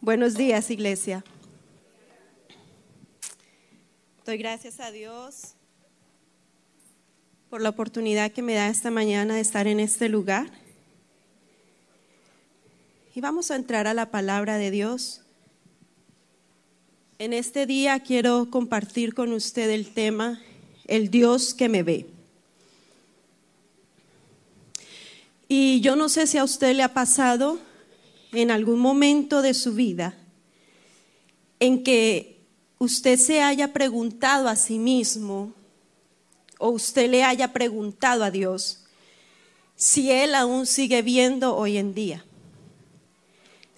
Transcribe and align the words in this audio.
Buenos 0.00 0.34
días, 0.34 0.70
iglesia. 0.70 1.22
Doy 4.24 4.38
gracias 4.38 4.80
a 4.80 4.90
Dios 4.90 5.56
por 7.50 7.60
la 7.60 7.68
oportunidad 7.68 8.32
que 8.32 8.40
me 8.40 8.54
da 8.54 8.68
esta 8.68 8.90
mañana 8.90 9.34
de 9.34 9.40
estar 9.40 9.66
en 9.66 9.78
este 9.78 10.08
lugar 10.08 10.50
vamos 13.20 13.50
a 13.50 13.56
entrar 13.56 13.86
a 13.86 13.94
la 13.94 14.10
palabra 14.10 14.56
de 14.56 14.70
Dios. 14.70 15.20
En 17.18 17.32
este 17.32 17.66
día 17.66 18.00
quiero 18.00 18.50
compartir 18.50 19.14
con 19.14 19.32
usted 19.32 19.68
el 19.70 19.92
tema, 19.92 20.40
el 20.86 21.10
Dios 21.10 21.52
que 21.52 21.68
me 21.68 21.82
ve. 21.82 22.06
Y 25.48 25.80
yo 25.80 25.96
no 25.96 26.08
sé 26.08 26.26
si 26.26 26.38
a 26.38 26.44
usted 26.44 26.74
le 26.74 26.82
ha 26.82 26.94
pasado 26.94 27.58
en 28.32 28.50
algún 28.50 28.78
momento 28.78 29.42
de 29.42 29.52
su 29.52 29.74
vida 29.74 30.14
en 31.58 31.82
que 31.82 32.38
usted 32.78 33.18
se 33.18 33.42
haya 33.42 33.72
preguntado 33.72 34.48
a 34.48 34.56
sí 34.56 34.78
mismo 34.78 35.52
o 36.58 36.70
usted 36.70 37.10
le 37.10 37.24
haya 37.24 37.52
preguntado 37.52 38.24
a 38.24 38.30
Dios 38.30 38.84
si 39.76 40.10
Él 40.10 40.34
aún 40.34 40.64
sigue 40.66 41.02
viendo 41.02 41.56
hoy 41.56 41.76
en 41.76 41.92
día 41.94 42.24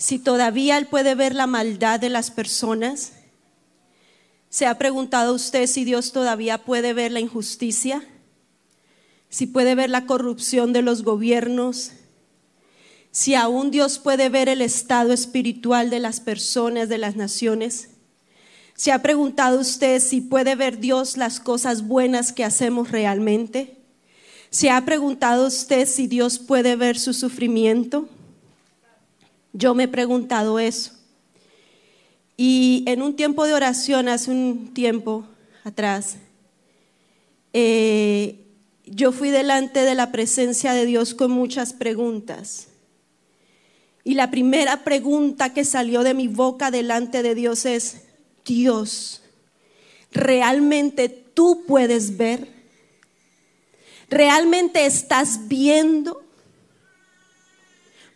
si 0.02 0.18
todavía 0.18 0.78
Él 0.78 0.88
puede 0.88 1.14
ver 1.14 1.32
la 1.32 1.46
maldad 1.46 2.00
de 2.00 2.08
las 2.08 2.32
personas. 2.32 3.12
¿Se 4.48 4.66
ha 4.66 4.76
preguntado 4.76 5.32
usted 5.32 5.68
si 5.68 5.84
Dios 5.84 6.10
todavía 6.10 6.58
puede 6.58 6.92
ver 6.92 7.12
la 7.12 7.20
injusticia? 7.20 8.04
Si 9.28 9.46
puede 9.46 9.76
ver 9.76 9.90
la 9.90 10.04
corrupción 10.04 10.72
de 10.72 10.82
los 10.82 11.04
gobiernos? 11.04 11.92
Si 13.12 13.36
aún 13.36 13.70
Dios 13.70 14.00
puede 14.00 14.28
ver 14.28 14.48
el 14.48 14.60
estado 14.60 15.12
espiritual 15.12 15.88
de 15.88 16.00
las 16.00 16.18
personas, 16.18 16.88
de 16.88 16.98
las 16.98 17.14
naciones? 17.14 17.90
¿Se 18.74 18.90
ha 18.90 19.02
preguntado 19.02 19.60
usted 19.60 20.00
si 20.00 20.20
puede 20.20 20.56
ver 20.56 20.80
Dios 20.80 21.16
las 21.16 21.38
cosas 21.38 21.86
buenas 21.86 22.32
que 22.32 22.42
hacemos 22.42 22.90
realmente? 22.90 23.76
¿Se 24.50 24.68
ha 24.68 24.84
preguntado 24.84 25.46
usted 25.46 25.86
si 25.86 26.08
Dios 26.08 26.40
puede 26.40 26.74
ver 26.74 26.98
su 26.98 27.14
sufrimiento? 27.14 28.08
Yo 29.52 29.74
me 29.74 29.84
he 29.84 29.88
preguntado 29.88 30.58
eso. 30.58 30.92
Y 32.36 32.84
en 32.86 33.02
un 33.02 33.14
tiempo 33.14 33.46
de 33.46 33.54
oración, 33.54 34.08
hace 34.08 34.30
un 34.30 34.72
tiempo 34.74 35.26
atrás, 35.64 36.16
eh, 37.52 38.46
yo 38.86 39.12
fui 39.12 39.30
delante 39.30 39.82
de 39.82 39.94
la 39.94 40.10
presencia 40.10 40.72
de 40.72 40.86
Dios 40.86 41.14
con 41.14 41.30
muchas 41.30 41.72
preguntas. 41.72 42.68
Y 44.04 44.14
la 44.14 44.30
primera 44.30 44.82
pregunta 44.82 45.54
que 45.54 45.64
salió 45.64 46.02
de 46.02 46.14
mi 46.14 46.26
boca 46.26 46.70
delante 46.70 47.22
de 47.22 47.34
Dios 47.34 47.64
es, 47.66 48.02
Dios, 48.44 49.22
¿realmente 50.10 51.08
tú 51.08 51.64
puedes 51.66 52.16
ver? 52.16 52.48
¿Realmente 54.08 54.84
estás 54.84 55.48
viendo? 55.48 56.21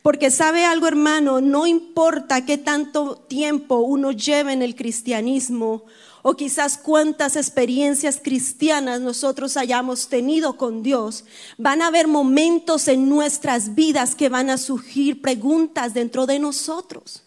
Porque 0.07 0.31
sabe 0.31 0.65
algo, 0.65 0.87
hermano, 0.87 1.41
no 1.41 1.67
importa 1.67 2.47
qué 2.47 2.59
tanto 2.59 3.17
tiempo 3.17 3.79
uno 3.79 4.13
lleve 4.13 4.53
en 4.53 4.63
el 4.63 4.77
cristianismo 4.77 5.83
o 6.23 6.37
quizás 6.37 6.79
cuántas 6.79 7.35
experiencias 7.35 8.21
cristianas 8.23 9.01
nosotros 9.01 9.57
hayamos 9.57 10.07
tenido 10.07 10.57
con 10.57 10.85
Dios, 10.85 11.25
van 11.59 11.83
a 11.83 11.89
haber 11.89 12.07
momentos 12.07 12.87
en 12.87 13.09
nuestras 13.09 13.75
vidas 13.75 14.15
que 14.15 14.29
van 14.29 14.49
a 14.49 14.59
surgir 14.59 15.21
preguntas 15.21 15.93
dentro 15.93 16.25
de 16.25 16.39
nosotros. 16.39 17.25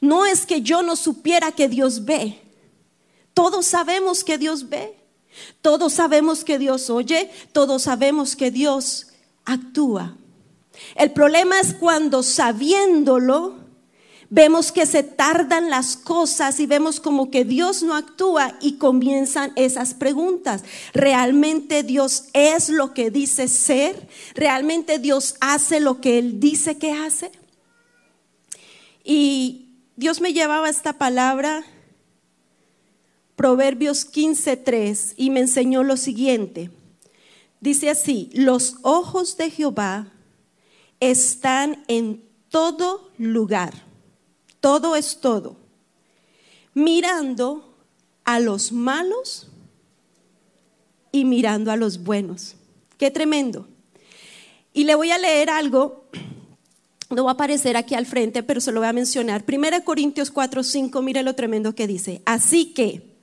No 0.00 0.26
es 0.26 0.44
que 0.44 0.60
yo 0.60 0.82
no 0.82 0.96
supiera 0.96 1.52
que 1.52 1.68
Dios 1.68 2.04
ve. 2.04 2.40
Todos 3.32 3.64
sabemos 3.64 4.24
que 4.24 4.38
Dios 4.38 4.68
ve. 4.68 4.96
Todos 5.62 5.92
sabemos 5.92 6.42
que 6.42 6.58
Dios 6.58 6.90
oye. 6.90 7.30
Todos 7.52 7.82
sabemos 7.82 8.34
que 8.34 8.50
Dios 8.50 9.06
actúa. 9.44 10.17
El 10.94 11.12
problema 11.12 11.60
es 11.60 11.74
cuando 11.74 12.22
sabiéndolo, 12.22 13.56
vemos 14.30 14.72
que 14.72 14.86
se 14.86 15.02
tardan 15.02 15.70
las 15.70 15.96
cosas 15.96 16.60
y 16.60 16.66
vemos 16.66 17.00
como 17.00 17.30
que 17.30 17.44
Dios 17.44 17.82
no 17.82 17.94
actúa 17.94 18.58
y 18.60 18.74
comienzan 18.74 19.52
esas 19.56 19.94
preguntas. 19.94 20.64
¿Realmente 20.92 21.82
Dios 21.82 22.24
es 22.32 22.68
lo 22.68 22.92
que 22.92 23.10
dice 23.10 23.48
ser? 23.48 24.08
¿Realmente 24.34 24.98
Dios 24.98 25.36
hace 25.40 25.80
lo 25.80 26.00
que 26.00 26.18
Él 26.18 26.40
dice 26.40 26.78
que 26.78 26.92
hace? 26.92 27.30
Y 29.04 29.68
Dios 29.96 30.20
me 30.20 30.32
llevaba 30.32 30.68
esta 30.68 30.92
palabra, 30.92 31.64
Proverbios 33.36 34.12
15.3, 34.12 35.14
y 35.16 35.30
me 35.30 35.40
enseñó 35.40 35.82
lo 35.82 35.96
siguiente. 35.96 36.70
Dice 37.60 37.90
así, 37.90 38.30
los 38.34 38.76
ojos 38.82 39.36
de 39.36 39.50
Jehová 39.50 40.12
están 41.00 41.84
en 41.88 42.24
todo 42.48 43.10
lugar. 43.18 43.74
Todo 44.60 44.96
es 44.96 45.20
todo. 45.20 45.56
Mirando 46.74 47.76
a 48.24 48.40
los 48.40 48.72
malos 48.72 49.48
y 51.12 51.24
mirando 51.24 51.70
a 51.70 51.76
los 51.76 52.02
buenos. 52.02 52.56
Qué 52.96 53.10
tremendo. 53.10 53.68
Y 54.72 54.84
le 54.84 54.94
voy 54.94 55.10
a 55.10 55.18
leer 55.18 55.50
algo, 55.50 56.04
no 57.10 57.24
va 57.24 57.32
a 57.32 57.34
aparecer 57.34 57.76
aquí 57.76 57.94
al 57.94 58.06
frente, 58.06 58.42
pero 58.42 58.60
se 58.60 58.72
lo 58.72 58.80
voy 58.80 58.88
a 58.88 58.92
mencionar. 58.92 59.44
1 59.46 59.84
Corintios 59.84 60.30
4, 60.30 60.62
5, 60.62 61.02
mire 61.02 61.22
lo 61.22 61.34
tremendo 61.34 61.74
que 61.74 61.86
dice. 61.86 62.22
Así 62.26 62.72
que 62.74 63.16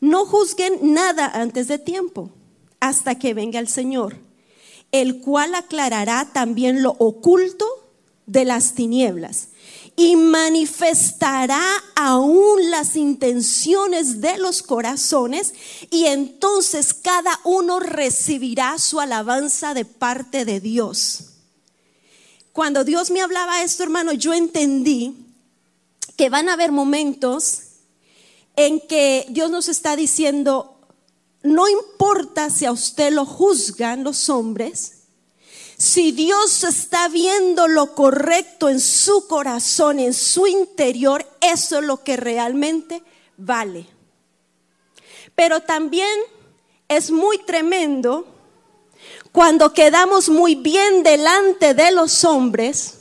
no 0.00 0.24
juzguen 0.24 0.94
nada 0.94 1.26
antes 1.26 1.68
de 1.68 1.78
tiempo, 1.78 2.30
hasta 2.80 3.18
que 3.18 3.34
venga 3.34 3.60
el 3.60 3.68
Señor 3.68 4.29
el 4.92 5.20
cual 5.20 5.54
aclarará 5.54 6.30
también 6.32 6.82
lo 6.82 6.96
oculto 6.98 7.66
de 8.26 8.44
las 8.44 8.74
tinieblas 8.74 9.48
y 9.96 10.16
manifestará 10.16 11.62
aún 11.94 12.70
las 12.70 12.96
intenciones 12.96 14.20
de 14.20 14.38
los 14.38 14.62
corazones 14.62 15.52
y 15.90 16.06
entonces 16.06 16.94
cada 16.94 17.38
uno 17.44 17.80
recibirá 17.80 18.78
su 18.78 19.00
alabanza 19.00 19.74
de 19.74 19.84
parte 19.84 20.44
de 20.44 20.60
Dios. 20.60 21.24
Cuando 22.52 22.84
Dios 22.84 23.10
me 23.10 23.20
hablaba 23.20 23.62
esto, 23.62 23.82
hermano, 23.82 24.12
yo 24.12 24.32
entendí 24.32 25.14
que 26.16 26.30
van 26.30 26.48
a 26.48 26.54
haber 26.54 26.72
momentos 26.72 27.62
en 28.56 28.80
que 28.80 29.26
Dios 29.28 29.50
nos 29.50 29.68
está 29.68 29.96
diciendo, 29.96 30.69
no 31.42 31.68
importa 31.68 32.50
si 32.50 32.66
a 32.66 32.72
usted 32.72 33.12
lo 33.12 33.24
juzgan 33.24 34.04
los 34.04 34.28
hombres, 34.28 35.00
si 35.78 36.12
Dios 36.12 36.62
está 36.64 37.08
viendo 37.08 37.66
lo 37.66 37.94
correcto 37.94 38.68
en 38.68 38.80
su 38.80 39.26
corazón, 39.26 39.98
en 39.98 40.12
su 40.12 40.46
interior, 40.46 41.26
eso 41.40 41.78
es 41.78 41.84
lo 41.84 42.04
que 42.04 42.18
realmente 42.18 43.02
vale. 43.38 43.86
Pero 45.34 45.60
también 45.60 46.18
es 46.86 47.10
muy 47.10 47.38
tremendo 47.38 48.26
cuando 49.32 49.72
quedamos 49.72 50.28
muy 50.28 50.54
bien 50.54 51.02
delante 51.02 51.72
de 51.72 51.92
los 51.92 52.24
hombres 52.24 52.99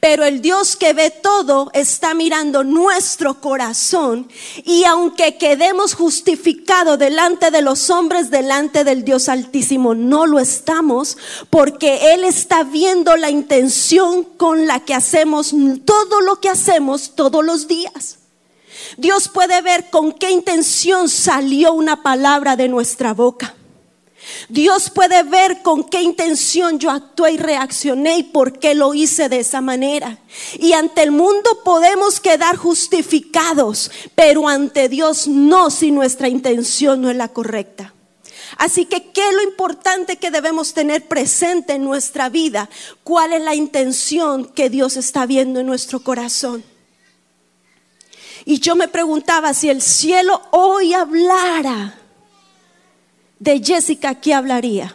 pero 0.00 0.24
el 0.24 0.40
Dios 0.40 0.76
que 0.76 0.92
ve 0.92 1.10
todo 1.10 1.70
está 1.72 2.14
mirando 2.14 2.64
nuestro 2.64 3.40
corazón 3.40 4.28
y 4.64 4.84
aunque 4.84 5.36
quedemos 5.36 5.94
justificados 5.94 6.98
delante 6.98 7.50
de 7.50 7.62
los 7.62 7.90
hombres, 7.90 8.30
delante 8.30 8.84
del 8.84 9.04
Dios 9.04 9.28
altísimo, 9.28 9.94
no 9.94 10.26
lo 10.26 10.38
estamos 10.38 11.18
porque 11.50 12.14
Él 12.14 12.24
está 12.24 12.62
viendo 12.64 13.16
la 13.16 13.30
intención 13.30 14.24
con 14.24 14.66
la 14.66 14.80
que 14.80 14.94
hacemos 14.94 15.52
todo 15.84 16.20
lo 16.20 16.40
que 16.40 16.48
hacemos 16.48 17.14
todos 17.14 17.44
los 17.44 17.66
días. 17.66 18.18
Dios 18.96 19.28
puede 19.28 19.60
ver 19.62 19.90
con 19.90 20.12
qué 20.12 20.30
intención 20.30 21.08
salió 21.08 21.72
una 21.72 22.02
palabra 22.02 22.56
de 22.56 22.68
nuestra 22.68 23.12
boca. 23.14 23.55
Dios 24.48 24.90
puede 24.90 25.22
ver 25.22 25.62
con 25.62 25.84
qué 25.84 26.02
intención 26.02 26.78
yo 26.78 26.90
actué 26.90 27.32
y 27.32 27.36
reaccioné 27.36 28.18
y 28.18 28.22
por 28.22 28.58
qué 28.58 28.74
lo 28.74 28.94
hice 28.94 29.28
de 29.28 29.40
esa 29.40 29.60
manera. 29.60 30.18
Y 30.58 30.72
ante 30.72 31.02
el 31.02 31.12
mundo 31.12 31.62
podemos 31.64 32.20
quedar 32.20 32.56
justificados, 32.56 33.90
pero 34.14 34.48
ante 34.48 34.88
Dios 34.88 35.28
no 35.28 35.70
si 35.70 35.90
nuestra 35.90 36.28
intención 36.28 37.00
no 37.00 37.10
es 37.10 37.16
la 37.16 37.28
correcta. 37.28 37.92
Así 38.58 38.86
que, 38.86 39.10
¿qué 39.10 39.28
es 39.28 39.34
lo 39.34 39.42
importante 39.42 40.16
que 40.16 40.30
debemos 40.30 40.72
tener 40.72 41.06
presente 41.06 41.74
en 41.74 41.84
nuestra 41.84 42.28
vida? 42.28 42.70
¿Cuál 43.02 43.32
es 43.32 43.42
la 43.42 43.54
intención 43.54 44.46
que 44.46 44.70
Dios 44.70 44.96
está 44.96 45.26
viendo 45.26 45.60
en 45.60 45.66
nuestro 45.66 46.00
corazón? 46.00 46.64
Y 48.44 48.60
yo 48.60 48.76
me 48.76 48.88
preguntaba 48.88 49.52
si 49.52 49.68
el 49.68 49.82
cielo 49.82 50.40
hoy 50.52 50.94
hablara 50.94 51.98
de 53.38 53.62
Jessica, 53.62 54.14
¿qué 54.14 54.34
hablaría? 54.34 54.94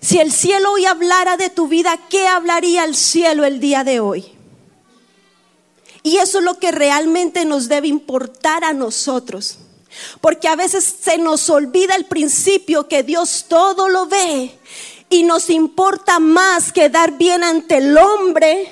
Si 0.00 0.18
el 0.18 0.32
cielo 0.32 0.72
hoy 0.72 0.84
hablara 0.84 1.36
de 1.36 1.48
tu 1.48 1.66
vida, 1.66 1.98
¿qué 2.10 2.26
hablaría 2.26 2.84
el 2.84 2.94
cielo 2.94 3.44
el 3.44 3.58
día 3.58 3.84
de 3.84 4.00
hoy? 4.00 4.26
Y 6.02 6.18
eso 6.18 6.38
es 6.38 6.44
lo 6.44 6.58
que 6.58 6.70
realmente 6.70 7.46
nos 7.46 7.68
debe 7.68 7.88
importar 7.88 8.64
a 8.64 8.74
nosotros. 8.74 9.58
Porque 10.20 10.48
a 10.48 10.56
veces 10.56 10.84
se 11.00 11.16
nos 11.16 11.48
olvida 11.48 11.94
el 11.94 12.04
principio 12.04 12.86
que 12.88 13.02
Dios 13.02 13.46
todo 13.48 13.88
lo 13.88 14.06
ve 14.06 14.58
y 15.08 15.22
nos 15.22 15.48
importa 15.48 16.18
más 16.18 16.72
quedar 16.72 17.16
bien 17.16 17.42
ante 17.42 17.76
el 17.76 17.96
hombre, 17.96 18.68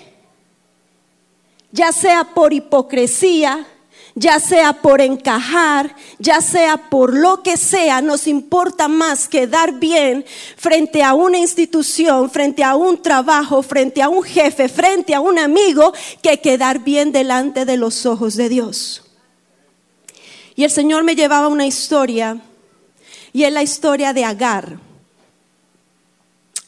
ya 1.71 1.93
sea 1.93 2.35
por 2.35 2.53
hipocresía, 2.53 3.67
ya 4.15 4.41
sea 4.41 4.75
por 4.75 5.01
encajar, 5.01 5.97
ya 6.19 6.41
sea 6.41 6.91
por 6.91 7.17
lo 7.17 7.43
que 7.43 7.57
sea, 7.57 8.01
nos 8.01 8.27
importa 8.27 8.89
más 8.89 9.29
quedar 9.29 9.79
bien 9.79 10.25
frente 10.57 11.03
a 11.03 11.15
una 11.15 11.39
institución, 11.39 12.31
frente 12.31 12.63
a 12.63 12.77
un 12.77 13.01
trabajo, 13.01 13.63
frente 13.63 14.03
a 14.03 14.09
un 14.09 14.23
jefe, 14.23 14.69
frente 14.69 15.15
a 15.15 15.21
un 15.21 15.39
amigo, 15.39 15.93
que 16.23 16.41
quedar 16.41 16.81
bien 16.81 17.13
delante 17.13 17.65
de 17.65 17.77
los 17.77 18.05
ojos 18.05 18.37
de 18.37 18.49
Dios. 18.49 19.03
Y 20.55 20.65
el 20.65 20.71
Señor 20.71 21.05
me 21.05 21.17
llevaba 21.17 21.49
una 21.49 21.67
historia, 21.67 22.39
y 23.33 23.45
es 23.45 23.53
la 23.53 23.63
historia 23.63 24.13
de 24.13 24.25
Agar. 24.25 24.79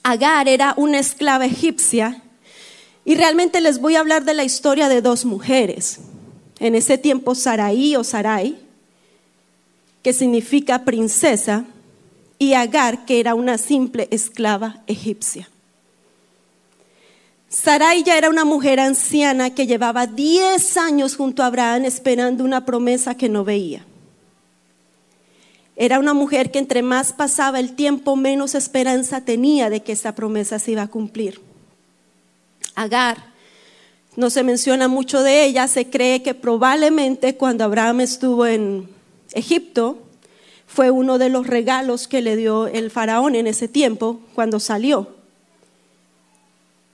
Agar 0.02 0.49
era 0.49 0.73
una 0.79 0.99
esclava 0.99 1.44
egipcia, 1.44 2.23
y 3.05 3.17
realmente 3.17 3.61
les 3.61 3.81
voy 3.81 3.96
a 3.96 4.00
hablar 4.00 4.25
de 4.25 4.32
la 4.32 4.44
historia 4.44 4.88
de 4.88 5.02
dos 5.02 5.26
mujeres 5.26 6.00
en 6.65 6.75
ese 6.75 6.97
tiempo 6.97 7.35
Saraí 7.35 7.95
o 7.95 8.03
Sarai, 8.03 8.57
que 10.03 10.15
significa 10.15 10.83
princesa, 10.87 11.67
y 12.39 12.55
Agar, 12.55 13.05
que 13.05 13.21
era 13.21 13.35
una 13.35 13.59
simple 13.59 14.09
esclava 14.11 14.83
egipcia. 14.87 15.47
Sarai 17.51 18.03
ya 18.03 18.17
era 18.17 18.31
una 18.31 18.47
mujer 18.47 18.81
anciana 18.81 19.55
que 19.55 19.67
llevaba 19.67 20.07
10 20.07 20.79
años 20.79 21.17
junto 21.17 21.43
a 21.43 21.47
Abraham 21.47 21.85
esperando 21.85 22.43
una 22.45 22.65
promesa 22.65 23.15
que 23.15 23.29
no 23.29 23.45
veía. 23.45 23.85
Era 25.77 25.99
una 25.99 26.15
mujer 26.15 26.51
que 26.51 26.61
entre 26.61 26.83
más 26.83 27.13
pasaba 27.13 27.61
el 27.61 27.75
tiempo, 27.75 28.17
menos 28.17 28.55
esperanza 28.55 29.21
tenía 29.21 29.69
de 29.69 29.83
que 29.83 29.93
esa 29.93 30.15
promesa 30.15 30.59
se 30.59 30.71
iba 30.71 30.83
a 30.83 30.89
cumplir. 30.89 31.43
Agar 32.75 33.34
no 34.17 34.31
se 34.31 34.43
menciona 34.43 34.89
mucho 34.89 35.23
de 35.23 35.45
ella, 35.45 35.67
se 35.69 35.91
cree 35.91 36.23
que 36.23 36.35
probablemente 36.35 37.37
cuando 37.37 37.65
Abraham 37.65 38.01
estuvo 38.01 38.47
en 38.47 38.89
Egipto, 39.33 39.99
fue 40.67 40.91
uno 40.91 41.19
de 41.19 41.29
los 41.29 41.47
regalos 41.47 42.09
que 42.09 42.23
le 42.23 42.37
dio 42.37 42.67
el 42.67 42.91
faraón 42.91 43.35
en 43.35 43.47
ese 43.47 43.69
tiempo 43.69 44.21
cuando 44.35 44.61
salió. 44.61 45.15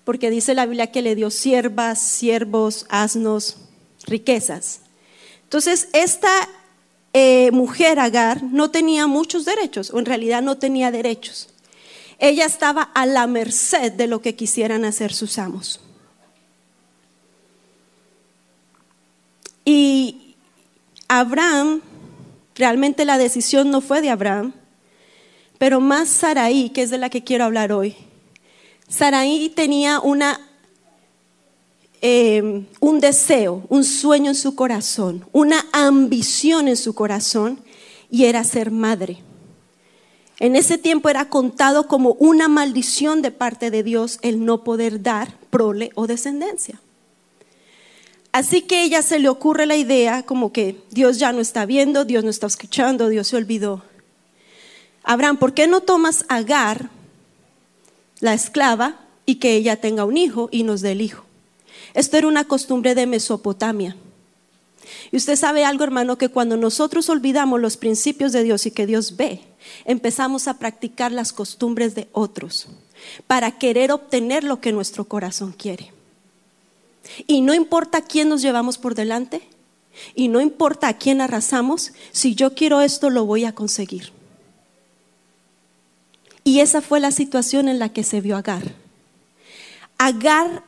Porque 0.05 0.31
dice 0.31 0.55
la 0.55 0.67
Biblia 0.67 0.89
que 0.89 1.03
le 1.03 1.15
dio 1.15 1.31
siervas, 1.31 2.01
siervos, 2.01 2.87
asnos, 2.89 3.59
riquezas. 4.07 4.81
Entonces, 5.45 5.89
esta 5.93 6.49
eh, 7.13 7.51
mujer 7.53 7.99
Agar 7.99 8.43
no 8.43 8.71
tenía 8.71 9.07
muchos 9.07 9.45
derechos, 9.45 9.91
o 9.91 9.99
en 9.99 10.07
realidad 10.07 10.43
no 10.43 10.59
tenía 10.59 10.91
derechos. 10.91 11.49
Ella 12.19 12.45
estaba 12.45 12.83
a 12.83 13.07
la 13.07 13.27
merced 13.27 13.93
de 13.93 14.07
lo 14.07 14.21
que 14.21 14.37
quisieran 14.37 14.85
hacer 14.85 15.13
sus 15.13 15.39
amos. 15.39 15.81
Y 19.73 20.35
Abraham, 21.07 21.81
realmente 22.57 23.05
la 23.05 23.19
decisión 23.19 23.71
no 23.71 23.81
fue 23.81 24.01
de 24.01 24.11
Abraham, 24.11 24.53
pero 25.59 25.79
más 25.79 26.09
Saraí, 26.09 26.71
que 26.71 26.83
es 26.83 26.91
de 26.91 26.99
la 26.99 27.09
que 27.09 27.23
quiero 27.23 27.45
hablar 27.45 27.71
hoy. 27.71 27.95
Saraí 28.89 29.49
tenía 29.51 30.01
una, 30.01 30.41
eh, 32.03 32.65
un 32.81 32.99
deseo, 32.99 33.63
un 33.69 33.85
sueño 33.85 34.31
en 34.31 34.35
su 34.35 34.57
corazón, 34.57 35.25
una 35.31 35.65
ambición 35.71 36.67
en 36.67 36.77
su 36.77 36.93
corazón, 36.93 37.61
y 38.11 38.25
era 38.25 38.43
ser 38.43 38.73
madre. 38.73 39.19
En 40.41 40.57
ese 40.57 40.79
tiempo 40.79 41.11
era 41.11 41.29
contado 41.29 41.87
como 41.87 42.15
una 42.15 42.49
maldición 42.49 43.23
de 43.23 43.31
parte 43.31 43.71
de 43.71 43.85
Dios 43.85 44.19
el 44.23 44.45
no 44.45 44.65
poder 44.65 45.01
dar 45.01 45.39
prole 45.51 45.93
o 45.95 46.09
descendencia. 46.09 46.81
Así 48.32 48.62
que 48.62 48.85
ella 48.85 49.03
se 49.03 49.19
le 49.19 49.29
ocurre 49.29 49.67
la 49.67 49.77
idea 49.77 50.23
como 50.23 50.53
que 50.53 50.81
Dios 50.91 51.19
ya 51.19 51.32
no 51.32 51.41
está 51.41 51.67
viendo, 51.67 52.05
Dios 52.05 52.23
no 52.23 52.31
está 52.31 52.47
escuchando, 52.47 53.09
Dios 53.09 53.29
se 53.29 53.37
olvidó. 53.37 53.82
Abraham, 55.03 55.38
¿por 55.38 55.53
qué 55.53 55.67
no 55.67 55.81
tomas 55.81 56.25
a 56.29 56.37
Agar, 56.37 56.91
la 58.21 58.35
esclava, 58.35 59.00
y 59.27 59.37
que 59.37 59.55
ella 59.55 59.81
tenga 59.81 60.05
un 60.05 60.17
hijo 60.17 60.49
y 60.53 60.62
nos 60.62 60.81
dé 60.81 60.93
el 60.93 61.00
hijo? 61.00 61.25
Esto 61.94 62.17
era 62.17 62.29
una 62.29 62.44
costumbre 62.44 62.94
de 62.94 63.06
Mesopotamia. 63.06 63.97
Y 65.11 65.17
usted 65.17 65.37
sabe 65.37 65.65
algo, 65.65 65.85
hermano, 65.85 66.19
que 66.19 66.29
cuando 66.29 66.56
nosotros 66.56 67.09
olvidamos 67.09 67.61
los 67.61 67.76
principios 67.76 68.33
de 68.33 68.44
Dios 68.44 68.67
y 68.67 68.71
que 68.71 68.87
Dios 68.87 69.17
ve, 69.17 69.41
empezamos 69.85 70.47
a 70.49 70.59
practicar 70.59 71.11
las 71.12 71.33
costumbres 71.33 71.94
de 71.94 72.09
otros 72.12 72.69
para 73.26 73.59
querer 73.59 73.93
obtener 73.93 74.44
lo 74.44 74.61
que 74.61 74.73
nuestro 74.73 75.05
corazón 75.05 75.53
quiere. 75.53 75.93
Y 77.26 77.41
no 77.41 77.55
importa 77.55 78.02
quién 78.02 78.29
nos 78.29 78.43
llevamos 78.43 78.79
por 78.79 78.94
delante, 78.94 79.43
y 80.14 80.29
no 80.29 80.41
importa 80.41 80.88
a 80.88 80.97
quién 80.97 81.20
arrasamos, 81.20 81.93
si 82.12 82.35
yo 82.35 82.55
quiero 82.55 82.81
esto 82.81 83.11
lo 83.11 83.26
voy 83.26 83.44
a 83.44 83.55
conseguir. 83.55 84.12
Y 86.44 86.61
esa 86.61 86.81
fue 86.81 87.00
la 87.00 87.11
situación 87.11 87.69
en 87.69 87.79
la 87.79 87.91
que 87.91 88.02
se 88.02 88.20
vio 88.20 88.37
Agar. 88.37 88.75
Agar, 89.99 90.62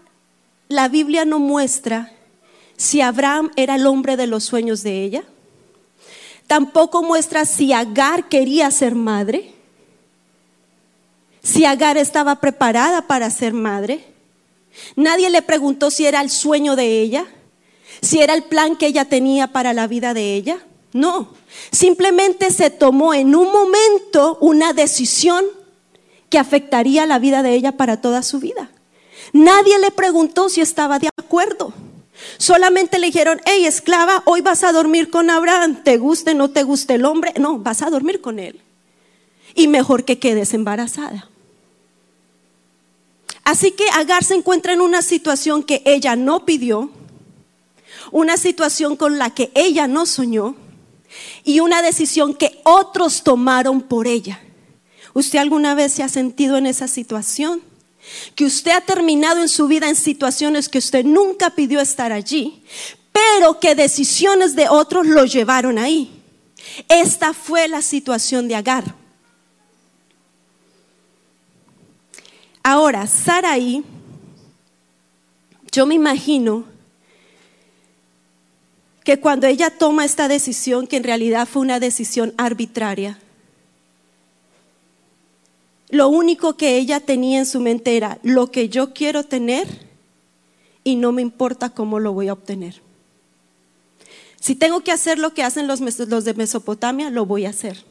la 0.68 0.88
Biblia 0.88 1.24
no 1.24 1.38
muestra 1.38 2.12
si 2.76 3.00
Abraham 3.00 3.50
era 3.56 3.76
el 3.76 3.86
hombre 3.86 4.16
de 4.16 4.26
los 4.26 4.44
sueños 4.44 4.82
de 4.82 5.02
ella. 5.02 5.24
Tampoco 6.46 7.02
muestra 7.02 7.44
si 7.44 7.72
Agar 7.72 8.28
quería 8.28 8.70
ser 8.70 8.94
madre. 8.94 9.54
Si 11.42 11.64
Agar 11.64 11.96
estaba 11.96 12.40
preparada 12.40 13.06
para 13.06 13.30
ser 13.30 13.52
madre. 13.52 14.11
Nadie 14.96 15.30
le 15.30 15.42
preguntó 15.42 15.90
si 15.90 16.06
era 16.06 16.20
el 16.20 16.30
sueño 16.30 16.76
de 16.76 17.00
ella, 17.00 17.26
si 18.00 18.20
era 18.20 18.34
el 18.34 18.44
plan 18.44 18.76
que 18.76 18.86
ella 18.86 19.04
tenía 19.04 19.48
para 19.48 19.72
la 19.72 19.86
vida 19.86 20.14
de 20.14 20.34
ella. 20.34 20.58
No, 20.92 21.30
simplemente 21.70 22.50
se 22.50 22.70
tomó 22.70 23.14
en 23.14 23.34
un 23.34 23.50
momento 23.50 24.38
una 24.40 24.72
decisión 24.72 25.44
que 26.28 26.38
afectaría 26.38 27.06
la 27.06 27.18
vida 27.18 27.42
de 27.42 27.54
ella 27.54 27.72
para 27.72 28.00
toda 28.00 28.22
su 28.22 28.40
vida. 28.40 28.70
Nadie 29.32 29.78
le 29.78 29.90
preguntó 29.90 30.48
si 30.48 30.60
estaba 30.60 30.98
de 30.98 31.08
acuerdo. 31.18 31.72
Solamente 32.38 32.98
le 32.98 33.06
dijeron, 33.06 33.40
hey 33.44 33.64
esclava, 33.64 34.22
hoy 34.26 34.42
vas 34.42 34.64
a 34.64 34.72
dormir 34.72 35.10
con 35.10 35.30
Abraham, 35.30 35.82
te 35.82 35.96
guste, 35.96 36.34
no 36.34 36.50
te 36.50 36.62
guste 36.62 36.94
el 36.94 37.04
hombre, 37.04 37.32
no, 37.38 37.58
vas 37.58 37.82
a 37.82 37.90
dormir 37.90 38.20
con 38.20 38.38
él. 38.38 38.60
Y 39.54 39.68
mejor 39.68 40.04
que 40.04 40.18
quedes 40.18 40.54
embarazada. 40.54 41.28
Así 43.44 43.72
que 43.72 43.88
Agar 43.90 44.24
se 44.24 44.34
encuentra 44.34 44.72
en 44.72 44.80
una 44.80 45.02
situación 45.02 45.62
que 45.62 45.82
ella 45.84 46.16
no 46.16 46.44
pidió, 46.44 46.90
una 48.10 48.36
situación 48.36 48.96
con 48.96 49.18
la 49.18 49.30
que 49.30 49.50
ella 49.54 49.88
no 49.88 50.06
soñó 50.06 50.54
y 51.44 51.60
una 51.60 51.82
decisión 51.82 52.34
que 52.34 52.60
otros 52.64 53.22
tomaron 53.24 53.82
por 53.82 54.06
ella. 54.06 54.40
¿Usted 55.14 55.38
alguna 55.38 55.74
vez 55.74 55.92
se 55.92 56.02
ha 56.02 56.08
sentido 56.08 56.56
en 56.56 56.66
esa 56.66 56.88
situación? 56.88 57.62
Que 58.34 58.44
usted 58.44 58.72
ha 58.72 58.80
terminado 58.80 59.40
en 59.40 59.48
su 59.48 59.66
vida 59.66 59.88
en 59.88 59.96
situaciones 59.96 60.68
que 60.68 60.78
usted 60.78 61.04
nunca 61.04 61.50
pidió 61.50 61.80
estar 61.80 62.12
allí, 62.12 62.64
pero 63.12 63.60
que 63.60 63.74
decisiones 63.74 64.56
de 64.56 64.68
otros 64.68 65.06
lo 65.06 65.24
llevaron 65.24 65.78
ahí. 65.78 66.22
Esta 66.88 67.34
fue 67.34 67.68
la 67.68 67.82
situación 67.82 68.48
de 68.48 68.56
Agar. 68.56 69.01
Ahora, 72.62 73.06
Saraí, 73.06 73.84
yo 75.72 75.86
me 75.86 75.94
imagino 75.94 76.64
que 79.04 79.18
cuando 79.18 79.46
ella 79.46 79.70
toma 79.70 80.04
esta 80.04 80.28
decisión, 80.28 80.86
que 80.86 80.96
en 80.96 81.04
realidad 81.04 81.48
fue 81.48 81.62
una 81.62 81.80
decisión 81.80 82.34
arbitraria, 82.36 83.18
lo 85.88 86.08
único 86.08 86.56
que 86.56 86.78
ella 86.78 87.00
tenía 87.00 87.38
en 87.38 87.46
su 87.46 87.60
mente 87.60 87.96
era 87.96 88.18
lo 88.22 88.50
que 88.50 88.68
yo 88.68 88.94
quiero 88.94 89.24
tener 89.24 89.68
y 90.84 90.96
no 90.96 91.12
me 91.12 91.20
importa 91.20 91.70
cómo 91.70 92.00
lo 92.00 92.12
voy 92.12 92.28
a 92.28 92.32
obtener. 92.32 92.80
Si 94.40 94.54
tengo 94.54 94.80
que 94.82 94.90
hacer 94.90 95.18
lo 95.18 95.34
que 95.34 95.42
hacen 95.42 95.66
los, 95.66 95.80
los 95.80 96.24
de 96.24 96.34
Mesopotamia, 96.34 97.10
lo 97.10 97.26
voy 97.26 97.44
a 97.44 97.50
hacer. 97.50 97.84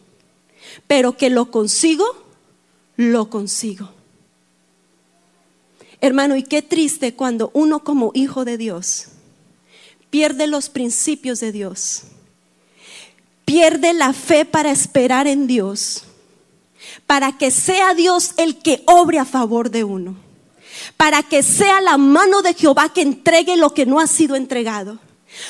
Pero 0.87 1.15
que 1.15 1.29
lo 1.29 1.51
consigo, 1.51 2.05
lo 2.97 3.29
consigo. 3.29 3.89
Hermano, 6.01 6.35
y 6.35 6.43
qué 6.43 6.63
triste 6.63 7.13
cuando 7.13 7.51
uno 7.53 7.83
como 7.83 8.11
hijo 8.15 8.43
de 8.43 8.57
Dios 8.57 9.07
pierde 10.09 10.47
los 10.47 10.69
principios 10.69 11.39
de 11.39 11.51
Dios, 11.51 12.01
pierde 13.45 13.93
la 13.93 14.11
fe 14.11 14.43
para 14.43 14.71
esperar 14.71 15.27
en 15.27 15.45
Dios, 15.45 16.03
para 17.05 17.37
que 17.37 17.51
sea 17.51 17.93
Dios 17.93 18.31
el 18.37 18.57
que 18.57 18.83
obre 18.87 19.19
a 19.19 19.25
favor 19.25 19.69
de 19.69 19.83
uno, 19.83 20.15
para 20.97 21.21
que 21.21 21.43
sea 21.43 21.79
la 21.81 21.97
mano 21.97 22.41
de 22.41 22.55
Jehová 22.55 22.91
que 22.91 23.01
entregue 23.01 23.55
lo 23.55 23.73
que 23.75 23.85
no 23.85 23.99
ha 23.99 24.07
sido 24.07 24.35
entregado. 24.35 24.99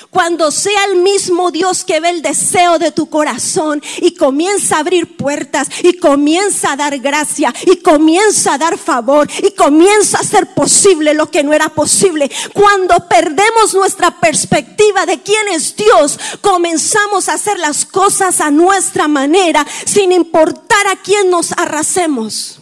Cuando 0.10 0.52
sea 0.52 0.86
el 0.86 0.98
mismo 0.98 1.52
Dios 1.52 1.84
que 1.84 2.00
ve 2.00 2.10
el 2.10 2.22
deseo 2.22 2.80
de 2.80 2.92
tu 2.92 3.10
corazón 3.10 3.82
y 4.02 4.14
comienza 4.14 4.76
a 4.76 4.80
abrir 4.80 5.16
puertas 5.16 5.70
y 5.84 5.94
comienza 5.94 6.74
a 6.74 6.76
dar 6.76 7.00
gracia 7.00 7.54
y 7.66 7.78
comienza 7.78 8.54
a 8.54 8.58
dar 8.58 8.78
favor 8.78 9.30
y 9.42 9.52
comienza 9.52 10.18
a 10.18 10.22
hacer 10.22 10.54
posible 10.54 11.14
lo 11.14 11.32
que 11.32 11.44
no 11.44 11.54
era 11.54 11.70
posible. 11.70 12.30
Cuando 12.54 13.08
perdemos 13.08 13.74
nuestra 13.74 14.20
perspectiva 14.20 15.06
de 15.06 15.22
quién 15.22 15.48
es 15.50 15.76
Dios, 15.76 16.20
comenzamos 16.42 17.30
a 17.30 17.34
hacer 17.34 17.58
las 17.60 17.86
cosas 17.86 18.42
a 18.42 18.52
nuestra 18.52 19.08
manera 19.08 19.66
sin 19.86 20.12
importar 20.12 20.88
a 20.88 21.02
quién 21.02 21.30
nos 21.30 21.52
arrasemos. 21.54 22.60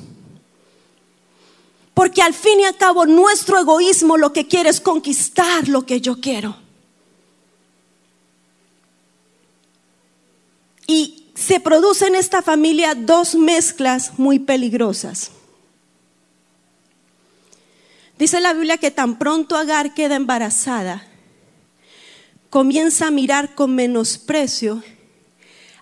Porque 1.93 2.21
al 2.21 2.33
fin 2.33 2.61
y 2.61 2.63
al 2.63 2.77
cabo 2.77 3.05
nuestro 3.05 3.59
egoísmo 3.59 4.17
lo 4.17 4.31
que 4.31 4.47
quiere 4.47 4.69
es 4.69 4.79
conquistar 4.79 5.67
lo 5.67 5.85
que 5.85 5.99
yo 5.99 6.21
quiero. 6.21 6.68
Y 10.89 11.27
se 11.35 11.59
producen 11.59 12.15
en 12.15 12.19
esta 12.19 12.41
familia 12.41 12.95
dos 12.95 13.35
mezclas 13.35 14.17
muy 14.17 14.39
peligrosas. 14.39 15.29
Dice 18.17 18.41
la 18.41 18.53
Biblia 18.53 18.79
que 18.79 18.89
tan 18.89 19.19
pronto 19.19 19.55
Agar 19.55 19.93
queda 19.93 20.15
embarazada, 20.15 21.05
comienza 22.49 23.05
a 23.05 23.11
mirar 23.11 23.53
con 23.53 23.75
menosprecio 23.75 24.81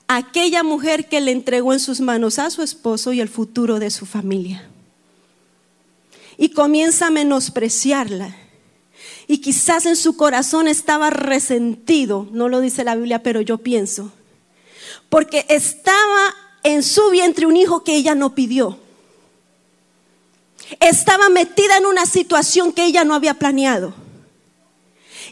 a 0.09 0.17
aquella 0.17 0.61
mujer 0.61 1.07
que 1.07 1.21
le 1.21 1.31
entregó 1.31 1.71
en 1.71 1.79
sus 1.79 2.01
manos 2.01 2.37
a 2.37 2.49
su 2.49 2.61
esposo 2.61 3.13
y 3.13 3.21
el 3.21 3.29
futuro 3.29 3.79
de 3.79 3.91
su 3.91 4.05
familia. 4.05 4.67
Y 6.37 6.49
comienza 6.49 7.07
a 7.07 7.11
menospreciarla. 7.11 8.35
Y 9.25 9.37
quizás 9.37 9.85
en 9.85 9.95
su 9.95 10.17
corazón 10.17 10.67
estaba 10.67 11.11
resentido, 11.11 12.27
no 12.33 12.49
lo 12.49 12.59
dice 12.59 12.83
la 12.83 12.95
Biblia, 12.95 13.23
pero 13.23 13.39
yo 13.39 13.59
pienso, 13.59 14.11
porque 15.09 15.45
estaba 15.49 16.35
en 16.63 16.83
su 16.83 17.09
vientre 17.09 17.45
un 17.45 17.55
hijo 17.55 17.83
que 17.83 17.95
ella 17.95 18.15
no 18.15 18.35
pidió. 18.35 18.77
Estaba 20.79 21.29
metida 21.29 21.77
en 21.77 21.85
una 21.85 22.05
situación 22.05 22.73
que 22.73 22.85
ella 22.85 23.03
no 23.03 23.15
había 23.15 23.35
planeado. 23.35 23.93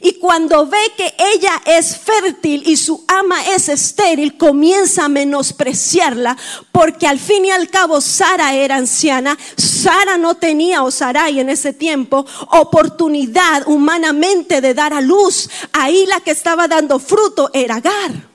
Y 0.01 0.13
cuando 0.13 0.67
ve 0.67 0.77
que 0.97 1.13
ella 1.17 1.61
es 1.65 1.97
fértil 1.97 2.63
y 2.65 2.77
su 2.77 3.03
ama 3.07 3.43
es 3.47 3.69
estéril, 3.69 4.37
comienza 4.37 5.05
a 5.05 5.09
menospreciarla 5.09 6.37
porque 6.71 7.07
al 7.07 7.19
fin 7.19 7.45
y 7.45 7.51
al 7.51 7.69
cabo 7.69 8.01
Sara 8.01 8.53
era 8.53 8.75
anciana. 8.75 9.37
Sara 9.57 10.17
no 10.17 10.35
tenía, 10.35 10.83
o 10.83 10.91
Sarai 10.91 11.39
en 11.39 11.49
ese 11.49 11.73
tiempo, 11.73 12.25
oportunidad 12.51 13.63
humanamente 13.67 14.61
de 14.61 14.73
dar 14.73 14.93
a 14.93 15.01
luz. 15.01 15.49
Ahí 15.71 16.05
la 16.05 16.19
que 16.19 16.31
estaba 16.31 16.67
dando 16.67 16.99
fruto 16.99 17.49
era 17.53 17.75
Agar. 17.75 18.34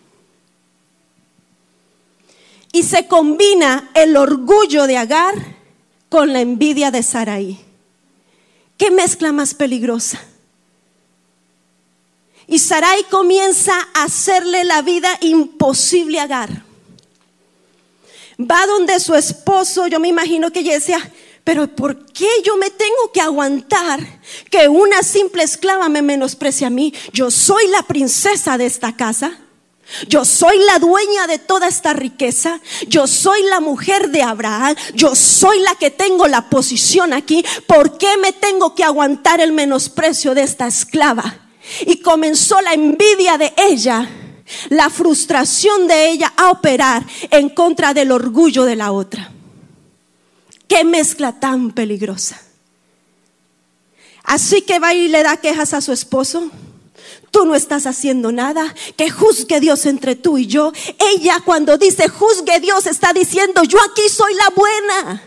Y 2.72 2.82
se 2.84 3.06
combina 3.06 3.90
el 3.94 4.16
orgullo 4.16 4.86
de 4.86 4.96
Agar 4.96 5.34
con 6.08 6.32
la 6.32 6.40
envidia 6.40 6.90
de 6.90 7.02
Sarai. 7.02 7.58
¿Qué 8.76 8.90
mezcla 8.90 9.32
más 9.32 9.54
peligrosa? 9.54 10.20
Y 12.46 12.58
Sarai 12.58 13.04
comienza 13.04 13.74
a 13.94 14.04
hacerle 14.04 14.64
la 14.64 14.82
vida 14.82 15.08
imposible 15.20 16.18
a 16.20 16.24
Agar. 16.24 16.64
Va 18.40 18.66
donde 18.66 18.98
su 19.00 19.14
esposo, 19.14 19.86
yo 19.86 20.00
me 20.00 20.08
imagino 20.08 20.50
que 20.50 20.60
ella 20.60 20.74
decía, 20.74 20.98
pero 21.44 21.68
¿por 21.68 22.06
qué 22.06 22.28
yo 22.44 22.56
me 22.56 22.70
tengo 22.70 23.12
que 23.12 23.20
aguantar 23.20 24.00
que 24.50 24.68
una 24.68 25.02
simple 25.02 25.42
esclava 25.42 25.88
me 25.88 26.02
menosprecie 26.02 26.66
a 26.66 26.70
mí? 26.70 26.94
Yo 27.12 27.30
soy 27.30 27.66
la 27.68 27.82
princesa 27.82 28.56
de 28.56 28.66
esta 28.66 28.96
casa. 28.96 29.38
Yo 30.08 30.24
soy 30.24 30.58
la 30.58 30.78
dueña 30.78 31.26
de 31.26 31.38
toda 31.38 31.68
esta 31.68 31.92
riqueza. 31.92 32.60
Yo 32.88 33.06
soy 33.06 33.42
la 33.44 33.60
mujer 33.60 34.10
de 34.10 34.22
Abraham. 34.22 34.74
Yo 34.94 35.14
soy 35.14 35.60
la 35.60 35.74
que 35.74 35.90
tengo 35.90 36.26
la 36.28 36.48
posición 36.48 37.12
aquí. 37.12 37.44
¿Por 37.66 37.98
qué 37.98 38.16
me 38.18 38.32
tengo 38.32 38.74
que 38.74 38.84
aguantar 38.84 39.40
el 39.40 39.52
menosprecio 39.52 40.34
de 40.34 40.42
esta 40.42 40.66
esclava? 40.66 41.48
Y 41.86 42.00
comenzó 42.00 42.60
la 42.60 42.72
envidia 42.72 43.38
de 43.38 43.52
ella, 43.56 44.08
la 44.68 44.90
frustración 44.90 45.86
de 45.86 46.10
ella 46.10 46.32
a 46.36 46.50
operar 46.50 47.04
en 47.30 47.48
contra 47.50 47.94
del 47.94 48.12
orgullo 48.12 48.64
de 48.64 48.76
la 48.76 48.92
otra. 48.92 49.32
Qué 50.66 50.84
mezcla 50.84 51.38
tan 51.38 51.72
peligrosa. 51.72 52.40
Así 54.22 54.62
que 54.62 54.78
va 54.78 54.94
y 54.94 55.08
le 55.08 55.22
da 55.22 55.38
quejas 55.38 55.74
a 55.74 55.80
su 55.80 55.92
esposo 55.92 56.50
tú 57.30 57.44
no 57.44 57.54
estás 57.54 57.86
haciendo 57.86 58.32
nada, 58.32 58.74
que 58.96 59.10
juzgue 59.10 59.60
Dios 59.60 59.86
entre 59.86 60.16
tú 60.16 60.38
y 60.38 60.46
yo. 60.46 60.72
Ella 60.98 61.40
cuando 61.44 61.78
dice 61.78 62.08
juzgue 62.08 62.60
Dios 62.60 62.86
está 62.86 63.12
diciendo 63.12 63.62
yo 63.64 63.78
aquí 63.82 64.08
soy 64.08 64.34
la 64.34 64.50
buena. 64.50 65.22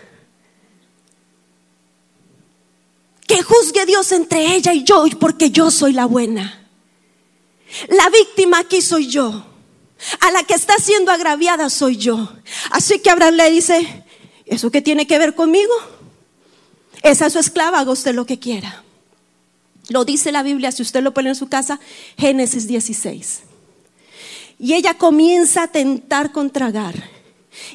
Que 3.26 3.42
juzgue 3.42 3.86
Dios 3.86 4.12
entre 4.12 4.56
ella 4.56 4.74
y 4.74 4.84
yo 4.84 5.06
porque 5.20 5.50
yo 5.50 5.72
soy 5.72 5.94
la 5.94 6.06
buena. 6.06 6.68
La 7.90 8.10
víctima 8.10 8.60
aquí 8.60 8.82
soy 8.82 9.08
yo. 9.08 9.46
A 10.20 10.32
la 10.32 10.44
que 10.44 10.54
está 10.54 10.78
siendo 10.78 11.12
agraviada 11.12 11.70
soy 11.70 11.98
yo. 11.98 12.34
Así 12.72 13.00
que 13.00 13.10
Abraham 13.10 13.36
le 13.36 13.52
dice, 13.52 14.04
¿eso 14.46 14.70
qué 14.70 14.82
tiene 14.82 15.08
que 15.08 15.18
ver 15.18 15.34
conmigo? 15.34 15.74
Esa 17.02 17.28
es 17.28 17.34
su 17.34 17.40
esclava, 17.40 17.80
haga 17.80 17.92
usted 17.92 18.14
lo 18.14 18.26
que 18.26 18.40
quiera. 18.40 18.83
Lo 19.90 20.06
dice 20.06 20.32
la 20.32 20.44
Biblia, 20.44 20.72
si 20.72 20.82
usted 20.82 21.04
lo 21.04 21.14
pone 21.14 21.30
en 21.30 21.36
su 21.36 21.50
casa, 21.50 21.80
Génesis 22.18 22.68
16. 22.68 23.42
Y 24.60 24.74
ella 24.74 24.94
comienza 24.94 25.64
a 25.64 25.68
tentar 25.68 26.32
contra 26.32 26.68
Agar. 26.68 26.96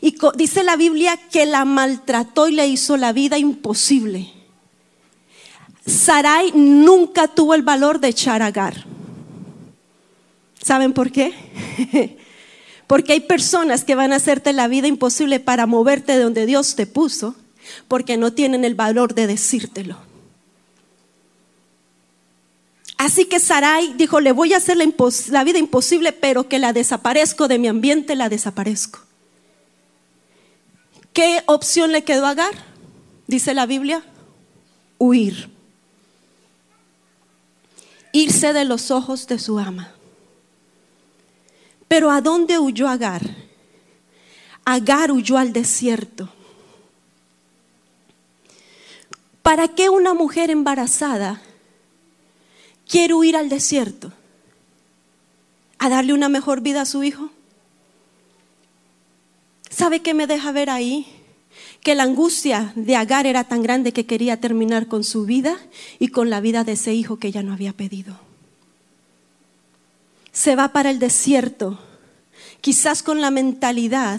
Y 0.00 0.16
dice 0.36 0.64
la 0.64 0.76
Biblia 0.76 1.18
que 1.30 1.46
la 1.46 1.64
maltrató 1.64 2.48
y 2.48 2.52
le 2.52 2.66
hizo 2.66 2.96
la 2.96 3.12
vida 3.12 3.38
imposible. 3.38 4.32
Sarai 5.86 6.52
nunca 6.54 7.28
tuvo 7.28 7.54
el 7.54 7.62
valor 7.62 8.00
de 8.00 8.08
echar 8.08 8.42
a 8.42 8.46
Agar. 8.46 8.84
¿Saben 10.62 10.92
por 10.92 11.12
qué? 11.12 11.32
Porque 12.86 13.12
hay 13.12 13.20
personas 13.20 13.84
que 13.84 13.94
van 13.94 14.12
a 14.12 14.16
hacerte 14.16 14.52
la 14.52 14.66
vida 14.66 14.86
imposible 14.86 15.40
para 15.40 15.66
moverte 15.66 16.12
de 16.12 16.22
donde 16.22 16.46
Dios 16.46 16.74
te 16.74 16.86
puso, 16.86 17.36
porque 17.86 18.16
no 18.16 18.32
tienen 18.32 18.64
el 18.64 18.74
valor 18.74 19.14
de 19.14 19.26
decírtelo. 19.26 20.07
Así 22.98 23.26
que 23.26 23.38
Sarai 23.38 23.94
dijo, 23.94 24.18
le 24.18 24.32
voy 24.32 24.52
a 24.52 24.56
hacer 24.56 24.76
la, 24.76 25.44
vida 25.44 25.58
imposible, 25.58 26.12
pero 26.12 26.48
que 26.48 26.58
la 26.58 26.72
desaparezco 26.72 27.46
de 27.46 27.60
mi 27.60 27.68
ambiente, 27.68 28.16
la 28.16 28.28
desaparezco. 28.28 28.98
¿Qué 31.12 31.44
opción 31.46 31.92
le 31.92 32.02
quedó 32.02 32.26
a 32.26 32.30
Agar? 32.30 32.54
Dice 33.28 33.54
la 33.54 33.66
Biblia, 33.66 34.02
huir. 34.98 35.48
Irse 38.10 38.52
de 38.52 38.64
los 38.64 38.90
ojos 38.90 39.28
de 39.28 39.38
su 39.38 39.60
ama. 39.60 39.92
Pero 41.86 42.10
¿a 42.10 42.20
dónde 42.20 42.58
huyó 42.58 42.88
Agar? 42.88 43.22
Agar 44.64 45.12
huyó 45.12 45.38
al 45.38 45.52
desierto. 45.52 46.28
¿Para 49.42 49.68
qué 49.68 49.88
una 49.88 50.14
mujer 50.14 50.50
embarazada 50.50 51.40
Quiero 52.88 53.22
ir 53.22 53.36
al 53.36 53.50
desierto 53.50 54.12
a 55.78 55.88
darle 55.90 56.14
una 56.14 56.30
mejor 56.30 56.62
vida 56.62 56.80
a 56.80 56.86
su 56.86 57.04
hijo. 57.04 57.30
¿Sabe 59.68 60.00
qué 60.00 60.14
me 60.14 60.26
deja 60.26 60.50
ver 60.52 60.70
ahí? 60.70 61.06
Que 61.82 61.94
la 61.94 62.04
angustia 62.04 62.72
de 62.74 62.96
Agar 62.96 63.26
era 63.26 63.44
tan 63.44 63.62
grande 63.62 63.92
que 63.92 64.06
quería 64.06 64.40
terminar 64.40 64.88
con 64.88 65.04
su 65.04 65.26
vida 65.26 65.58
y 65.98 66.08
con 66.08 66.30
la 66.30 66.40
vida 66.40 66.64
de 66.64 66.72
ese 66.72 66.94
hijo 66.94 67.18
que 67.18 67.28
ella 67.28 67.42
no 67.42 67.52
había 67.52 67.74
pedido. 67.74 68.18
Se 70.32 70.56
va 70.56 70.68
para 70.68 70.90
el 70.90 70.98
desierto, 70.98 71.78
quizás 72.62 73.02
con 73.02 73.20
la 73.20 73.30
mentalidad 73.30 74.18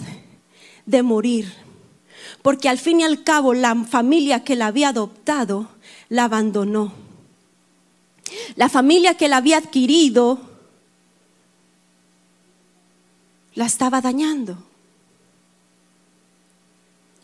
de 0.86 1.02
morir, 1.02 1.52
porque 2.42 2.68
al 2.68 2.78
fin 2.78 3.00
y 3.00 3.04
al 3.04 3.24
cabo 3.24 3.52
la 3.52 3.74
familia 3.84 4.44
que 4.44 4.54
la 4.54 4.68
había 4.68 4.90
adoptado 4.90 5.70
la 6.08 6.24
abandonó. 6.24 7.09
La 8.56 8.68
familia 8.68 9.14
que 9.14 9.28
la 9.28 9.38
había 9.38 9.58
adquirido 9.58 10.40
la 13.54 13.66
estaba 13.66 14.00
dañando. 14.00 14.56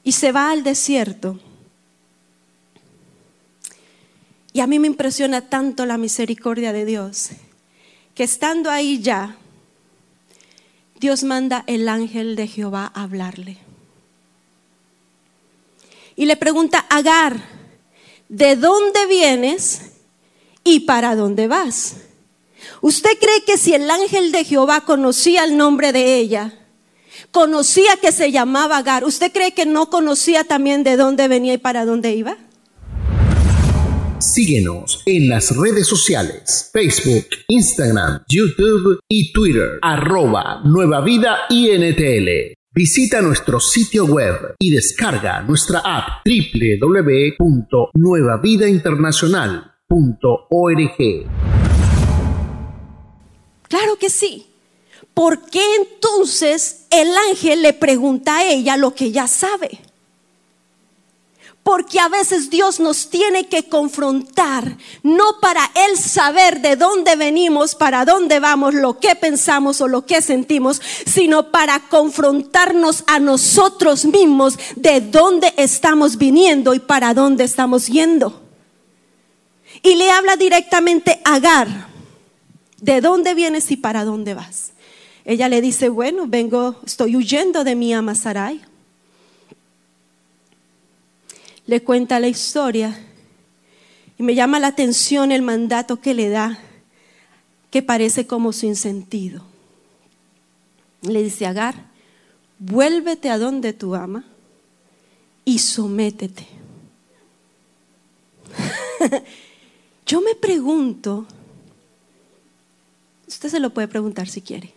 Y 0.03 0.13
se 0.13 0.33
va 0.33 0.51
al 0.51 0.63
desierto. 0.63 1.41
Y 4.53 4.61
a 4.61 4.67
mí 4.67 4.79
me 4.79 4.87
impresiona 4.87 5.43
tanto 5.43 5.85
la 5.85 5.99
misericordia 5.99 6.73
de 6.73 6.85
Dios, 6.85 7.31
que 8.15 8.25
estando 8.25 8.71
ahí 8.71 9.01
ya, 9.01 9.37
Dios 10.99 11.25
manda 11.25 11.65
el 11.67 11.89
ángel 11.89 12.37
de 12.37 12.47
Jehová 12.47 12.91
a 12.95 13.03
hablarle. 13.03 13.59
Y 16.17 16.25
le 16.25 16.37
pregunta, 16.37 16.87
Agar, 16.89 17.39
¿de 18.31 18.57
dónde 18.57 19.07
vienes 19.07 19.96
y 20.67 20.81
para 20.81 21.17
dónde 21.17 21.47
vas? 21.47 21.97
¿Usted 22.83 23.11
cree 23.19 23.45
que 23.47 23.57
si 23.57 23.73
el 23.73 23.89
ángel 23.91 24.33
de 24.33 24.45
Jehová 24.45 24.83
conocía 24.83 25.45
el 25.45 25.57
nombre 25.57 25.93
de 25.93 26.17
ella, 26.17 26.53
conocía 27.31 27.97
que 28.03 28.13
se 28.13 28.33
llamaba 28.33 28.79
Agar, 28.79 29.05
¿usted 29.05 29.33
cree 29.33 29.53
que 29.53 29.65
no 29.65 29.89
conocía 29.89 30.45
también 30.45 30.83
de 30.83 30.97
dónde 30.97 31.29
venía 31.29 31.55
y 31.55 31.59
para 31.59 31.87
dónde 31.87 32.15
iba? 32.15 32.37
Síguenos 34.19 35.03
en 35.07 35.29
las 35.29 35.57
redes 35.57 35.87
sociales, 35.87 36.71
Facebook, 36.73 37.27
Instagram, 37.49 38.23
YouTube 38.29 38.99
y 39.09 39.33
Twitter, 39.33 39.79
arroba 39.83 40.63
Nueva 40.65 41.01
Vida 41.03 41.39
INTL. 41.49 42.55
Visita 42.75 43.23
nuestro 43.23 43.61
sitio 43.61 44.05
web 44.05 44.57
y 44.59 44.71
descarga 44.71 45.43
nuestra 45.43 45.81
app 45.85 46.27
www.nuevavidainternacional.org. 49.89 51.27
Claro 53.69 53.97
que 53.97 54.11
sí. 54.11 54.47
¿Por 55.15 55.47
qué 55.47 55.63
entonces 55.77 56.87
el 56.91 57.17
ángel 57.31 57.63
le 57.63 57.73
pregunta 57.73 58.39
a 58.39 58.45
ella 58.45 58.77
lo 58.77 58.95
que 58.95 59.07
ella 59.07 59.27
sabe? 59.27 59.81
Porque 61.63 61.99
a 61.99 62.09
veces 62.09 62.49
Dios 62.49 62.79
nos 62.79 63.11
tiene 63.11 63.49
que 63.49 63.69
confrontar, 63.69 64.77
no 65.03 65.41
para 65.41 65.69
Él 65.75 65.99
saber 65.99 66.61
de 66.61 66.77
dónde 66.77 67.17
venimos, 67.17 67.75
para 67.75 68.05
dónde 68.05 68.39
vamos, 68.39 68.75
lo 68.75 69.01
que 69.01 69.17
pensamos 69.17 69.81
o 69.81 69.89
lo 69.89 70.07
que 70.07 70.23
sentimos, 70.23 70.81
sino 71.07 71.51
para 71.51 71.81
confrontarnos 71.89 73.03
a 73.09 73.19
nosotros 73.19 74.05
mismos 74.05 74.57
de 74.77 75.01
dónde 75.01 75.53
estamos 75.57 76.19
viniendo 76.19 76.73
y 76.73 76.79
para 76.79 77.15
dónde 77.15 77.43
estamos 77.43 77.89
yendo. 77.89 78.46
Y 79.83 79.95
le 79.95 80.11
habla 80.11 80.37
directamente 80.37 81.21
a 81.25 81.35
Agar, 81.37 81.89
¿de 82.81 83.01
dónde 83.01 83.35
vienes 83.35 83.71
y 83.71 83.77
para 83.77 84.05
dónde 84.05 84.35
vas? 84.35 84.73
Ella 85.25 85.49
le 85.49 85.61
dice, 85.61 85.89
bueno, 85.89 86.27
vengo, 86.27 86.81
estoy 86.85 87.17
huyendo 87.17 87.65
de 87.65 87.75
mi 87.75 87.93
ama 87.93 88.15
Sarai 88.15 88.63
le 91.67 91.83
cuenta 91.83 92.21
la 92.21 92.29
historia 92.29 92.99
y 94.19 94.23
me 94.23 94.35
llama 94.35 94.61
la 94.61 94.69
atención 94.69 95.33
el 95.33 95.43
mandato 95.43 96.01
que 96.01 96.15
le 96.15 96.29
da, 96.29 96.59
que 97.71 97.83
parece 97.83 98.27
como 98.27 98.53
sin 98.53 98.77
sentido. 98.77 99.43
Le 101.03 101.23
dice, 101.23 101.47
Agar, 101.47 101.75
vuélvete 102.59 103.29
a 103.31 103.39
donde 103.39 103.73
tu 103.73 103.95
ama 103.95 104.25
y 105.45 105.59
sométete. 105.59 106.47
Yo 110.07 110.21
me 110.21 110.37
pregunto, 110.37 111.27
usted 113.27 113.49
se 113.49 113.61
lo 113.61 113.71
puede 113.71 113.89
preguntar 113.89 114.29
si 114.29 114.41
quiere, 114.41 114.73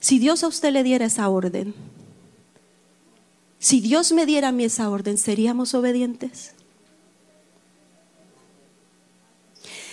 si 0.00 0.18
Dios 0.18 0.44
a 0.44 0.48
usted 0.48 0.70
le 0.70 0.82
diera 0.82 1.06
esa 1.06 1.28
orden, 1.30 1.74
si 3.58 3.80
Dios 3.80 4.12
me 4.12 4.26
diera 4.26 4.48
a 4.48 4.52
mí 4.52 4.64
esa 4.64 4.90
orden, 4.90 5.16
¿seríamos 5.16 5.72
obedientes? 5.72 6.52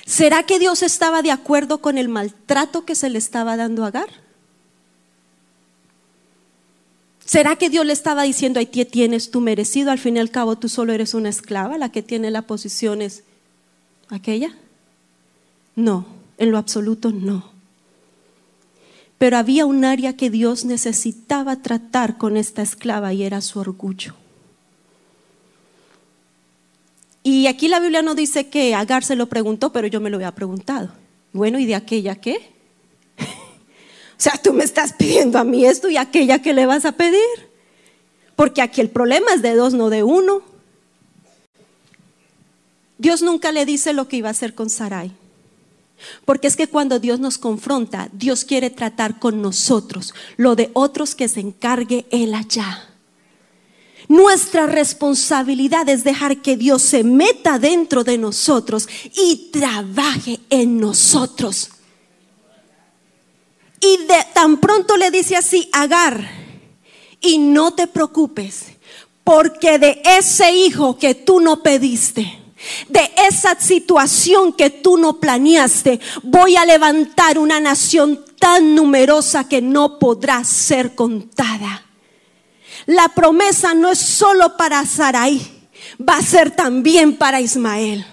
¿Será 0.05 0.43
que 0.43 0.59
Dios 0.59 0.83
estaba 0.83 1.21
de 1.21 1.31
acuerdo 1.31 1.79
con 1.79 1.97
el 1.97 2.09
maltrato 2.09 2.83
que 2.83 2.95
se 2.95 3.09
le 3.09 3.17
estaba 3.17 3.55
dando 3.55 3.85
a 3.85 3.87
Agar? 3.87 4.09
¿Será 7.23 7.55
que 7.55 7.69
Dios 7.69 7.85
le 7.85 7.93
estaba 7.93 8.23
diciendo, 8.23 8.59
ahí 8.59 8.65
tienes 8.65 9.31
tu 9.31 9.39
merecido, 9.39 9.91
al 9.91 9.99
fin 9.99 10.17
y 10.17 10.19
al 10.19 10.31
cabo 10.31 10.57
tú 10.57 10.67
solo 10.67 10.91
eres 10.91 11.13
una 11.13 11.29
esclava, 11.29 11.77
la 11.77 11.89
que 11.89 12.01
tiene 12.01 12.29
la 12.29 12.41
posición 12.41 13.01
es 13.01 13.23
aquella? 14.11 14.55
No, 15.75 16.05
en 16.37 16.51
lo 16.51 16.57
absoluto 16.57 17.11
no. 17.11 17.51
Pero 19.17 19.37
había 19.37 19.65
un 19.65 19.85
área 19.85 20.17
que 20.17 20.29
Dios 20.29 20.65
necesitaba 20.65 21.61
tratar 21.61 22.17
con 22.17 22.37
esta 22.37 22.61
esclava 22.61 23.13
y 23.13 23.23
era 23.23 23.41
su 23.41 23.59
orgullo. 23.59 24.15
Y 27.23 27.47
aquí 27.47 27.67
la 27.67 27.79
Biblia 27.79 28.01
no 28.01 28.15
dice 28.15 28.49
que 28.49 28.73
Agar 28.73 29.03
se 29.03 29.15
lo 29.15 29.27
preguntó, 29.27 29.71
pero 29.71 29.87
yo 29.87 30.01
me 30.01 30.09
lo 30.09 30.17
había 30.17 30.33
preguntado. 30.33 30.89
Bueno, 31.33 31.59
¿y 31.59 31.65
de 31.65 31.75
aquella 31.75 32.15
qué? 32.15 32.35
o 33.17 34.17
sea, 34.17 34.33
tú 34.41 34.53
me 34.53 34.63
estás 34.63 34.93
pidiendo 34.93 35.37
a 35.37 35.43
mí 35.43 35.65
esto 35.65 35.89
y 35.89 35.97
aquella 35.97 36.41
que 36.41 36.53
le 36.53 36.65
vas 36.65 36.85
a 36.85 36.93
pedir. 36.93 37.51
Porque 38.35 38.63
aquí 38.63 38.81
el 38.81 38.89
problema 38.89 39.33
es 39.35 39.43
de 39.43 39.53
dos, 39.53 39.75
no 39.75 39.91
de 39.91 40.01
uno. 40.01 40.41
Dios 43.01 43.23
nunca 43.23 43.51
le 43.51 43.65
dice 43.65 43.93
lo 43.93 44.07
que 44.07 44.17
iba 44.17 44.27
a 44.27 44.31
hacer 44.31 44.53
con 44.53 44.69
Sarai. 44.69 45.11
Porque 46.23 46.45
es 46.45 46.55
que 46.55 46.67
cuando 46.67 46.99
Dios 46.99 47.19
nos 47.19 47.39
confronta, 47.39 48.09
Dios 48.13 48.45
quiere 48.45 48.69
tratar 48.69 49.17
con 49.17 49.41
nosotros. 49.41 50.13
Lo 50.37 50.55
de 50.55 50.69
otros 50.73 51.15
que 51.15 51.27
se 51.27 51.39
encargue 51.39 52.05
Él 52.11 52.35
allá. 52.35 52.87
Nuestra 54.07 54.67
responsabilidad 54.67 55.89
es 55.89 56.03
dejar 56.03 56.43
que 56.43 56.57
Dios 56.57 56.83
se 56.83 57.03
meta 57.03 57.57
dentro 57.57 58.03
de 58.03 58.19
nosotros 58.19 58.87
y 59.15 59.49
trabaje 59.51 60.39
en 60.51 60.79
nosotros. 60.79 61.71
Y 63.79 63.97
tan 64.35 64.57
pronto 64.57 64.95
le 64.95 65.09
dice 65.09 65.35
así, 65.35 65.67
Agar, 65.73 66.29
y 67.19 67.39
no 67.39 67.73
te 67.73 67.87
preocupes, 67.87 68.65
porque 69.23 69.79
de 69.79 70.03
ese 70.05 70.53
hijo 70.53 70.99
que 70.99 71.15
tú 71.15 71.39
no 71.39 71.63
pediste, 71.63 72.40
de 72.89 73.11
esa 73.27 73.59
situación 73.59 74.53
que 74.53 74.69
tú 74.69 74.97
no 74.97 75.19
planeaste, 75.19 75.99
voy 76.23 76.55
a 76.55 76.65
levantar 76.65 77.37
una 77.37 77.59
nación 77.59 78.23
tan 78.39 78.75
numerosa 78.75 79.47
que 79.47 79.61
no 79.61 79.99
podrá 79.99 80.43
ser 80.43 80.95
contada. 80.95 81.85
La 82.85 83.09
promesa 83.09 83.73
no 83.73 83.91
es 83.91 83.99
solo 83.99 84.57
para 84.57 84.85
Sarai, 84.85 85.39
va 85.97 86.17
a 86.17 86.23
ser 86.23 86.51
también 86.51 87.17
para 87.17 87.41
Ismael. 87.41 88.05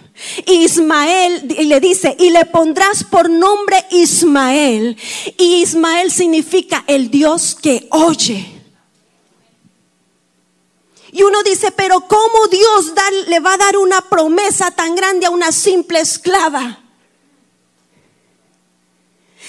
Ismael 0.46 1.54
y 1.58 1.64
le 1.64 1.80
dice, 1.80 2.16
y 2.18 2.30
le 2.30 2.44
pondrás 2.46 3.04
por 3.04 3.30
nombre 3.30 3.84
Ismael. 3.90 4.96
Y 5.36 5.62
Ismael 5.62 6.10
significa 6.10 6.84
el 6.86 7.10
Dios 7.10 7.54
que 7.54 7.86
oye. 7.90 8.57
Y 11.12 11.22
uno 11.22 11.42
dice, 11.42 11.70
pero 11.72 12.00
¿cómo 12.02 12.46
Dios 12.50 12.92
le 13.26 13.40
va 13.40 13.54
a 13.54 13.58
dar 13.58 13.76
una 13.76 14.00
promesa 14.02 14.70
tan 14.70 14.94
grande 14.94 15.26
a 15.26 15.30
una 15.30 15.52
simple 15.52 16.00
esclava? 16.00 16.80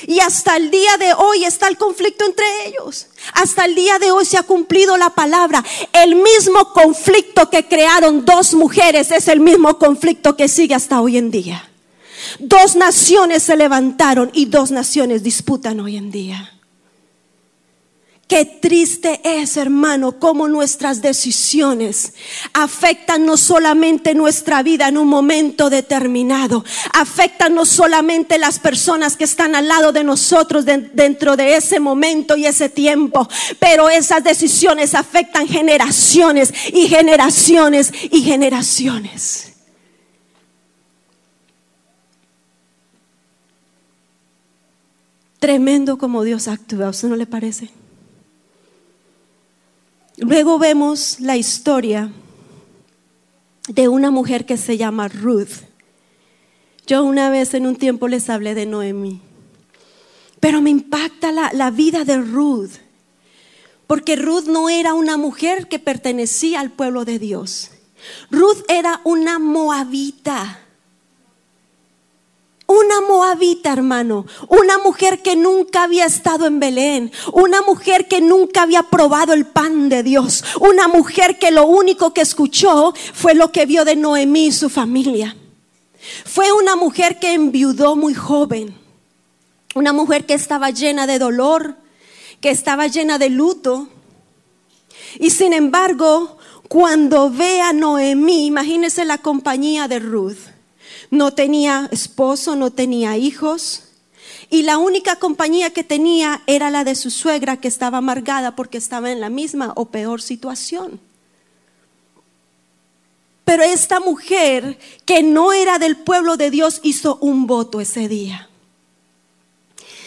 Y 0.07 0.19
hasta 0.21 0.55
el 0.55 0.71
día 0.71 0.97
de 0.97 1.13
hoy 1.13 1.43
está 1.43 1.67
el 1.67 1.77
conflicto 1.77 2.25
entre 2.25 2.45
ellos. 2.67 3.07
Hasta 3.33 3.65
el 3.65 3.75
día 3.75 3.99
de 3.99 4.11
hoy 4.11 4.25
se 4.25 4.37
ha 4.37 4.43
cumplido 4.43 4.97
la 4.97 5.09
palabra. 5.09 5.63
El 5.91 6.15
mismo 6.15 6.71
conflicto 6.71 7.49
que 7.49 7.67
crearon 7.67 8.23
dos 8.25 8.53
mujeres 8.53 9.11
es 9.11 9.27
el 9.27 9.41
mismo 9.41 9.77
conflicto 9.77 10.37
que 10.37 10.47
sigue 10.47 10.75
hasta 10.75 11.01
hoy 11.01 11.17
en 11.17 11.31
día. 11.31 11.69
Dos 12.39 12.75
naciones 12.75 13.43
se 13.43 13.57
levantaron 13.57 14.29
y 14.33 14.45
dos 14.45 14.71
naciones 14.71 15.23
disputan 15.23 15.79
hoy 15.79 15.97
en 15.97 16.11
día. 16.11 16.58
Qué 18.29 18.45
triste 18.45 19.21
es, 19.23 19.57
hermano, 19.57 20.19
cómo 20.19 20.47
nuestras 20.47 21.01
decisiones 21.01 22.13
afectan 22.53 23.25
no 23.25 23.37
solamente 23.37 24.13
nuestra 24.13 24.61
vida 24.61 24.87
en 24.87 24.99
un 24.99 25.07
momento 25.07 25.71
determinado, 25.71 26.63
afectan 26.93 27.55
no 27.55 27.65
solamente 27.65 28.37
las 28.37 28.59
personas 28.59 29.17
que 29.17 29.23
están 29.23 29.55
al 29.55 29.67
lado 29.67 29.91
de 29.91 30.03
nosotros 30.03 30.63
dentro 30.63 31.35
de 31.37 31.55
ese 31.55 31.79
momento 31.79 32.37
y 32.37 32.45
ese 32.45 32.69
tiempo, 32.69 33.27
pero 33.57 33.89
esas 33.89 34.23
decisiones 34.23 34.93
afectan 34.93 35.47
generaciones 35.47 36.53
y 36.71 36.87
generaciones 36.87 37.91
y 38.11 38.21
generaciones. 38.21 39.53
Tremendo 45.39 45.97
como 45.97 46.21
Dios 46.21 46.47
actúa, 46.47 46.85
¿a 46.85 46.89
usted 46.91 47.07
no 47.07 47.15
le 47.15 47.25
parece? 47.25 47.78
Luego 50.21 50.59
vemos 50.59 51.21
la 51.21 51.37
historia 51.37 52.11
de 53.69 53.87
una 53.87 54.11
mujer 54.11 54.45
que 54.45 54.57
se 54.57 54.77
llama 54.77 55.07
Ruth. 55.07 55.63
Yo 56.85 57.05
una 57.05 57.29
vez 57.29 57.53
en 57.53 57.65
un 57.65 57.77
tiempo 57.77 58.09
les 58.09 58.29
hablé 58.29 58.53
de 58.53 58.65
Noemí, 58.65 59.21
pero 60.41 60.61
me 60.61 60.71
impacta 60.71 61.31
la, 61.31 61.71
vida 61.71 62.03
de 62.03 62.17
Ruth. 62.17 62.71
Porque 63.87 64.17
Ruth 64.17 64.45
no 64.45 64.69
era 64.69 64.93
una 64.93 65.15
mujer 65.15 65.69
que 65.69 65.79
pertenecía 65.79 66.59
al 66.59 66.71
pueblo 66.71 67.05
de 67.05 67.17
Dios. 67.17 67.71
Ruth 68.29 68.65
era 68.67 68.99
una 69.05 69.39
moabita. 69.39 70.59
Una 72.69 73.01
moabita, 73.01 73.73
hermano. 73.73 74.27
Una 74.47 74.77
mujer 74.77 75.23
que 75.23 75.35
nunca 75.35 75.81
había 75.81 76.05
estado 76.05 76.45
en 76.45 76.59
Belén. 76.59 77.11
Una 77.33 77.63
mujer 77.63 78.07
que 78.07 78.21
nunca 78.21 78.61
había 78.61 78.83
probado 78.83 79.33
el 79.33 79.47
pan 79.47 79.89
de 79.89 80.03
Dios. 80.03 80.43
Una 80.59 80.87
mujer 80.87 81.39
que 81.39 81.49
lo 81.49 81.65
único 81.65 82.13
que 82.13 82.21
escuchó 82.21 82.93
fue 83.15 83.33
lo 83.33 83.51
que 83.51 83.65
vio 83.65 83.85
de 83.85 83.95
Noemí 83.95 84.45
y 84.45 84.51
su 84.51 84.69
familia. 84.69 85.35
Fue 86.25 86.51
una 86.51 86.75
mujer 86.75 87.17
que 87.17 87.33
enviudó 87.33 87.95
muy 87.95 88.13
joven. 88.13 88.75
Una 89.73 89.91
mujer 89.91 90.27
que 90.27 90.35
estaba 90.35 90.69
llena 90.69 91.07
de 91.07 91.17
dolor, 91.17 91.75
que 92.39 92.51
estaba 92.51 92.85
llena 92.85 93.17
de 93.17 93.31
luto. 93.31 93.87
Y 95.19 95.31
sin 95.31 95.53
embargo, 95.53 96.37
cuando 96.67 97.31
ve 97.31 97.61
a 97.61 97.73
Noemí, 97.73 98.45
imagínese 98.45 99.05
la 99.05 99.17
compañía 99.17 99.87
de 99.87 99.97
Ruth. 99.97 100.58
No 101.11 101.33
tenía 101.33 101.89
esposo, 101.91 102.55
no 102.55 102.71
tenía 102.71 103.17
hijos. 103.17 103.83
Y 104.49 104.63
la 104.63 104.77
única 104.77 105.17
compañía 105.17 105.71
que 105.71 105.83
tenía 105.83 106.41
era 106.47 106.69
la 106.69 106.83
de 106.83 106.95
su 106.95 107.11
suegra 107.11 107.57
que 107.57 107.67
estaba 107.67 107.99
amargada 107.99 108.55
porque 108.55 108.77
estaba 108.77 109.11
en 109.11 109.19
la 109.19 109.29
misma 109.29 109.73
o 109.75 109.85
peor 109.85 110.21
situación. 110.21 110.99
Pero 113.45 113.63
esta 113.63 113.99
mujer 113.99 114.77
que 115.05 115.23
no 115.23 115.53
era 115.53 115.79
del 115.79 115.97
pueblo 115.97 116.37
de 116.37 116.51
Dios 116.51 116.79
hizo 116.83 117.17
un 117.21 117.47
voto 117.47 117.81
ese 117.81 118.07
día. 118.07 118.47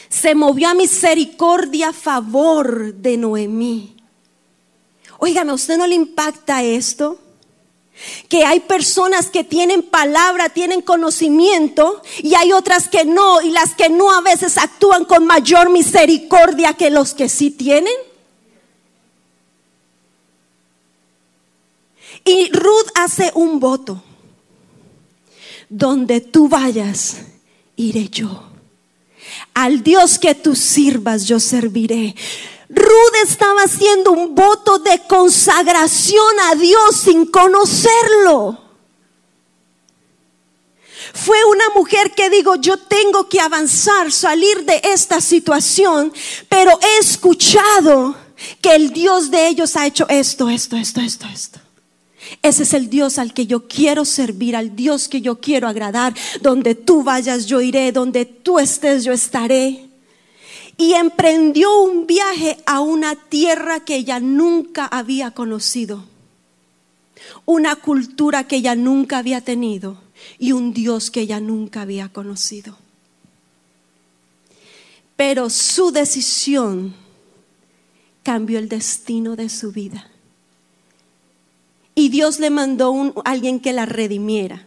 Se 0.09 0.35
movió 0.35 0.69
a 0.69 0.75
misericordia 0.75 1.89
a 1.89 1.93
favor 1.93 2.95
de 2.95 3.17
Noemí. 3.17 3.97
Óigame, 5.19 5.53
¿a 5.53 5.55
usted 5.55 5.79
no 5.79 5.87
le 5.87 5.95
impacta 5.95 6.63
esto? 6.63 7.19
Que 8.29 8.45
hay 8.45 8.61
personas 8.61 9.31
que 9.31 9.45
tienen 9.45 9.83
palabra, 9.83 10.49
tienen 10.49 10.83
conocimiento 10.83 12.03
y 12.19 12.35
hay 12.35 12.53
otras 12.53 12.89
que 12.89 13.05
no 13.05 13.41
y 13.43 13.51
las 13.51 13.75
que 13.75 13.89
no 13.89 14.11
a 14.11 14.21
veces 14.21 14.59
actúan 14.59 15.05
con 15.05 15.27
mayor 15.27 15.71
misericordia 15.71 16.75
que 16.75 16.91
los 16.91 17.15
que 17.15 17.29
sí 17.29 17.51
tienen. 17.51 17.95
Y 22.25 22.51
Ruth 22.53 22.89
hace 22.95 23.31
un 23.35 23.61
voto. 23.61 24.03
Donde 25.69 26.21
tú 26.21 26.49
vayas, 26.49 27.23
iré 27.77 28.09
yo. 28.09 28.53
Al 29.55 29.83
Dios 29.83 30.19
que 30.19 30.35
tú 30.35 30.55
sirvas, 30.55 31.27
yo 31.27 31.41
serviré. 31.41 32.15
Ruth 32.75 33.15
estaba 33.23 33.65
haciendo 33.65 34.13
un 34.13 34.35
voto 34.35 34.79
de 34.79 35.03
consagración 35.07 36.41
a 36.51 36.55
Dios 36.55 36.97
sin 36.97 37.27
conocerlo. 37.27 38.59
Fue 41.13 41.37
una 41.45 41.69
mujer 41.75 42.13
que 42.13 42.31
digo, 42.31 42.55
yo 42.57 42.79
tengo 42.79 43.29
que 43.29 43.41
avanzar, 43.41 44.11
salir 44.11 44.65
de 44.65 44.81
esta 44.85 45.21
situación, 45.21 46.11
pero 46.49 46.71
he 46.81 46.99
escuchado 47.01 48.17
que 48.63 48.75
el 48.75 48.91
Dios 48.91 49.31
de 49.31 49.49
ellos 49.49 49.77
ha 49.77 49.87
hecho 49.87 50.09
esto, 50.09 50.49
esto, 50.49 50.79
esto, 50.79 51.03
esto, 51.03 51.27
esto. 51.27 51.59
Ese 52.41 52.63
es 52.63 52.73
el 52.73 52.89
Dios 52.89 53.19
al 53.19 53.35
que 53.35 53.47
yo 53.47 53.69
quiero 53.69 54.07
servir, 54.07 54.57
al 54.57 54.75
Dios 54.75 55.09
que 55.09 55.21
yo 55.21 55.39
quiero 55.41 55.69
agradar. 55.69 56.15
Donde 56.41 56.75
tú 56.75 57.03
vayas, 57.03 57.45
yo 57.45 57.61
iré. 57.61 57.93
Donde 57.93 58.25
tú 58.25 58.59
estés, 58.59 59.05
yo 59.05 59.13
estaré. 59.13 59.92
Y 60.77 60.95
emprendió 60.95 61.81
un 61.81 62.07
viaje 62.07 62.59
a 62.67 62.81
una 62.81 63.15
tierra 63.15 63.81
que 63.81 63.97
ella 63.97 64.21
nunca 64.21 64.87
había 64.87 65.31
conocido. 65.33 66.05
Una 67.45 67.77
cultura 67.77 68.47
que 68.49 68.57
ella 68.57 68.75
nunca 68.75 69.19
había 69.19 69.41
tenido. 69.41 69.99
Y 70.39 70.53
un 70.53 70.73
Dios 70.73 71.11
que 71.11 71.21
ella 71.21 71.41
nunca 71.41 71.83
había 71.83 72.09
conocido. 72.09 72.77
Pero 75.17 75.51
su 75.51 75.93
decisión 75.93 76.95
cambió 78.23 78.59
el 78.59 78.69
destino 78.69 79.37
de 79.37 79.49
su 79.49 79.73
vida. 79.73 80.09
Y 81.95 82.09
Dios 82.09 82.39
le 82.41 82.51
mandó 82.51 82.91
un, 82.91 83.13
alguien 83.25 83.61
que 83.61 83.73
la 83.73 83.87
redimiera. 83.87 84.67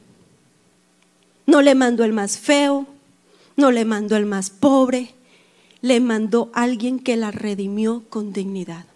No 1.48 1.62
le 1.62 1.76
mandó 1.76 2.04
el 2.04 2.13
más 2.13 2.38
feo, 2.38 2.86
no 3.56 3.72
le 3.72 3.86
mandó 3.86 4.15
el 4.15 4.26
más 4.26 4.50
pobre, 4.50 5.13
le 5.86 6.00
mandó 6.00 6.50
alguien 6.56 6.98
que 6.98 7.15
la 7.15 7.30
redimió 7.30 8.06
con 8.10 8.34
dignidad. 8.34 8.88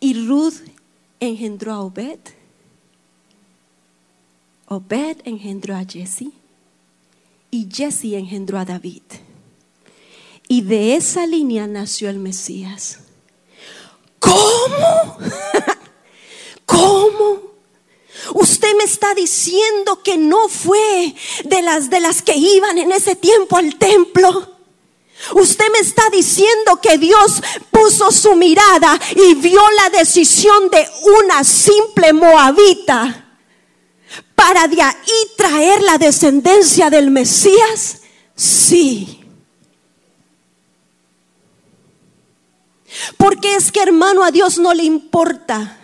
Y 0.00 0.26
Ruth 0.26 0.64
engendró 1.20 1.72
a 1.72 1.80
Obed. 1.82 2.18
Obed 4.66 5.18
engendró 5.22 5.76
a 5.76 5.84
Jesse. 5.84 6.32
Y 7.52 7.68
Jesse 7.72 8.14
engendró 8.14 8.58
a 8.58 8.64
David. 8.64 9.04
Y 10.48 10.62
de 10.62 10.96
esa 10.96 11.24
línea 11.24 11.68
nació 11.68 12.10
el 12.10 12.18
Mesías. 12.18 12.98
¿Cómo? 14.18 15.18
¿Cómo? 16.66 17.42
Usted 18.34 18.74
me 18.76 18.84
está 18.84 19.14
diciendo 19.14 20.02
que 20.02 20.16
no 20.16 20.48
fue 20.48 21.14
de 21.44 21.62
las 21.62 21.90
de 21.90 22.00
las 22.00 22.22
que 22.22 22.36
iban 22.36 22.78
en 22.78 22.92
ese 22.92 23.14
tiempo 23.14 23.56
al 23.56 23.76
templo. 23.76 24.56
Usted 25.32 25.64
me 25.72 25.78
está 25.78 26.08
diciendo 26.10 26.80
que 26.82 26.98
Dios 26.98 27.42
puso 27.70 28.12
su 28.12 28.34
mirada 28.34 28.98
y 29.14 29.34
vio 29.34 29.62
la 29.70 29.98
decisión 29.98 30.70
de 30.70 30.86
una 31.20 31.42
simple 31.42 32.12
moabita 32.12 33.24
para 34.34 34.68
de 34.68 34.82
ahí 34.82 35.30
traer 35.36 35.82
la 35.82 35.98
descendencia 35.98 36.90
del 36.90 37.10
Mesías. 37.10 38.02
Sí. 38.34 39.24
Porque 43.16 43.54
es 43.56 43.72
que 43.72 43.80
hermano 43.80 44.22
a 44.22 44.30
Dios 44.30 44.58
no 44.58 44.74
le 44.74 44.84
importa 44.84 45.78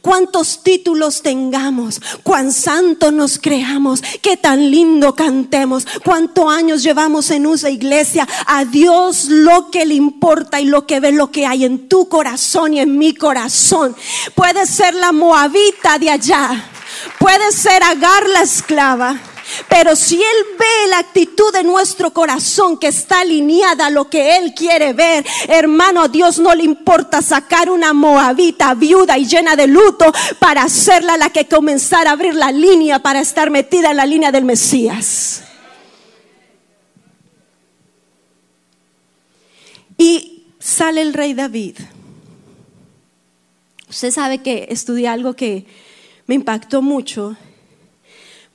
cuántos 0.00 0.62
títulos 0.62 1.22
tengamos, 1.22 2.00
cuán 2.22 2.52
santo 2.52 3.10
nos 3.10 3.38
creamos, 3.38 4.02
qué 4.22 4.36
tan 4.36 4.70
lindo 4.70 5.14
cantemos, 5.14 5.86
cuántos 6.04 6.52
años 6.52 6.82
llevamos 6.82 7.30
en 7.30 7.46
una 7.46 7.70
iglesia. 7.70 8.26
A 8.46 8.64
Dios 8.64 9.26
lo 9.26 9.70
que 9.70 9.86
le 9.86 9.94
importa 9.94 10.60
y 10.60 10.66
lo 10.66 10.86
que 10.86 11.00
ve 11.00 11.12
lo 11.12 11.30
que 11.30 11.46
hay 11.46 11.64
en 11.64 11.88
tu 11.88 12.08
corazón 12.08 12.74
y 12.74 12.80
en 12.80 12.98
mi 12.98 13.14
corazón. 13.14 13.94
Puede 14.34 14.66
ser 14.66 14.94
la 14.94 15.12
moabita 15.12 15.98
de 15.98 16.10
allá, 16.10 16.70
puede 17.18 17.52
ser 17.52 17.82
Agar 17.84 18.28
la 18.28 18.42
esclava 18.42 19.33
pero 19.68 19.96
si 19.96 20.16
Él 20.16 20.46
ve 20.58 20.88
la 20.90 20.98
actitud 20.98 21.52
de 21.52 21.62
nuestro 21.62 22.12
corazón 22.12 22.78
que 22.78 22.88
está 22.88 23.20
alineada 23.20 23.86
a 23.86 23.90
lo 23.90 24.08
que 24.08 24.36
Él 24.36 24.54
quiere 24.54 24.92
ver, 24.92 25.24
hermano, 25.48 26.02
a 26.02 26.08
Dios 26.08 26.38
no 26.38 26.54
le 26.54 26.64
importa 26.64 27.22
sacar 27.22 27.70
una 27.70 27.92
moabita 27.92 28.74
viuda 28.74 29.18
y 29.18 29.26
llena 29.26 29.56
de 29.56 29.66
luto 29.66 30.12
para 30.38 30.62
hacerla 30.62 31.16
la 31.16 31.30
que 31.30 31.46
comenzara 31.46 32.10
a 32.10 32.12
abrir 32.14 32.34
la 32.34 32.52
línea 32.52 32.98
para 33.00 33.20
estar 33.20 33.50
metida 33.50 33.90
en 33.90 33.96
la 33.96 34.06
línea 34.06 34.32
del 34.32 34.44
Mesías. 34.44 35.42
Y 39.96 40.44
sale 40.58 41.02
el 41.02 41.14
rey 41.14 41.34
David. 41.34 41.76
Usted 43.88 44.10
sabe 44.10 44.42
que 44.42 44.66
estudié 44.70 45.08
algo 45.08 45.34
que 45.34 45.66
me 46.26 46.34
impactó 46.34 46.82
mucho 46.82 47.36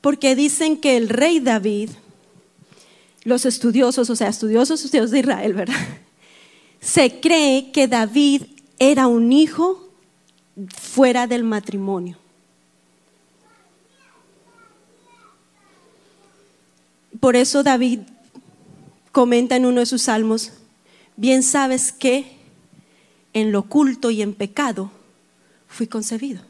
porque 0.01 0.35
dicen 0.35 0.77
que 0.77 0.97
el 0.97 1.09
rey 1.09 1.39
David, 1.39 1.89
los 3.23 3.45
estudiosos, 3.45 4.09
o 4.09 4.15
sea, 4.15 4.29
estudiosos, 4.29 4.83
estudiosos 4.83 5.11
de 5.11 5.19
Israel, 5.19 5.53
¿verdad? 5.53 5.75
Se 6.79 7.19
cree 7.19 7.71
que 7.71 7.87
David 7.87 8.43
era 8.77 9.07
un 9.07 9.31
hijo 9.33 9.89
fuera 10.75 11.27
del 11.27 11.43
matrimonio. 11.43 12.17
Por 17.19 17.35
eso 17.35 17.63
David 17.63 17.99
comenta 19.11 19.57
en 19.57 19.65
uno 19.65 19.81
de 19.81 19.85
sus 19.85 20.03
salmos, 20.03 20.53
bien 21.17 21.43
sabes 21.43 21.91
que 21.91 22.37
en 23.33 23.51
lo 23.51 23.59
oculto 23.59 24.09
y 24.09 24.21
en 24.21 24.33
pecado 24.33 24.91
fui 25.67 25.87
concebido. 25.87 26.48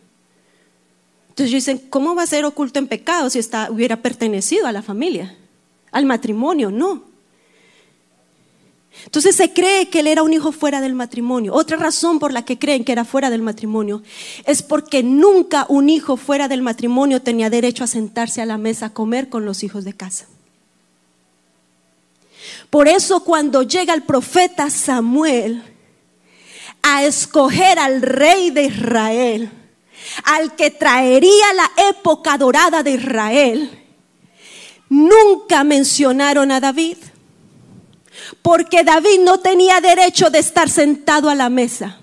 Entonces 1.39 1.53
dicen, 1.53 1.77
¿cómo 1.89 2.15
va 2.15 2.23
a 2.23 2.27
ser 2.27 2.43
oculto 2.43 2.79
en 2.79 2.87
pecado 2.87 3.29
si 3.29 3.39
está, 3.39 3.71
hubiera 3.71 4.01
pertenecido 4.01 4.67
a 4.67 4.73
la 4.73 4.81
familia, 4.81 5.37
al 5.89 6.05
matrimonio? 6.05 6.69
No. 6.69 7.03
Entonces 9.05 9.37
se 9.37 9.53
cree 9.53 9.87
que 9.89 10.01
él 10.01 10.07
era 10.07 10.21
un 10.21 10.33
hijo 10.33 10.51
fuera 10.51 10.81
del 10.81 10.95
matrimonio. 10.95 11.53
Otra 11.53 11.77
razón 11.77 12.19
por 12.19 12.33
la 12.33 12.43
que 12.43 12.59
creen 12.59 12.83
que 12.83 12.91
era 12.91 13.05
fuera 13.05 13.29
del 13.29 13.41
matrimonio 13.41 14.03
es 14.45 14.61
porque 14.61 15.01
nunca 15.01 15.65
un 15.69 15.89
hijo 15.89 16.17
fuera 16.17 16.49
del 16.49 16.61
matrimonio 16.61 17.21
tenía 17.21 17.49
derecho 17.49 17.85
a 17.85 17.87
sentarse 17.87 18.41
a 18.41 18.45
la 18.45 18.57
mesa 18.57 18.87
a 18.87 18.93
comer 18.93 19.29
con 19.29 19.45
los 19.45 19.63
hijos 19.63 19.85
de 19.85 19.93
casa. 19.93 20.27
Por 22.69 22.89
eso 22.89 23.23
cuando 23.23 23.63
llega 23.63 23.93
el 23.93 24.03
profeta 24.03 24.69
Samuel 24.69 25.63
a 26.81 27.05
escoger 27.05 27.79
al 27.79 28.01
rey 28.01 28.49
de 28.49 28.63
Israel, 28.65 29.51
al 30.23 30.55
que 30.55 30.71
traería 30.71 31.53
la 31.53 31.71
época 31.89 32.37
dorada 32.37 32.83
de 32.83 32.91
Israel, 32.91 33.85
nunca 34.89 35.63
mencionaron 35.63 36.51
a 36.51 36.59
David, 36.59 36.97
porque 38.41 38.83
David 38.83 39.19
no 39.21 39.39
tenía 39.39 39.81
derecho 39.81 40.29
de 40.29 40.39
estar 40.39 40.69
sentado 40.69 41.29
a 41.29 41.35
la 41.35 41.49
mesa. 41.49 41.99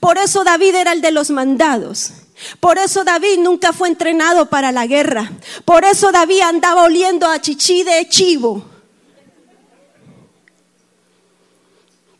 Por 0.00 0.18
eso 0.18 0.44
David 0.44 0.74
era 0.74 0.92
el 0.92 1.00
de 1.00 1.12
los 1.12 1.30
mandados. 1.30 2.12
Por 2.60 2.78
eso 2.78 3.04
David 3.04 3.38
nunca 3.38 3.72
fue 3.72 3.88
entrenado 3.88 4.46
para 4.46 4.72
la 4.72 4.86
guerra. 4.86 5.32
Por 5.64 5.84
eso 5.84 6.12
David 6.12 6.40
andaba 6.40 6.82
oliendo 6.82 7.26
a 7.26 7.40
chichi 7.40 7.82
de 7.82 8.08
chivo. 8.08 8.75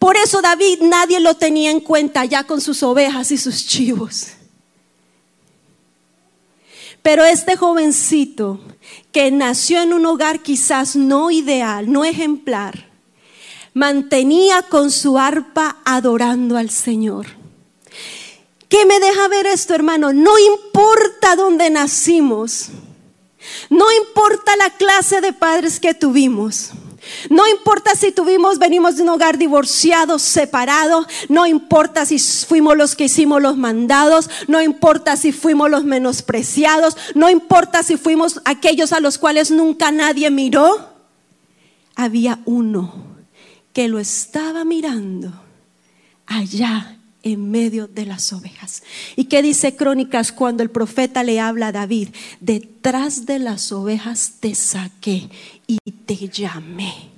Por 0.07 0.17
eso 0.17 0.41
David 0.41 0.83
nadie 0.83 1.19
lo 1.19 1.35
tenía 1.35 1.73
en 1.73 1.81
cuenta 1.81 2.25
ya 2.25 2.45
con 2.45 2.61
sus 2.61 2.85
ovejas 2.85 3.33
y 3.33 3.37
sus 3.37 3.67
chivos. 3.67 4.29
Pero 7.03 7.25
este 7.25 7.57
jovencito 7.57 8.61
que 9.11 9.33
nació 9.33 9.83
en 9.83 9.93
un 9.93 10.07
hogar 10.07 10.45
quizás 10.45 10.95
no 10.95 11.33
ideal, 11.33 11.91
no 11.91 12.05
ejemplar, 12.05 12.89
mantenía 13.75 14.63
con 14.63 14.93
su 14.93 15.19
arpa 15.19 15.79
adorando 15.85 16.57
al 16.57 16.71
Señor. 16.71 17.27
¿Qué 18.69 18.87
me 18.87 19.01
deja 19.01 19.27
ver 19.27 19.47
esto, 19.47 19.75
hermano? 19.75 20.13
No 20.13 20.39
importa 20.39 21.35
dónde 21.35 21.69
nacimos, 21.69 22.69
no 23.71 23.91
importa 23.91 24.55
la 24.55 24.71
clase 24.71 25.21
de 25.21 25.33
padres 25.33 25.81
que 25.81 25.95
tuvimos. 25.95 26.71
No 27.31 27.47
importa 27.49 27.95
si 27.95 28.13
tuvimos, 28.13 28.59
venimos 28.59 28.97
de 28.97 29.03
un 29.03 29.11
hogar 29.11 29.39
divorciado, 29.39 30.19
separado, 30.19 31.07
no 31.29 31.47
importa 31.47 32.07
si 32.07 32.19
fuimos 32.19 32.77
los 32.77 32.95
que 32.95 33.05
hicimos 33.05 33.43
los 33.43 33.57
mandados, 33.57 34.31
no 34.49 34.63
importa 34.63 35.17
si 35.17 35.33
fuimos 35.33 35.71
los 35.71 35.85
menospreciados, 35.85 36.97
no 37.15 37.31
importa 37.31 37.83
si 37.83 37.97
fuimos 37.97 38.41
aquellos 38.45 38.93
a 38.93 39.01
los 39.01 39.19
cuales 39.19 39.51
nunca 39.51 39.91
nadie 39.91 40.31
miró. 40.31 40.95
Había 41.95 42.41
uno 42.45 42.93
que 43.73 43.89
lo 43.89 43.99
estaba 43.99 44.65
mirando 44.65 45.33
allá 46.27 46.96
en 47.27 47.51
medio 47.51 47.89
de 47.89 48.07
las 48.07 48.33
ovejas. 48.33 48.85
¿Y 49.17 49.25
qué 49.25 49.43
dice 49.43 49.75
Crónicas 49.75 50.31
cuando 50.31 50.63
el 50.63 50.71
profeta 50.71 51.25
le 51.25 51.41
habla 51.41 51.69
a 51.69 51.73
David? 51.73 52.11
Detrás 52.41 53.27
de 53.27 53.41
las 53.41 53.73
ovejas 53.73 54.35
te 54.39 54.55
saqué 54.55 55.29
y 55.67 55.79
te 56.07 56.29
llamé. 56.29 57.16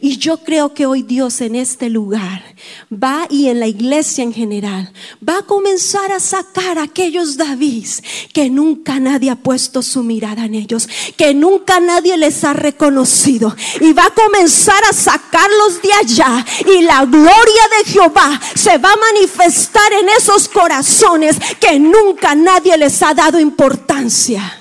Y 0.00 0.18
yo 0.18 0.38
creo 0.38 0.72
que 0.74 0.86
hoy 0.86 1.02
Dios 1.02 1.40
en 1.40 1.56
este 1.56 1.90
lugar 1.90 2.44
va 2.92 3.26
y 3.28 3.48
en 3.48 3.60
la 3.60 3.66
iglesia 3.66 4.22
en 4.22 4.32
general 4.32 4.92
va 5.26 5.38
a 5.38 5.42
comenzar 5.42 6.12
a 6.12 6.20
sacar 6.20 6.78
a 6.78 6.84
aquellos 6.84 7.36
Davids 7.36 8.02
que 8.32 8.50
nunca 8.50 9.00
nadie 9.00 9.30
ha 9.30 9.36
puesto 9.36 9.82
su 9.82 10.02
mirada 10.02 10.44
en 10.44 10.54
ellos, 10.54 10.88
que 11.16 11.34
nunca 11.34 11.80
nadie 11.80 12.16
les 12.16 12.44
ha 12.44 12.52
reconocido. 12.52 13.54
Y 13.80 13.92
va 13.92 14.06
a 14.06 14.14
comenzar 14.14 14.82
a 14.88 14.92
sacarlos 14.92 15.82
de 15.82 15.92
allá 15.92 16.46
y 16.66 16.82
la 16.82 17.04
gloria 17.04 17.62
de 17.78 17.90
Jehová 17.90 18.40
se 18.54 18.78
va 18.78 18.92
a 18.92 19.12
manifestar 19.12 19.92
en 20.00 20.08
esos 20.10 20.48
corazones 20.48 21.36
que 21.58 21.78
nunca 21.80 22.34
nadie 22.34 22.76
les 22.76 23.02
ha 23.02 23.14
dado 23.14 23.40
importancia. 23.40 24.59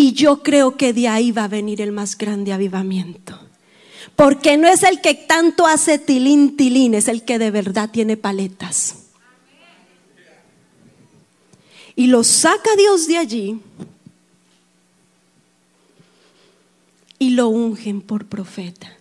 Y 0.00 0.14
yo 0.14 0.42
creo 0.42 0.78
que 0.78 0.94
de 0.94 1.08
ahí 1.08 1.30
va 1.30 1.44
a 1.44 1.48
venir 1.48 1.82
el 1.82 1.92
más 1.92 2.16
grande 2.16 2.54
avivamiento. 2.54 3.38
Porque 4.16 4.56
no 4.56 4.66
es 4.66 4.82
el 4.82 5.02
que 5.02 5.12
tanto 5.12 5.66
hace 5.66 5.98
tilín, 5.98 6.56
tilín, 6.56 6.94
es 6.94 7.06
el 7.06 7.22
que 7.22 7.38
de 7.38 7.50
verdad 7.50 7.90
tiene 7.90 8.16
paletas. 8.16 8.94
Y 11.94 12.06
lo 12.06 12.24
saca 12.24 12.74
Dios 12.78 13.08
de 13.08 13.18
allí 13.18 13.60
y 17.18 17.30
lo 17.32 17.48
ungen 17.48 18.00
por 18.00 18.24
profeta. 18.24 18.96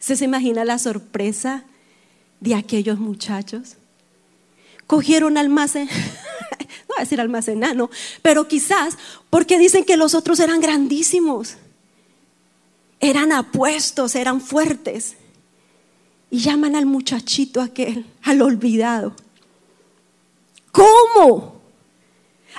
¿Se 0.00 0.16
se 0.16 0.24
imagina 0.24 0.64
la 0.64 0.80
sorpresa 0.80 1.62
de 2.40 2.56
aquellos 2.56 2.98
muchachos? 2.98 3.76
Cogieron 4.88 5.38
al 5.38 5.48
más 5.48 5.76
a 6.98 7.02
decir 7.02 7.20
almacenano, 7.20 7.90
pero 8.22 8.48
quizás 8.48 8.96
porque 9.30 9.58
dicen 9.58 9.84
que 9.84 9.96
los 9.96 10.14
otros 10.14 10.40
eran 10.40 10.60
grandísimos, 10.60 11.56
eran 13.00 13.32
apuestos, 13.32 14.14
eran 14.14 14.40
fuertes. 14.40 15.16
Y 16.30 16.40
llaman 16.40 16.76
al 16.76 16.84
muchachito 16.84 17.60
aquel, 17.62 18.04
al 18.22 18.42
olvidado. 18.42 19.14
¿Cómo? 20.70 21.62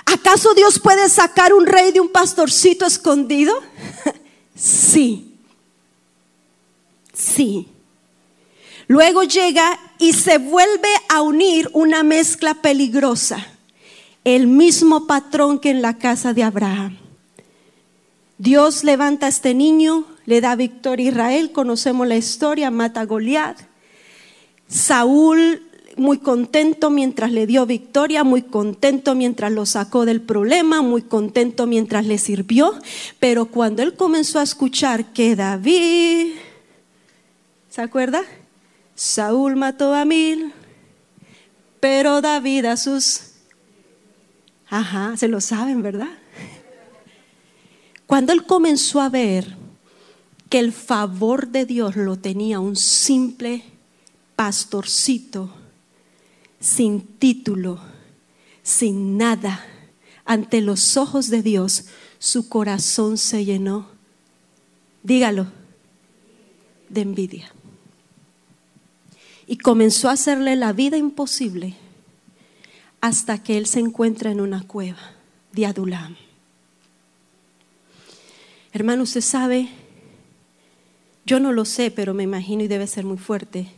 ¿Acaso 0.06 0.54
Dios 0.54 0.80
puede 0.80 1.08
sacar 1.08 1.52
un 1.52 1.66
rey 1.66 1.92
de 1.92 2.00
un 2.00 2.08
pastorcito 2.08 2.84
escondido? 2.84 3.54
sí. 4.56 5.36
Sí. 7.12 7.68
Luego 8.88 9.22
llega 9.22 9.78
y 9.98 10.14
se 10.14 10.38
vuelve 10.38 10.88
a 11.08 11.22
unir 11.22 11.70
una 11.72 12.02
mezcla 12.02 12.54
peligrosa 12.54 13.46
el 14.24 14.46
mismo 14.46 15.06
patrón 15.06 15.58
que 15.58 15.70
en 15.70 15.82
la 15.82 15.98
casa 15.98 16.34
de 16.34 16.42
Abraham. 16.42 16.98
Dios 18.38 18.84
levanta 18.84 19.26
a 19.26 19.28
este 19.28 19.54
niño, 19.54 20.06
le 20.26 20.40
da 20.40 20.56
victoria 20.56 21.08
a 21.08 21.12
Israel, 21.12 21.52
conocemos 21.52 22.06
la 22.06 22.16
historia, 22.16 22.70
mata 22.70 23.02
a 23.02 23.06
Goliat. 23.06 23.58
Saúl 24.66 25.62
muy 25.96 26.18
contento 26.18 26.88
mientras 26.88 27.32
le 27.32 27.46
dio 27.46 27.66
victoria, 27.66 28.24
muy 28.24 28.42
contento 28.42 29.14
mientras 29.14 29.52
lo 29.52 29.66
sacó 29.66 30.06
del 30.06 30.22
problema, 30.22 30.80
muy 30.80 31.02
contento 31.02 31.66
mientras 31.66 32.06
le 32.06 32.16
sirvió, 32.16 32.74
pero 33.18 33.46
cuando 33.46 33.82
él 33.82 33.94
comenzó 33.94 34.38
a 34.38 34.42
escuchar 34.44 35.12
que 35.12 35.36
David, 35.36 36.32
¿se 37.68 37.82
acuerda? 37.82 38.22
Saúl 38.94 39.56
mató 39.56 39.92
a 39.92 40.04
mil, 40.04 40.52
pero 41.80 42.20
David 42.20 42.66
a 42.66 42.76
sus 42.76 43.29
Ajá, 44.70 45.16
se 45.16 45.26
lo 45.26 45.40
saben, 45.40 45.82
¿verdad? 45.82 46.16
Cuando 48.06 48.32
él 48.32 48.46
comenzó 48.46 49.00
a 49.00 49.08
ver 49.08 49.56
que 50.48 50.60
el 50.60 50.72
favor 50.72 51.48
de 51.48 51.66
Dios 51.66 51.96
lo 51.96 52.16
tenía 52.16 52.60
un 52.60 52.76
simple 52.76 53.64
pastorcito, 54.36 55.50
sin 56.60 57.00
título, 57.00 57.80
sin 58.62 59.18
nada, 59.18 59.64
ante 60.24 60.60
los 60.60 60.96
ojos 60.96 61.28
de 61.30 61.42
Dios, 61.42 61.86
su 62.20 62.48
corazón 62.48 63.18
se 63.18 63.44
llenó, 63.44 63.88
dígalo, 65.02 65.48
de 66.88 67.00
envidia. 67.00 67.52
Y 69.48 69.58
comenzó 69.58 70.08
a 70.08 70.12
hacerle 70.12 70.54
la 70.54 70.72
vida 70.72 70.96
imposible 70.96 71.76
hasta 73.00 73.42
que 73.42 73.56
él 73.56 73.66
se 73.66 73.80
encuentra 73.80 74.30
en 74.30 74.40
una 74.40 74.62
cueva 74.62 75.14
de 75.52 75.66
Adulam. 75.66 76.16
Hermano, 78.72 79.02
usted 79.02 79.20
sabe, 79.20 79.68
yo 81.24 81.40
no 81.40 81.52
lo 81.52 81.64
sé, 81.64 81.90
pero 81.90 82.14
me 82.14 82.22
imagino 82.22 82.62
y 82.62 82.68
debe 82.68 82.86
ser 82.86 83.04
muy 83.04 83.18
fuerte, 83.18 83.68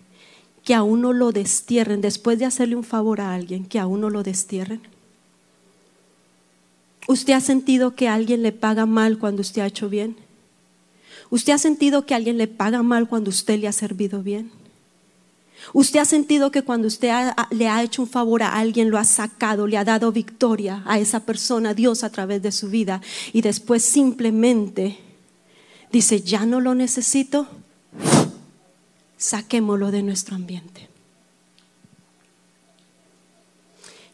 que 0.64 0.74
a 0.74 0.82
uno 0.82 1.12
lo 1.12 1.32
destierren, 1.32 2.00
después 2.00 2.38
de 2.38 2.44
hacerle 2.44 2.76
un 2.76 2.84
favor 2.84 3.20
a 3.20 3.34
alguien, 3.34 3.64
que 3.64 3.78
a 3.78 3.86
uno 3.86 4.10
lo 4.10 4.22
destierren. 4.22 4.82
¿Usted 7.08 7.32
ha 7.32 7.40
sentido 7.40 7.96
que 7.96 8.08
alguien 8.08 8.42
le 8.42 8.52
paga 8.52 8.86
mal 8.86 9.18
cuando 9.18 9.40
usted 9.40 9.62
ha 9.62 9.66
hecho 9.66 9.88
bien? 9.88 10.16
¿Usted 11.30 11.52
ha 11.52 11.58
sentido 11.58 12.06
que 12.06 12.14
alguien 12.14 12.38
le 12.38 12.46
paga 12.46 12.82
mal 12.82 13.08
cuando 13.08 13.30
usted 13.30 13.58
le 13.58 13.66
ha 13.66 13.72
servido 13.72 14.22
bien? 14.22 14.52
Usted 15.72 16.00
ha 16.00 16.04
sentido 16.04 16.50
que 16.50 16.62
cuando 16.62 16.88
usted 16.88 17.10
le 17.50 17.68
ha 17.68 17.82
hecho 17.82 18.02
un 18.02 18.08
favor 18.08 18.42
a 18.42 18.56
alguien, 18.56 18.90
lo 18.90 18.98
ha 18.98 19.04
sacado, 19.04 19.66
le 19.66 19.78
ha 19.78 19.84
dado 19.84 20.12
victoria 20.12 20.82
a 20.86 20.98
esa 20.98 21.20
persona, 21.20 21.74
Dios 21.74 22.04
a 22.04 22.10
través 22.10 22.42
de 22.42 22.52
su 22.52 22.68
vida, 22.68 23.00
y 23.32 23.40
después 23.40 23.82
simplemente 23.82 24.98
dice, 25.90 26.20
ya 26.22 26.44
no 26.46 26.60
lo 26.60 26.74
necesito, 26.74 27.46
saquémoslo 29.16 29.90
de 29.90 30.02
nuestro 30.02 30.36
ambiente. 30.36 30.88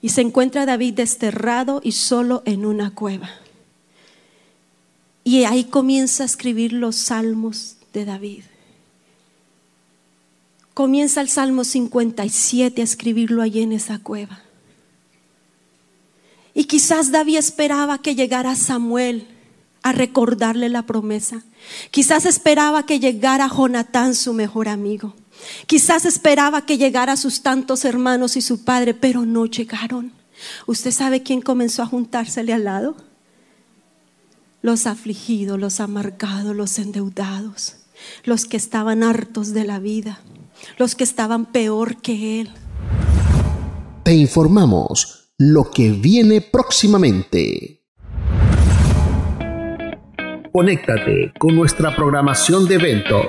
Y 0.01 0.11
se 0.11 0.21
encuentra 0.21 0.65
David 0.65 0.95
desterrado 0.95 1.81
y 1.83 1.93
solo 1.93 2.43
en 2.45 2.65
una 2.65 2.95
cueva. 2.95 3.31
Y 5.25 5.45
ahí 5.45 5.65
comienza 5.65 6.23
a 6.23 6.27
escribir 6.27 6.73
los 6.73 6.95
salmos 6.97 7.77
de 7.93 8.05
David 8.05 8.45
comienza 10.79 11.21
el 11.21 11.29
Salmo 11.29 11.65
57 11.65 12.81
a 12.81 12.85
escribirlo 12.85 13.43
allí 13.43 13.63
en 13.63 13.73
esa 13.73 13.99
cueva. 13.99 14.43
Y 16.55 16.67
quizás 16.67 17.11
David 17.11 17.39
esperaba 17.39 17.99
que 17.99 18.15
llegara 18.15 18.55
Samuel 18.55 19.27
a 19.83 19.91
recordarle 19.91 20.69
la 20.69 20.87
promesa. 20.87 21.43
Quizás 21.91 22.27
esperaba 22.27 22.87
que 22.87 23.01
llegara 23.01 23.49
Jonatán, 23.49 24.15
su 24.15 24.33
mejor 24.35 24.69
amigo. 24.69 25.17
Quizás 25.67 26.05
esperaba 26.05 26.65
que 26.65 26.79
llegara 26.79 27.17
sus 27.17 27.43
tantos 27.43 27.85
hermanos 27.85 28.37
y 28.37 28.41
su 28.41 28.63
padre, 28.63 28.95
pero 28.95 29.27
no 29.27 29.47
llegaron. 29.47 30.13
¿Usted 30.69 30.93
sabe 30.93 31.25
quién 31.25 31.41
comenzó 31.41 31.83
a 31.83 31.87
juntársele 31.87 32.53
al 32.53 32.63
lado? 32.63 32.95
Los 34.63 34.87
afligidos, 34.87 35.59
los 35.59 35.81
amargados, 35.81 36.55
los 36.55 36.79
endeudados, 36.79 37.79
los 38.23 38.45
que 38.45 38.57
estaban 38.57 39.03
hartos 39.03 39.53
de 39.53 39.65
la 39.65 39.81
vida, 39.81 40.21
los 40.77 40.95
que 40.95 41.05
estaban 41.05 41.47
peor 41.47 42.01
que 42.01 42.41
él. 42.41 42.51
Te 44.05 44.15
informamos 44.15 45.33
lo 45.39 45.71
que 45.71 45.91
viene 45.91 46.41
próximamente. 46.41 47.85
Conéctate 50.53 51.33
con 51.39 51.55
nuestra 51.55 51.95
programación 51.95 52.67
de 52.67 52.75
eventos. 52.75 53.29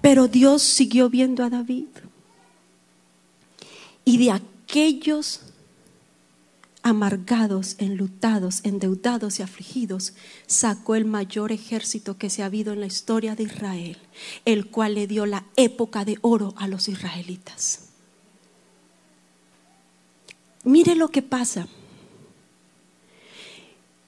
Pero 0.00 0.28
Dios 0.28 0.62
siguió 0.62 1.10
viendo 1.10 1.44
a 1.44 1.50
David. 1.50 1.88
Y 4.04 4.18
de 4.18 4.30
aquellos 4.32 5.40
amargados, 6.82 7.74
enlutados, 7.78 8.60
endeudados 8.62 9.38
y 9.38 9.42
afligidos, 9.42 10.14
sacó 10.46 10.94
el 10.94 11.04
mayor 11.04 11.52
ejército 11.52 12.16
que 12.16 12.30
se 12.30 12.42
ha 12.42 12.46
habido 12.46 12.72
en 12.72 12.80
la 12.80 12.86
historia 12.86 13.34
de 13.34 13.42
Israel, 13.44 13.98
el 14.44 14.66
cual 14.70 14.94
le 14.94 15.06
dio 15.06 15.26
la 15.26 15.44
época 15.56 16.04
de 16.04 16.18
oro 16.22 16.54
a 16.56 16.68
los 16.68 16.88
israelitas. 16.88 17.88
Mire 20.64 20.94
lo 20.94 21.10
que 21.10 21.22
pasa, 21.22 21.68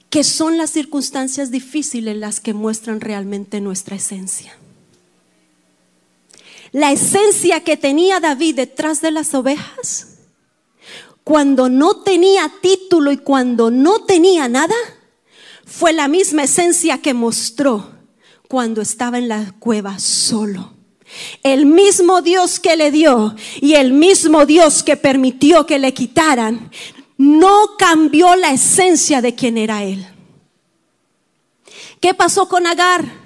que 0.09 0.24
son 0.24 0.57
las 0.57 0.70
circunstancias 0.70 1.50
difíciles 1.50 2.16
las 2.16 2.40
que 2.40 2.55
muestran 2.55 3.00
realmente 3.00 3.61
nuestra 3.61 3.96
esencia. 3.96 4.60
La 6.73 6.93
esencia 6.93 7.65
que 7.65 7.77
tenía 7.77 8.21
David 8.21 8.57
detrás 8.57 9.01
de 9.01 9.11
las 9.11 9.35
ovejas, 9.35 10.19
cuando 11.25 11.69
no 11.69 11.97
tenía 12.03 12.51
título 12.61 13.11
y 13.13 13.19
cuando 13.19 13.71
no 13.71 14.05
tenía 14.05 14.49
nada, 14.49 14.75
fue 15.65 15.93
la 15.93 16.09
misma 16.09 16.45
esencia 16.45 16.99
que 16.99 17.15
mostró 17.15 17.91
cuando 18.49 18.83
estaba 18.83 19.19
en 19.19 19.29
la 19.29 19.55
cueva 19.59 19.99
solo. 19.99 20.73
El 21.43 21.67
mismo 21.67 22.23
Dios 22.23 22.61
que 22.61 22.77
le 22.77 22.91
dio 22.91 23.35
y 23.61 23.75
el 23.75 23.93
mismo 23.93 24.47
Dios 24.47 24.83
que 24.83 24.97
permitió 24.97 25.67
que 25.67 25.79
le 25.79 25.93
quitaran, 25.93 26.71
no 27.17 27.77
cambió 27.77 28.35
la 28.37 28.53
esencia 28.53 29.21
de 29.21 29.35
quien 29.35 29.59
era 29.59 29.85
él. 29.85 30.07
¿Qué 32.01 32.15
pasó 32.15 32.49
con 32.49 32.67
Agar? 32.67 33.20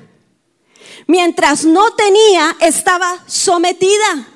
Mientras 1.07 1.65
no 1.65 1.91
tenía, 1.93 2.57
estaba 2.61 3.25
sometida. 3.27 4.29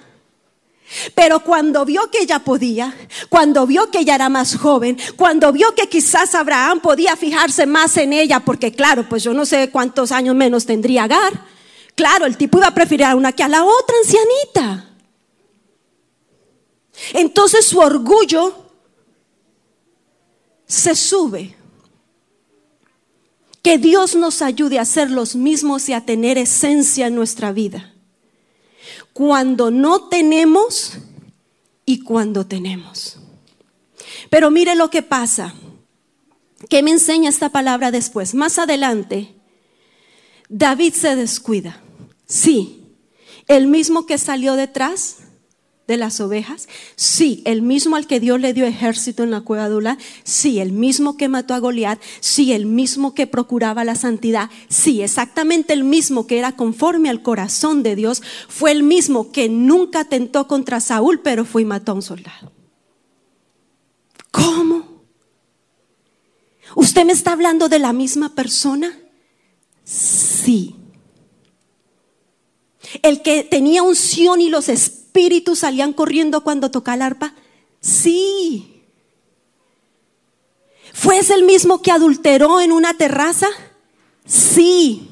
Pero 1.14 1.40
cuando 1.40 1.84
vio 1.84 2.10
que 2.10 2.20
ella 2.20 2.38
podía, 2.38 2.94
cuando 3.28 3.66
vio 3.66 3.90
que 3.90 4.00
ella 4.00 4.14
era 4.14 4.28
más 4.28 4.56
joven, 4.56 4.98
cuando 5.16 5.52
vio 5.52 5.74
que 5.74 5.88
quizás 5.88 6.34
Abraham 6.34 6.80
podía 6.80 7.14
fijarse 7.16 7.66
más 7.66 7.96
en 7.98 8.14
ella, 8.14 8.40
porque 8.40 8.72
claro, 8.72 9.06
pues 9.08 9.22
yo 9.22 9.34
no 9.34 9.44
sé 9.44 9.70
cuántos 9.70 10.12
años 10.12 10.34
menos 10.34 10.64
tendría 10.64 11.04
Agar. 11.04 11.58
Claro, 11.94 12.26
el 12.26 12.36
tipo 12.36 12.58
iba 12.58 12.68
a 12.68 12.74
preferir 12.74 13.04
a 13.04 13.16
una 13.16 13.32
que 13.32 13.42
a 13.42 13.48
la 13.48 13.64
otra 13.64 13.96
ancianita. 14.02 14.88
Entonces 17.12 17.66
su 17.66 17.78
orgullo 17.78 18.66
se 20.66 20.94
sube 20.94 21.57
que 23.68 23.76
Dios 23.76 24.14
nos 24.14 24.40
ayude 24.40 24.78
a 24.78 24.84
ser 24.86 25.10
los 25.10 25.36
mismos 25.36 25.90
y 25.90 25.92
a 25.92 26.06
tener 26.06 26.38
esencia 26.38 27.06
en 27.06 27.14
nuestra 27.14 27.52
vida. 27.52 27.92
Cuando 29.12 29.70
no 29.70 30.08
tenemos 30.08 30.94
y 31.84 32.00
cuando 32.00 32.46
tenemos. 32.46 33.18
Pero 34.30 34.50
mire 34.50 34.74
lo 34.74 34.88
que 34.88 35.02
pasa. 35.02 35.52
¿Qué 36.70 36.82
me 36.82 36.92
enseña 36.92 37.28
esta 37.28 37.50
palabra 37.50 37.90
después? 37.90 38.34
Más 38.34 38.58
adelante, 38.58 39.34
David 40.48 40.94
se 40.94 41.14
descuida. 41.14 41.82
Sí, 42.26 42.86
el 43.48 43.66
mismo 43.66 44.06
que 44.06 44.16
salió 44.16 44.54
detrás 44.54 45.16
de 45.88 45.96
las 45.96 46.20
ovejas? 46.20 46.68
Sí, 46.94 47.42
el 47.46 47.62
mismo 47.62 47.96
al 47.96 48.06
que 48.06 48.20
Dios 48.20 48.38
le 48.38 48.52
dio 48.52 48.66
ejército 48.66 49.24
en 49.24 49.30
la 49.32 49.40
cueva 49.40 49.68
de 49.68 49.96
Sí, 50.22 50.60
el 50.60 50.70
mismo 50.70 51.16
que 51.16 51.28
mató 51.28 51.54
a 51.54 51.58
Goliat. 51.58 51.98
Sí, 52.20 52.52
el 52.52 52.66
mismo 52.66 53.14
que 53.14 53.26
procuraba 53.26 53.84
la 53.84 53.94
santidad. 53.94 54.50
Sí, 54.68 55.02
exactamente 55.02 55.72
el 55.72 55.84
mismo 55.84 56.26
que 56.26 56.38
era 56.38 56.52
conforme 56.52 57.08
al 57.08 57.22
corazón 57.22 57.82
de 57.82 57.96
Dios. 57.96 58.22
Fue 58.48 58.70
el 58.70 58.82
mismo 58.82 59.32
que 59.32 59.48
nunca 59.48 60.04
tentó 60.04 60.46
contra 60.46 60.80
Saúl, 60.80 61.20
pero 61.20 61.44
fue 61.44 61.62
y 61.62 61.64
mató 61.64 61.92
a 61.92 61.94
un 61.96 62.02
soldado. 62.02 62.52
¿Cómo? 64.30 65.02
¿Usted 66.76 67.06
me 67.06 67.12
está 67.12 67.32
hablando 67.32 67.70
de 67.70 67.78
la 67.78 67.94
misma 67.94 68.34
persona? 68.34 68.98
Sí. 69.84 70.76
El 73.02 73.22
que 73.22 73.42
tenía 73.42 73.82
unción 73.82 74.42
y 74.42 74.50
los 74.50 74.68
espíritus 74.68 74.97
espíritus 75.08 75.60
salían 75.60 75.94
corriendo 75.94 76.42
cuando 76.42 76.70
tocaba 76.70 76.96
el 76.96 77.02
arpa? 77.02 77.32
Sí. 77.80 78.82
¿Fue 80.92 81.18
ese 81.18 81.34
el 81.34 81.44
mismo 81.44 81.80
que 81.80 81.90
adulteró 81.90 82.60
en 82.60 82.72
una 82.72 82.92
terraza? 82.94 83.48
Sí. 84.26 85.08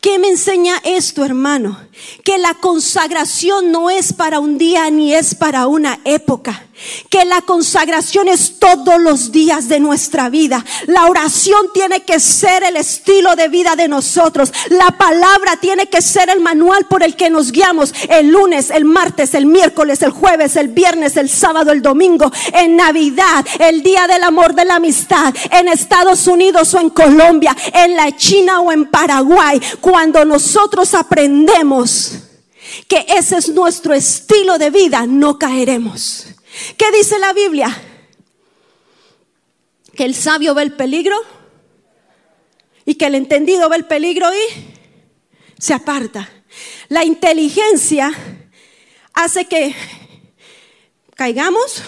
¿Qué 0.00 0.18
me 0.18 0.28
enseña 0.28 0.80
esto, 0.84 1.24
hermano? 1.24 1.78
Que 2.24 2.38
la 2.38 2.54
consagración 2.54 3.70
no 3.70 3.90
es 3.90 4.12
para 4.14 4.40
un 4.40 4.56
día 4.56 4.90
ni 4.90 5.14
es 5.14 5.34
para 5.34 5.66
una 5.66 6.00
época 6.04 6.65
que 7.08 7.24
la 7.24 7.42
consagración 7.42 8.28
es 8.28 8.58
todos 8.58 9.00
los 9.00 9.32
días 9.32 9.68
de 9.68 9.80
nuestra 9.80 10.28
vida. 10.28 10.64
La 10.86 11.06
oración 11.06 11.70
tiene 11.72 12.02
que 12.02 12.20
ser 12.20 12.62
el 12.64 12.76
estilo 12.76 13.36
de 13.36 13.48
vida 13.48 13.76
de 13.76 13.88
nosotros. 13.88 14.52
La 14.70 14.90
palabra 14.98 15.56
tiene 15.60 15.88
que 15.88 16.02
ser 16.02 16.28
el 16.30 16.40
manual 16.40 16.86
por 16.86 17.02
el 17.02 17.16
que 17.16 17.30
nos 17.30 17.52
guiamos 17.52 17.94
el 18.08 18.28
lunes, 18.28 18.70
el 18.70 18.84
martes, 18.84 19.34
el 19.34 19.46
miércoles, 19.46 20.02
el 20.02 20.10
jueves, 20.10 20.56
el 20.56 20.68
viernes, 20.68 21.16
el 21.16 21.28
sábado, 21.28 21.72
el 21.72 21.82
domingo, 21.82 22.30
en 22.52 22.76
Navidad, 22.76 23.44
el 23.58 23.82
día 23.82 24.06
del 24.06 24.22
amor, 24.22 24.54
de 24.54 24.64
la 24.64 24.76
amistad, 24.76 25.34
en 25.50 25.68
Estados 25.68 26.26
Unidos 26.26 26.72
o 26.74 26.80
en 26.80 26.90
Colombia, 26.90 27.56
en 27.72 27.96
la 27.96 28.14
China 28.16 28.60
o 28.60 28.72
en 28.72 28.86
Paraguay. 28.86 29.60
Cuando 29.80 30.24
nosotros 30.24 30.94
aprendemos 30.94 32.12
que 32.88 33.06
ese 33.08 33.36
es 33.36 33.48
nuestro 33.48 33.94
estilo 33.94 34.58
de 34.58 34.70
vida, 34.70 35.06
no 35.06 35.38
caeremos. 35.38 36.26
¿Qué 36.76 36.90
dice 36.92 37.18
la 37.18 37.32
Biblia? 37.32 37.82
Que 39.94 40.04
el 40.04 40.14
sabio 40.14 40.54
ve 40.54 40.62
el 40.62 40.72
peligro 40.72 41.16
y 42.84 42.94
que 42.94 43.06
el 43.06 43.14
entendido 43.14 43.68
ve 43.68 43.76
el 43.76 43.84
peligro 43.86 44.28
y 44.32 45.56
se 45.58 45.74
aparta. 45.74 46.30
La 46.88 47.04
inteligencia 47.04 48.12
hace 49.12 49.46
que 49.46 49.74
caigamos, 51.14 51.82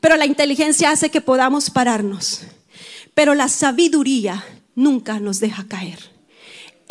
pero 0.00 0.16
la 0.16 0.26
inteligencia 0.26 0.90
hace 0.90 1.10
que 1.10 1.20
podamos 1.20 1.70
pararnos. 1.70 2.42
Pero 3.14 3.34
la 3.34 3.48
sabiduría 3.48 4.44
nunca 4.74 5.20
nos 5.20 5.38
deja 5.40 5.66
caer. 5.68 6.11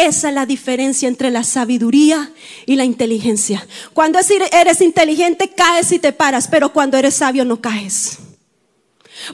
Esa 0.02 0.30
es 0.30 0.34
la 0.34 0.48
diferencia 0.48 1.08
entre 1.08 1.30
la 1.30 1.44
sabiduría 1.44 2.32
y 2.66 2.76
la 2.76 2.86
inteligencia. 2.86 3.68
Cuando 3.94 4.18
eres 4.52 4.82
inteligente 4.82 5.52
caes 5.52 5.92
y 5.92 6.00
te 6.00 6.12
paras, 6.12 6.48
pero 6.48 6.74
cuando 6.74 6.98
eres 6.98 7.14
sabio 7.14 7.46
no 7.46 7.62
caes. 7.62 8.18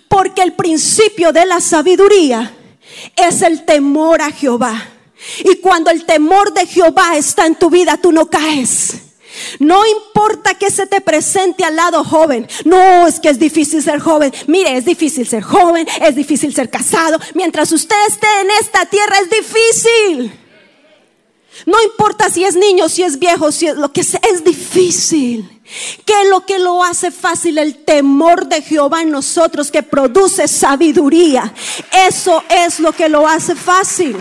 Porque 0.09 0.41
el 0.41 0.51
principio 0.51 1.31
de 1.31 1.45
la 1.45 1.61
sabiduría 1.61 2.53
es 3.15 3.41
el 3.43 3.63
temor 3.63 4.21
a 4.21 4.29
Jehová. 4.29 4.89
Y 5.45 5.55
cuando 5.61 5.89
el 5.89 6.03
temor 6.03 6.53
de 6.53 6.65
Jehová 6.65 7.15
está 7.15 7.45
en 7.45 7.55
tu 7.55 7.69
vida, 7.69 7.95
tú 7.95 8.11
no 8.11 8.25
caes. 8.25 8.95
No 9.59 9.87
importa 9.87 10.55
que 10.55 10.69
se 10.69 10.85
te 10.85 10.99
presente 10.99 11.63
al 11.63 11.77
lado 11.77 12.03
joven. 12.03 12.45
No, 12.65 13.07
es 13.07 13.21
que 13.21 13.29
es 13.29 13.39
difícil 13.39 13.81
ser 13.81 13.99
joven. 13.99 14.33
Mire, 14.47 14.75
es 14.75 14.83
difícil 14.83 15.25
ser 15.25 15.43
joven, 15.43 15.87
es 16.01 16.13
difícil 16.13 16.53
ser 16.53 16.69
casado. 16.69 17.17
Mientras 17.35 17.71
usted 17.71 17.95
esté 18.09 18.27
en 18.41 18.51
esta 18.59 18.85
tierra 18.85 19.15
es 19.19 19.29
difícil. 19.29 20.46
No 21.65 21.81
importa 21.83 22.29
si 22.29 22.43
es 22.43 22.55
niño, 22.55 22.87
si 22.87 23.03
es 23.03 23.17
viejo, 23.19 23.51
si 23.51 23.67
es 23.67 23.77
lo 23.77 23.91
que 23.91 24.03
sea, 24.03 24.21
es 24.31 24.43
difícil. 24.43 25.61
¿Qué 26.05 26.13
es 26.23 26.29
lo 26.29 26.45
que 26.45 26.59
lo 26.59 26.83
hace 26.83 27.11
fácil? 27.11 27.57
El 27.57 27.83
temor 27.83 28.47
de 28.47 28.61
Jehová 28.61 29.01
en 29.01 29.11
nosotros 29.11 29.71
que 29.71 29.83
produce 29.83 30.47
sabiduría. 30.47 31.53
Eso 32.07 32.43
es 32.49 32.79
lo 32.79 32.93
que 32.93 33.09
lo 33.09 33.27
hace 33.27 33.55
fácil. 33.55 34.17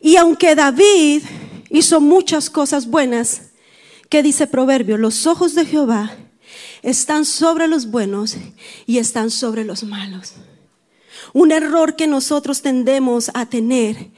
Y 0.00 0.16
aunque 0.16 0.54
David 0.54 1.22
hizo 1.70 2.00
muchas 2.00 2.50
cosas 2.50 2.86
buenas, 2.86 3.42
¿qué 4.08 4.22
dice 4.22 4.46
Proverbio? 4.46 4.96
Los 4.96 5.26
ojos 5.26 5.54
de 5.54 5.66
Jehová 5.66 6.16
están 6.82 7.24
sobre 7.24 7.68
los 7.68 7.90
buenos 7.90 8.36
y 8.86 8.98
están 8.98 9.30
sobre 9.30 9.64
los 9.64 9.84
malos. 9.84 10.34
Un 11.32 11.52
error 11.52 11.96
que 11.96 12.06
nosotros 12.06 12.62
tendemos 12.62 13.30
a 13.34 13.46
tener, 13.46 14.10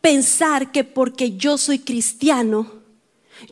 pensar 0.00 0.72
que 0.72 0.84
porque 0.84 1.36
yo 1.36 1.58
soy 1.58 1.80
cristiano, 1.80 2.70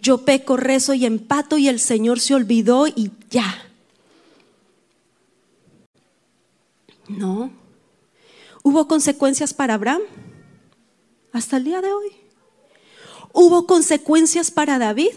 yo 0.01 0.24
peco, 0.24 0.57
rezo 0.57 0.95
y 0.95 1.05
empato 1.05 1.59
y 1.59 1.68
el 1.68 1.80
Señor 1.80 2.20
se 2.20 2.34
olvidó 2.34 2.86
y 2.86 3.11
ya. 3.30 3.70
No. 7.09 7.51
¿Hubo 8.62 8.88
consecuencias 8.88 9.53
para 9.53 9.74
Abraham? 9.74 10.03
Hasta 11.32 11.59
el 11.59 11.64
día 11.64 11.80
de 11.80 11.92
hoy. 11.92 12.12
¿Hubo 13.32 13.66
consecuencias 13.66 14.51
para 14.51 14.78
David? 14.78 15.11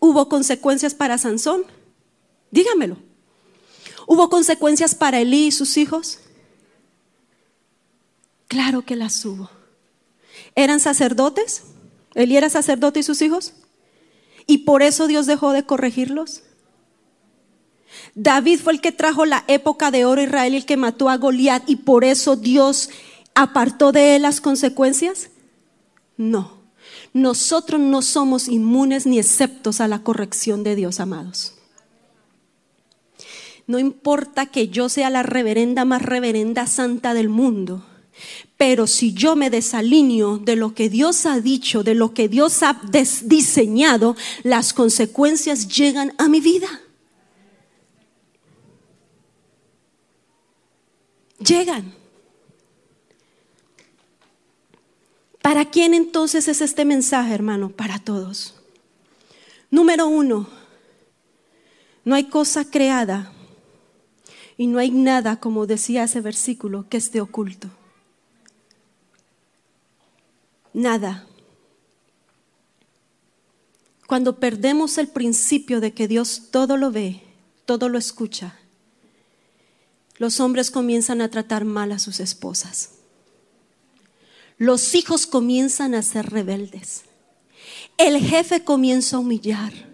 ¿Hubo 0.00 0.28
consecuencias 0.28 0.94
para 0.94 1.18
Sansón? 1.18 1.64
Dígamelo. 2.50 2.96
¿Hubo 4.12 4.28
consecuencias 4.28 4.96
para 4.96 5.20
Elí 5.20 5.46
y 5.46 5.52
sus 5.52 5.76
hijos? 5.76 6.18
Claro 8.48 8.82
que 8.82 8.96
las 8.96 9.24
hubo. 9.24 9.48
¿Eran 10.56 10.80
sacerdotes? 10.80 11.62
¿Elí 12.16 12.36
era 12.36 12.50
sacerdote 12.50 12.98
y 12.98 13.02
sus 13.04 13.22
hijos? 13.22 13.52
¿Y 14.48 14.58
por 14.58 14.82
eso 14.82 15.06
Dios 15.06 15.26
dejó 15.26 15.52
de 15.52 15.64
corregirlos? 15.64 16.42
David 18.16 18.58
fue 18.58 18.72
el 18.72 18.80
que 18.80 18.90
trajo 18.90 19.26
la 19.26 19.44
época 19.46 19.92
de 19.92 20.04
oro 20.04 20.20
a 20.20 20.24
Israel 20.24 20.54
y 20.54 20.56
el 20.56 20.66
que 20.66 20.76
mató 20.76 21.08
a 21.08 21.16
Goliat 21.16 21.70
y 21.70 21.76
por 21.76 22.02
eso 22.02 22.34
Dios 22.34 22.90
apartó 23.36 23.92
de 23.92 24.16
él 24.16 24.22
las 24.22 24.40
consecuencias. 24.40 25.30
No, 26.16 26.62
nosotros 27.12 27.80
no 27.80 28.02
somos 28.02 28.48
inmunes 28.48 29.06
ni 29.06 29.20
exceptos 29.20 29.80
a 29.80 29.86
la 29.86 30.02
corrección 30.02 30.64
de 30.64 30.74
Dios, 30.74 30.98
amados. 30.98 31.59
No 33.66 33.78
importa 33.78 34.46
que 34.46 34.68
yo 34.68 34.88
sea 34.88 35.10
la 35.10 35.22
reverenda 35.22 35.84
más 35.84 36.02
reverenda 36.02 36.66
santa 36.66 37.14
del 37.14 37.28
mundo, 37.28 37.84
pero 38.56 38.86
si 38.86 39.12
yo 39.14 39.36
me 39.36 39.50
desalineo 39.50 40.38
de 40.38 40.56
lo 40.56 40.74
que 40.74 40.88
Dios 40.88 41.24
ha 41.26 41.40
dicho, 41.40 41.82
de 41.82 41.94
lo 41.94 42.12
que 42.12 42.28
Dios 42.28 42.62
ha 42.62 42.80
diseñado, 43.24 44.16
las 44.42 44.72
consecuencias 44.72 45.68
llegan 45.68 46.12
a 46.18 46.28
mi 46.28 46.40
vida. 46.40 46.68
Llegan. 51.38 51.94
¿Para 55.40 55.70
quién 55.70 55.94
entonces 55.94 56.48
es 56.48 56.60
este 56.60 56.84
mensaje, 56.84 57.32
hermano? 57.32 57.70
Para 57.70 57.98
todos. 57.98 58.56
Número 59.70 60.06
uno, 60.06 60.48
no 62.04 62.14
hay 62.14 62.24
cosa 62.24 62.70
creada 62.70 63.32
y 64.60 64.66
no 64.66 64.78
hay 64.78 64.90
nada, 64.90 65.40
como 65.40 65.66
decía 65.66 66.04
ese 66.04 66.20
versículo, 66.20 66.86
que 66.90 66.98
esté 66.98 67.22
oculto. 67.22 67.70
Nada. 70.74 71.26
Cuando 74.06 74.38
perdemos 74.38 74.98
el 74.98 75.08
principio 75.08 75.80
de 75.80 75.94
que 75.94 76.08
Dios 76.08 76.48
todo 76.50 76.76
lo 76.76 76.90
ve, 76.90 77.22
todo 77.64 77.88
lo 77.88 77.96
escucha, 77.96 78.58
los 80.18 80.40
hombres 80.40 80.70
comienzan 80.70 81.22
a 81.22 81.30
tratar 81.30 81.64
mal 81.64 81.90
a 81.90 81.98
sus 81.98 82.20
esposas. 82.20 82.96
Los 84.58 84.94
hijos 84.94 85.24
comienzan 85.24 85.94
a 85.94 86.02
ser 86.02 86.28
rebeldes. 86.28 87.04
El 87.96 88.18
jefe 88.18 88.62
comienza 88.62 89.16
a 89.16 89.20
humillar. 89.20 89.89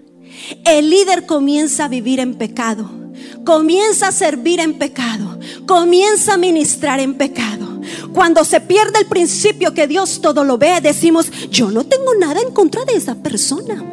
El 0.65 0.91
líder 0.91 1.27
comienza 1.27 1.87
a 1.87 1.89
vivir 1.89 2.21
en 2.21 2.35
pecado 2.35 3.07
comienza 3.47 4.09
a 4.09 4.13
servir 4.13 4.61
en 4.61 4.75
pecado, 4.75 5.39
comienza 5.67 6.35
a 6.35 6.37
ministrar 6.37 7.01
en 7.01 7.15
pecado. 7.15 7.81
Cuando 8.13 8.45
se 8.45 8.61
pierde 8.61 8.99
el 8.99 9.07
principio 9.07 9.73
que 9.73 9.87
Dios 9.87 10.21
todo 10.21 10.45
lo 10.45 10.59
ve, 10.59 10.81
decimos, 10.83 11.31
yo 11.51 11.71
no 11.71 11.85
tengo 11.85 12.15
nada 12.15 12.41
en 12.41 12.53
contra 12.53 12.85
de 12.85 12.97
esa 12.97 13.15
persona. 13.15 13.85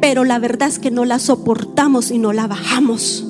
Pero 0.00 0.24
la 0.24 0.38
verdad 0.38 0.68
es 0.68 0.78
que 0.78 0.90
no 0.90 1.04
la 1.04 1.18
soportamos 1.18 2.10
y 2.10 2.18
no 2.18 2.32
la 2.32 2.46
bajamos. 2.46 3.24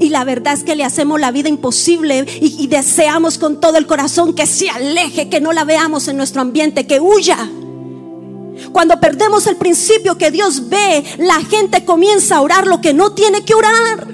Y 0.00 0.08
la 0.08 0.24
verdad 0.24 0.54
es 0.54 0.64
que 0.64 0.76
le 0.76 0.84
hacemos 0.84 1.20
la 1.20 1.30
vida 1.30 1.50
imposible 1.50 2.26
y, 2.40 2.66
deseamos 2.68 3.36
con 3.36 3.60
todo 3.60 3.76
el 3.76 3.86
corazón 3.86 4.34
que 4.34 4.46
se 4.46 4.70
aleje, 4.70 5.28
que 5.28 5.40
no 5.40 5.52
la 5.52 5.64
veamos 5.64 6.08
en 6.08 6.16
nuestro 6.16 6.40
ambiente, 6.40 6.86
que 6.86 7.00
huya. 7.00 7.50
Cuando 8.72 8.98
perdemos 9.00 9.46
el 9.46 9.56
principio 9.56 10.16
que 10.16 10.30
Dios 10.30 10.68
ve, 10.68 11.04
la 11.18 11.40
gente 11.42 11.84
comienza 11.84 12.36
a 12.36 12.40
orar 12.40 12.66
lo 12.66 12.80
que 12.80 12.94
no 12.94 13.12
tiene 13.12 13.44
que 13.44 13.54
orar. 13.54 14.06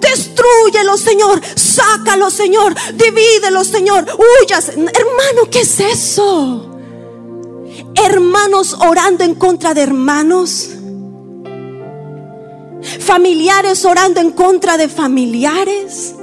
Destruyelo, 0.00 0.96
Señor. 0.96 1.40
Sácalo, 1.54 2.30
Señor. 2.30 2.74
Divídelo, 2.94 3.64
Señor. 3.64 4.06
Huyas. 4.42 4.68
Hermano, 4.68 5.50
¿qué 5.50 5.60
es 5.60 5.80
eso? 5.80 6.66
Hermanos 7.94 8.76
orando 8.80 9.24
en 9.24 9.34
contra 9.34 9.74
de 9.74 9.82
hermanos. 9.82 10.70
Familiares 13.00 13.84
orando 13.84 14.20
en 14.20 14.30
contra 14.30 14.76
de 14.76 14.88
familiares. 14.88 16.14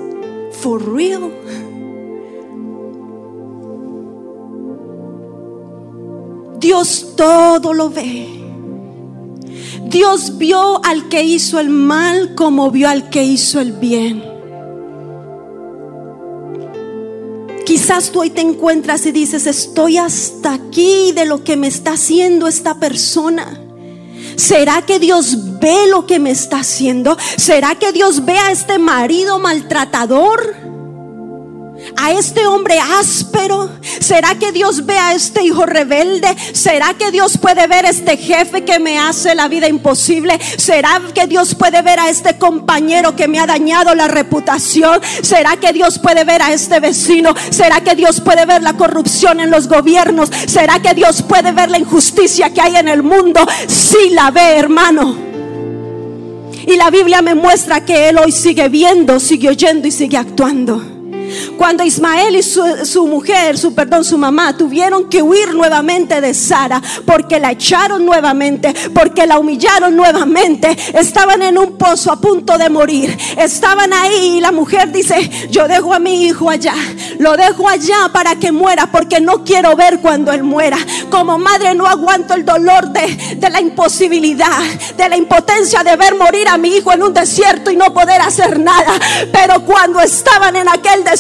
For 0.62 0.94
real. 0.96 1.32
Dios 6.68 7.14
todo 7.16 7.74
lo 7.74 7.90
ve. 7.90 8.28
Dios 9.86 10.38
vio 10.38 10.84
al 10.84 11.08
que 11.08 11.24
hizo 11.24 11.62
el 11.62 11.70
mal 11.70 12.36
como 12.36 12.72
vio 12.72 12.90
al 12.90 13.10
que 13.10 13.24
hizo 13.24 13.62
el 13.62 13.72
bien. 13.72 14.22
Quizás 17.66 18.12
tú 18.12 18.20
hoy 18.20 18.32
te 18.32 18.42
encuentras 18.42 19.06
y 19.06 19.14
dices, 19.14 19.48
estoy 19.48 19.98
hasta 19.98 20.56
aquí 20.56 21.14
de 21.14 21.24
lo 21.24 21.42
que 21.46 21.56
me 21.56 21.68
está 21.68 21.94
haciendo 21.94 22.50
esta 22.50 22.78
persona. 22.82 23.62
¿Será 24.36 24.82
que 24.82 25.00
Dios 25.00 25.60
ve 25.62 25.88
lo 25.90 26.06
que 26.06 26.20
me 26.20 26.32
está 26.32 26.60
haciendo? 26.60 27.18
¿Será 27.38 27.76
que 27.76 27.94
Dios 27.94 28.26
ve 28.26 28.38
a 28.38 28.52
este 28.52 28.78
marido 28.78 29.40
maltratador? 29.40 30.54
A 31.96 32.12
este 32.12 32.46
hombre 32.46 32.80
áspero? 33.00 33.70
¿Será 34.00 34.36
que 34.36 34.52
Dios 34.52 34.86
ve 34.86 34.98
a 34.98 35.14
este 35.14 35.44
hijo 35.44 35.66
rebelde? 35.66 36.36
¿Será 36.54 36.94
que 36.94 37.12
Dios 37.12 37.38
puede 37.38 37.68
ver 37.68 37.86
a 37.86 37.90
este 37.90 38.18
jefe 38.18 38.64
que 38.64 38.80
me 38.80 39.00
hace 39.00 39.36
la 39.36 39.48
vida 39.48 39.68
imposible? 39.68 40.40
¿Será 40.58 41.02
que 41.14 41.28
Dios 41.28 41.56
puede 41.56 41.82
ver 41.82 42.00
a 42.00 42.10
este 42.10 42.38
compañero 42.38 43.16
que 43.16 43.28
me 43.28 43.40
ha 43.40 43.46
dañado 43.46 43.96
la 43.96 44.08
reputación? 44.08 45.00
¿Será 45.22 45.58
que 45.58 45.74
Dios 45.74 46.00
puede 46.00 46.24
ver 46.24 46.42
a 46.42 46.54
este 46.54 46.80
vecino? 46.80 47.34
¿Será 47.50 47.82
que 47.82 47.96
Dios 47.96 48.22
puede 48.22 48.46
ver 48.46 48.62
la 48.64 48.74
corrupción 48.74 49.40
en 49.40 49.52
los 49.52 49.68
gobiernos? 49.68 50.30
¿Será 50.48 50.80
que 50.80 50.94
Dios 50.94 51.22
puede 51.22 51.52
ver 51.52 51.70
la 51.70 51.80
injusticia 51.80 52.54
que 52.54 52.62
hay 52.62 52.76
en 52.76 52.88
el 52.88 53.04
mundo? 53.04 53.46
Sí 53.68 54.10
la 54.12 54.32
ve, 54.32 54.58
hermano. 54.58 55.28
Y 56.68 56.76
la 56.76 56.90
Biblia 56.90 57.22
me 57.22 57.34
muestra 57.34 57.86
que 57.86 58.10
Él 58.10 58.18
hoy 58.18 58.32
sigue 58.32 58.68
viendo, 58.68 59.20
sigue 59.20 59.50
oyendo 59.50 59.88
y 59.88 59.92
sigue 59.92 60.18
actuando. 60.18 60.97
Cuando 61.58 61.84
Ismael 61.84 62.36
y 62.36 62.44
su, 62.44 63.08
mujer, 63.08 63.58
su 63.58 63.74
perdón, 63.74 64.04
su 64.04 64.18
mamá 64.18 64.56
tuvieron 64.56 65.10
que 65.10 65.22
huir 65.22 65.54
nuevamente 65.54 66.22
de 66.22 66.34
Sara 66.34 66.82
porque 67.06 67.40
la 67.40 67.52
echaron 67.52 68.06
nuevamente, 68.06 68.74
porque 68.94 69.26
la 69.26 69.40
humillaron 69.40 69.96
nuevamente, 69.96 70.76
estaban 70.94 71.42
en 71.42 71.58
un 71.58 71.78
pozo 71.78 72.12
a 72.12 72.20
punto 72.20 72.58
de 72.58 72.70
morir. 72.70 73.18
Estaban 73.38 73.94
ahí 73.94 74.38
y 74.38 74.42
la 74.42 74.52
mujer 74.52 74.92
dice, 74.92 75.30
yo 75.50 75.68
dejo 75.68 75.94
a 75.94 76.00
mi 76.00 76.24
hijo 76.24 76.50
allá, 76.50 76.74
lo 77.20 77.36
dejo 77.36 77.68
allá 77.68 78.10
para 78.12 78.36
que 78.36 78.52
muera 78.52 78.90
porque 78.92 79.20
no 79.20 79.44
quiero 79.44 79.76
ver 79.76 80.00
cuando 80.00 80.32
él 80.32 80.44
muera. 80.44 80.78
Como 81.10 81.38
madre 81.38 81.74
no 81.76 81.88
aguanto 81.88 82.34
el 82.34 82.46
dolor 82.46 82.90
de, 82.90 83.36
de 83.36 83.50
la 83.50 83.62
imposibilidad, 83.62 84.64
de 84.96 85.10
la 85.10 85.18
impotencia 85.18 85.84
de 85.84 85.96
ver 85.96 86.16
morir 86.16 86.48
a 86.48 86.58
mi 86.58 86.76
hijo 86.76 86.92
en 86.92 87.04
un 87.04 87.14
desierto 87.14 87.72
y 87.72 87.76
no 87.76 87.94
poder 87.94 88.22
hacer 88.22 88.60
nada. 88.60 89.00
Pero 89.32 89.64
cuando 89.66 90.00
estaban 90.00 90.56
en 90.56 90.68
aquel 90.68 91.04
desierto 91.04 91.17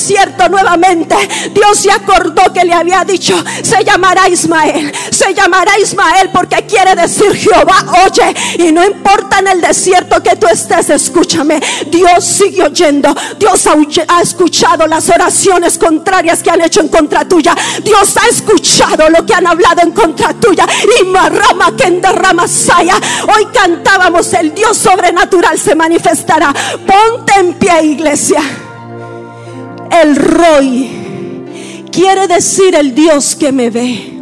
nuevamente, 0.50 1.16
Dios 1.54 1.80
se 1.80 1.91
acordó 1.91 2.54
que 2.54 2.64
le 2.64 2.74
había 2.74 3.04
dicho, 3.04 3.36
se 3.62 3.84
llamará 3.84 4.30
Ismael, 4.30 4.91
se 5.12 5.34
llamará 5.34 5.78
Ismael 5.80 6.30
porque 6.32 6.66
quiere 6.66 6.95
decir 6.95 7.36
Jehová, 7.36 7.86
oye, 8.06 8.36
y 8.60 8.72
no 8.72 8.86
importa 8.86 9.39
en 9.39 9.48
el 9.48 9.62
desierto 9.62 10.22
que 10.22 10.36
tú 10.36 10.48
estés, 10.48 10.89
escúchame, 10.89 11.60
Dios 11.88 12.24
sigue 12.24 12.64
oyendo, 12.64 13.14
Dios 13.39 13.68
ha 14.08 14.22
escuchado 14.22 14.88
las 14.88 15.10
oraciones 15.10 15.78
contrarias 15.78 16.41
que 16.41 16.52
han 16.52 16.62
hecho 16.62 16.82
en 16.82 16.89
contra 16.89 17.26
tuya, 17.28 17.56
Dios 17.84 18.16
ha 18.18 18.28
escuchado 18.28 19.10
lo 19.10 19.26
que 19.26 19.34
han 19.34 19.48
hablado 19.48 19.82
en 19.82 19.91
contra 19.91 20.34
tuya, 20.34 20.66
y 21.00 21.06
marrama 21.06 21.76
que 21.76 21.88
saya, 22.48 22.95
hoy 23.36 23.45
cantábamos, 23.54 24.34
el 24.34 24.54
Dios 24.54 24.78
sobrenatural 24.78 25.60
se 25.60 25.76
manifestará, 25.76 26.54
ponte 26.86 27.34
en 27.39 27.54
pie 27.56 27.84
iglesia, 27.84 28.41
el 29.92 30.16
Roy 30.16 30.90
quiere 31.92 32.28
decir 32.28 32.76
el 32.76 32.94
Dios 32.94 33.36
que 33.36 33.52
me 33.52 33.70
ve. 33.70 34.14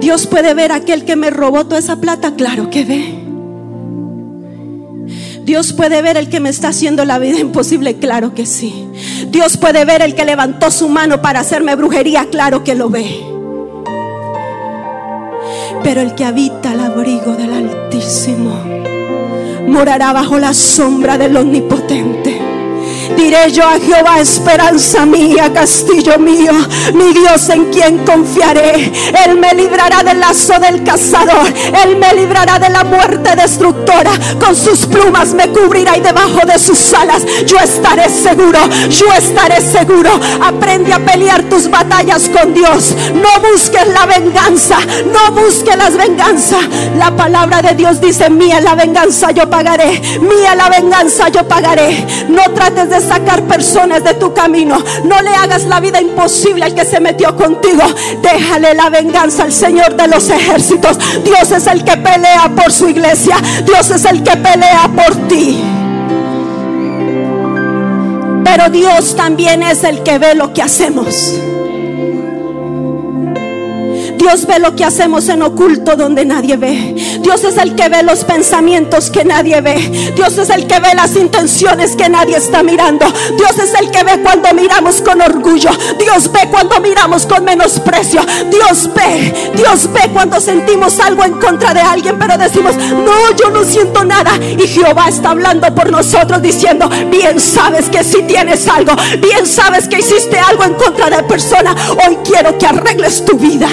Dios 0.00 0.26
puede 0.26 0.54
ver 0.54 0.72
a 0.72 0.76
aquel 0.76 1.04
que 1.04 1.16
me 1.16 1.30
robó 1.30 1.64
toda 1.64 1.78
esa 1.78 2.00
plata, 2.00 2.34
claro 2.34 2.70
que 2.70 2.84
ve. 2.84 3.14
Dios 5.44 5.72
puede 5.72 6.02
ver 6.02 6.16
el 6.16 6.28
que 6.28 6.40
me 6.40 6.50
está 6.50 6.68
haciendo 6.68 7.04
la 7.04 7.18
vida 7.18 7.38
imposible, 7.38 7.96
claro 7.96 8.34
que 8.34 8.46
sí. 8.46 8.86
Dios 9.28 9.56
puede 9.56 9.84
ver 9.84 10.02
el 10.02 10.14
que 10.14 10.24
levantó 10.24 10.70
su 10.70 10.88
mano 10.88 11.22
para 11.22 11.40
hacerme 11.40 11.74
brujería, 11.74 12.26
claro 12.30 12.64
que 12.64 12.74
lo 12.74 12.90
ve. 12.90 13.06
Pero 15.82 16.02
el 16.02 16.14
que 16.14 16.24
habita 16.24 16.72
al 16.72 16.80
abrigo 16.80 17.34
del 17.34 17.52
Altísimo 17.52 18.87
morará 19.68 20.12
bajo 20.12 20.38
la 20.38 20.52
sombra 20.54 21.18
del 21.18 21.36
Omnipotente. 21.36 22.27
Diré 23.16 23.50
yo 23.50 23.66
a 23.66 23.78
Jehová, 23.78 24.20
esperanza 24.20 25.06
mía, 25.06 25.52
castillo 25.52 26.18
mío, 26.18 26.52
mi 26.94 27.12
Dios 27.12 27.48
en 27.48 27.70
quien 27.70 28.04
confiaré. 28.04 28.92
Él 29.24 29.36
me 29.38 29.54
librará 29.54 30.02
del 30.02 30.20
lazo 30.20 30.54
del 30.60 30.82
cazador, 30.84 31.46
Él 31.84 31.96
me 31.96 32.14
librará 32.14 32.58
de 32.58 32.68
la 32.68 32.84
muerte 32.84 33.34
destructora. 33.36 34.12
Con 34.38 34.54
sus 34.54 34.86
plumas 34.86 35.32
me 35.34 35.48
cubrirá 35.48 35.96
y 35.96 36.00
debajo 36.00 36.40
de 36.46 36.58
sus 36.58 36.92
alas 36.94 37.24
yo 37.46 37.58
estaré 37.58 38.08
seguro, 38.08 38.58
yo 38.90 39.12
estaré 39.12 39.60
seguro. 39.60 40.10
Aprende 40.42 40.92
a 40.92 40.98
pelear 40.98 41.42
tus 41.44 41.68
batallas 41.70 42.28
con 42.28 42.54
Dios. 42.54 42.94
No 43.14 43.50
busques 43.50 43.86
la 43.88 44.06
venganza, 44.06 44.78
no 45.12 45.32
busques 45.32 45.76
las 45.76 45.96
venganzas. 45.96 46.60
La 46.96 47.14
palabra 47.16 47.62
de 47.62 47.74
Dios 47.74 48.00
dice, 48.00 48.30
mía 48.30 48.60
la 48.60 48.74
venganza 48.74 49.30
yo 49.30 49.48
pagaré, 49.48 50.00
mía 50.20 50.54
la 50.54 50.68
venganza 50.68 51.28
yo 51.28 51.46
pagaré. 51.46 52.06
No 52.28 52.42
trates 52.54 52.90
de 52.90 52.97
sacar 53.00 53.42
personas 53.44 54.04
de 54.04 54.14
tu 54.14 54.32
camino. 54.32 54.82
No 55.04 55.20
le 55.22 55.30
hagas 55.30 55.64
la 55.64 55.80
vida 55.80 56.00
imposible 56.00 56.64
al 56.64 56.74
que 56.74 56.84
se 56.84 57.00
metió 57.00 57.36
contigo. 57.36 57.82
Déjale 58.22 58.74
la 58.74 58.90
venganza 58.90 59.44
al 59.44 59.52
Señor 59.52 59.96
de 59.96 60.08
los 60.08 60.28
ejércitos. 60.30 60.98
Dios 61.24 61.50
es 61.50 61.66
el 61.66 61.84
que 61.84 61.96
pelea 61.96 62.50
por 62.54 62.72
su 62.72 62.88
iglesia. 62.88 63.36
Dios 63.64 63.90
es 63.90 64.04
el 64.04 64.22
que 64.22 64.36
pelea 64.36 64.90
por 64.94 65.28
ti. 65.28 65.62
Pero 68.44 68.70
Dios 68.70 69.14
también 69.14 69.62
es 69.62 69.84
el 69.84 70.02
que 70.02 70.18
ve 70.18 70.34
lo 70.34 70.52
que 70.52 70.62
hacemos. 70.62 71.34
Dios 74.28 74.46
ve 74.46 74.58
lo 74.58 74.76
que 74.76 74.84
hacemos 74.84 75.26
en 75.30 75.40
oculto 75.40 75.96
donde 75.96 76.26
nadie 76.26 76.58
ve. 76.58 76.94
Dios 77.22 77.42
es 77.44 77.56
el 77.56 77.74
que 77.74 77.88
ve 77.88 78.02
los 78.02 78.24
pensamientos 78.24 79.10
que 79.10 79.24
nadie 79.24 79.58
ve. 79.62 80.12
Dios 80.14 80.36
es 80.36 80.50
el 80.50 80.66
que 80.66 80.78
ve 80.80 80.94
las 80.94 81.16
intenciones 81.16 81.96
que 81.96 82.10
nadie 82.10 82.36
está 82.36 82.62
mirando. 82.62 83.06
Dios 83.38 83.58
es 83.58 83.72
el 83.80 83.90
que 83.90 84.04
ve 84.04 84.20
cuando 84.22 84.52
miramos 84.52 85.00
con 85.00 85.22
orgullo. 85.22 85.70
Dios 85.98 86.30
ve 86.30 86.40
cuando 86.50 86.78
miramos 86.78 87.24
con 87.24 87.42
menosprecio. 87.42 88.20
Dios 88.50 88.90
ve, 88.94 89.52
Dios 89.54 89.90
ve 89.94 90.10
cuando 90.12 90.38
sentimos 90.42 91.00
algo 91.00 91.24
en 91.24 91.40
contra 91.40 91.72
de 91.72 91.80
alguien, 91.80 92.18
pero 92.18 92.36
decimos, 92.36 92.76
no, 92.76 93.34
yo 93.34 93.48
no 93.48 93.64
siento 93.64 94.04
nada. 94.04 94.32
Y 94.36 94.68
Jehová 94.68 95.08
está 95.08 95.30
hablando 95.30 95.74
por 95.74 95.90
nosotros 95.90 96.42
diciendo, 96.42 96.86
bien 97.10 97.40
sabes 97.40 97.88
que 97.88 98.04
si 98.04 98.24
tienes 98.24 98.68
algo, 98.68 98.92
bien 99.22 99.46
sabes 99.46 99.88
que 99.88 100.00
hiciste 100.00 100.38
algo 100.38 100.64
en 100.64 100.74
contra 100.74 101.08
de 101.08 101.22
persona. 101.22 101.74
Hoy 102.06 102.18
quiero 102.22 102.58
que 102.58 102.66
arregles 102.66 103.24
tu 103.24 103.34
vida. 103.38 103.70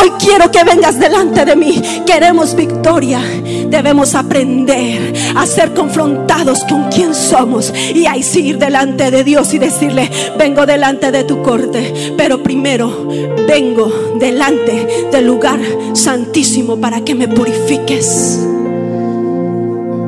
Hoy 0.00 0.10
quiero 0.18 0.50
que 0.50 0.64
vengas 0.64 0.98
delante 0.98 1.44
de 1.44 1.56
mí. 1.56 1.82
Queremos 2.06 2.54
victoria. 2.54 3.20
Debemos 3.68 4.14
aprender 4.14 5.14
a 5.36 5.46
ser 5.46 5.74
confrontados 5.74 6.64
con 6.64 6.90
quién 6.90 7.14
somos 7.14 7.72
y 7.94 8.06
a 8.06 8.16
ir 8.16 8.58
delante 8.58 9.10
de 9.10 9.24
Dios 9.24 9.54
y 9.54 9.58
decirle, 9.58 10.10
vengo 10.38 10.66
delante 10.66 11.12
de 11.12 11.24
tu 11.24 11.42
corte, 11.42 12.14
pero 12.16 12.42
primero 12.42 13.06
vengo 13.46 13.92
delante 14.18 15.08
del 15.12 15.26
lugar 15.26 15.60
santísimo 15.94 16.80
para 16.80 17.02
que 17.02 17.14
me 17.14 17.28
purifiques. 17.28 18.40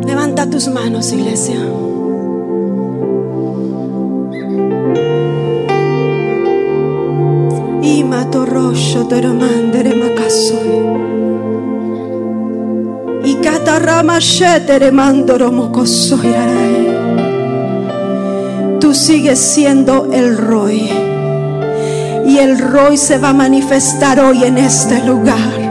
Levanta 0.07 0.49
tus 0.49 0.69
manos, 0.69 1.13
iglesia. 1.13 1.57
Imatorosho 7.83 9.09
mandere 9.11 9.95
makasoy. 9.97 10.83
Y 13.25 13.35
catarrama 13.37 14.21
shetere 14.21 14.93
mandoro 14.93 15.51
mokosoy 15.51 16.33
Tú 18.81 18.95
sigues 18.95 19.41
siendo 19.41 20.13
el 20.13 20.37
Roy. 20.37 20.89
Y 22.25 22.39
el 22.39 22.59
Roy 22.59 22.97
se 22.97 23.19
va 23.19 23.31
a 23.31 23.33
manifestar 23.33 24.21
hoy 24.21 24.45
en 24.45 24.59
este 24.59 25.03
lugar. 25.05 25.63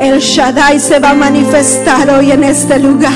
El 0.00 0.20
Shaddai 0.20 0.80
se 0.80 0.98
va 0.98 1.10
a 1.10 1.14
manifestar 1.14 2.08
hoy 2.08 2.32
en 2.32 2.44
este 2.44 2.78
lugar. 2.78 3.12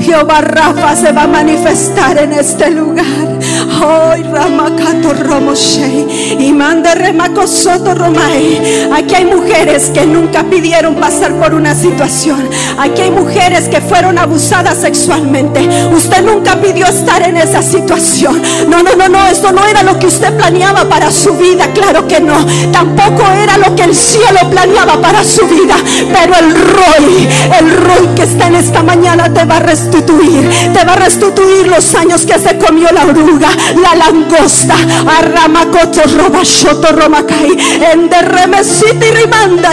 Jehová 0.00 0.40
Rafa 0.40 0.96
se 0.96 1.12
va 1.12 1.22
a 1.22 1.28
manifestar 1.28 2.18
en 2.18 2.32
este 2.32 2.70
lugar. 2.70 3.35
Hoy 3.56 4.22
Ramakato 4.22 5.14
Romoshei 5.14 6.36
y 6.38 6.52
manda 6.52 6.94
Remakosoto 6.94 7.94
Romai. 7.94 8.90
Aquí 8.92 9.14
hay 9.14 9.24
mujeres 9.24 9.90
que 9.90 10.04
nunca 10.04 10.44
pidieron 10.44 10.96
pasar 10.96 11.32
por 11.34 11.54
una 11.54 11.74
situación. 11.74 12.48
Aquí 12.78 13.02
hay 13.02 13.10
mujeres 13.10 13.68
que 13.68 13.80
fueron 13.80 14.18
abusadas 14.18 14.78
sexualmente. 14.78 15.66
Usted 15.94 16.22
nunca 16.22 16.60
pidió 16.60 16.86
estar 16.86 17.22
en 17.22 17.36
esa 17.36 17.62
situación. 17.62 18.42
No, 18.68 18.82
no, 18.82 18.94
no, 18.94 19.08
no. 19.08 19.26
Esto 19.26 19.52
no 19.52 19.64
era 19.64 19.82
lo 19.82 19.98
que 19.98 20.06
usted 20.06 20.36
planeaba 20.36 20.84
para 20.84 21.10
su 21.10 21.34
vida. 21.34 21.72
Claro 21.72 22.06
que 22.06 22.20
no. 22.20 22.44
Tampoco 22.72 23.24
era 23.42 23.56
lo 23.56 23.74
que 23.74 23.84
el 23.84 23.94
cielo 23.94 24.40
planeaba 24.50 25.00
para 25.00 25.24
su 25.24 25.46
vida. 25.46 25.76
Pero 26.12 26.34
el 26.36 26.54
Roy, 26.54 27.28
el 27.58 27.76
Roy 27.76 28.14
que 28.14 28.24
está 28.24 28.48
en 28.48 28.56
esta 28.56 28.82
mañana 28.82 29.32
te 29.32 29.44
va 29.44 29.56
a 29.56 29.60
restituir. 29.60 30.48
Te 30.72 30.84
va 30.84 30.92
a 30.92 30.96
restituir 30.96 31.66
los 31.68 31.94
años 31.94 32.26
que 32.26 32.38
se 32.38 32.58
comió 32.58 32.88
la 32.92 33.06
oruga 33.06 33.45
la 33.82 33.94
langosta, 33.94 34.74
arramacoto, 35.18 36.02
robashoto, 36.16 36.92
romacay, 36.92 37.56
en 37.92 38.06
y 38.06 39.10
rimanda. 39.10 39.66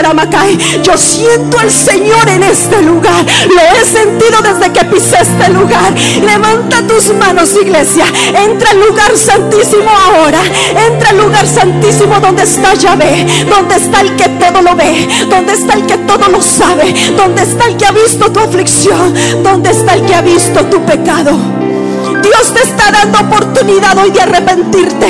Yo 0.82 0.96
siento 0.96 1.58
al 1.58 1.70
Señor 1.70 2.28
en 2.28 2.42
este 2.42 2.82
lugar, 2.82 3.24
lo 3.48 3.60
he 3.60 3.84
sentido 3.84 4.40
desde 4.42 4.72
que 4.72 4.84
pisé 4.84 5.18
este 5.20 5.50
lugar. 5.50 5.92
Levanta 6.24 6.86
tus 6.86 7.14
manos, 7.14 7.50
iglesia, 7.60 8.04
entra 8.34 8.70
al 8.70 8.80
lugar 8.80 9.16
santísimo 9.16 9.90
ahora, 9.90 10.40
entra 10.86 11.10
al 11.10 11.18
lugar 11.18 11.46
santísimo 11.46 12.20
donde 12.20 12.42
está 12.42 12.74
Yahvé, 12.74 13.26
donde 13.48 13.76
está 13.76 14.00
el 14.00 14.14
que 14.16 14.28
todo 14.28 14.62
lo 14.62 14.74
ve, 14.76 15.08
donde 15.28 15.52
está 15.52 15.74
el 15.74 15.86
que 15.86 15.98
todo 15.98 16.28
lo 16.28 16.40
sabe, 16.42 16.94
donde 17.16 17.42
está 17.42 17.66
el 17.66 17.76
que 17.76 17.86
ha 17.86 17.92
visto 17.92 18.30
tu 18.30 18.40
aflicción, 18.40 19.14
donde 19.42 19.70
está 19.70 19.94
el 19.94 20.02
que 20.02 20.14
ha 20.14 20.22
visto 20.22 20.64
tu 20.66 20.84
pecado. 20.84 21.63
Dios 22.34 22.52
te 22.52 22.62
está 22.68 22.90
dando 22.90 23.20
oportunidad 23.20 23.96
hoy 23.96 24.10
de 24.10 24.20
arrepentirte. 24.20 25.06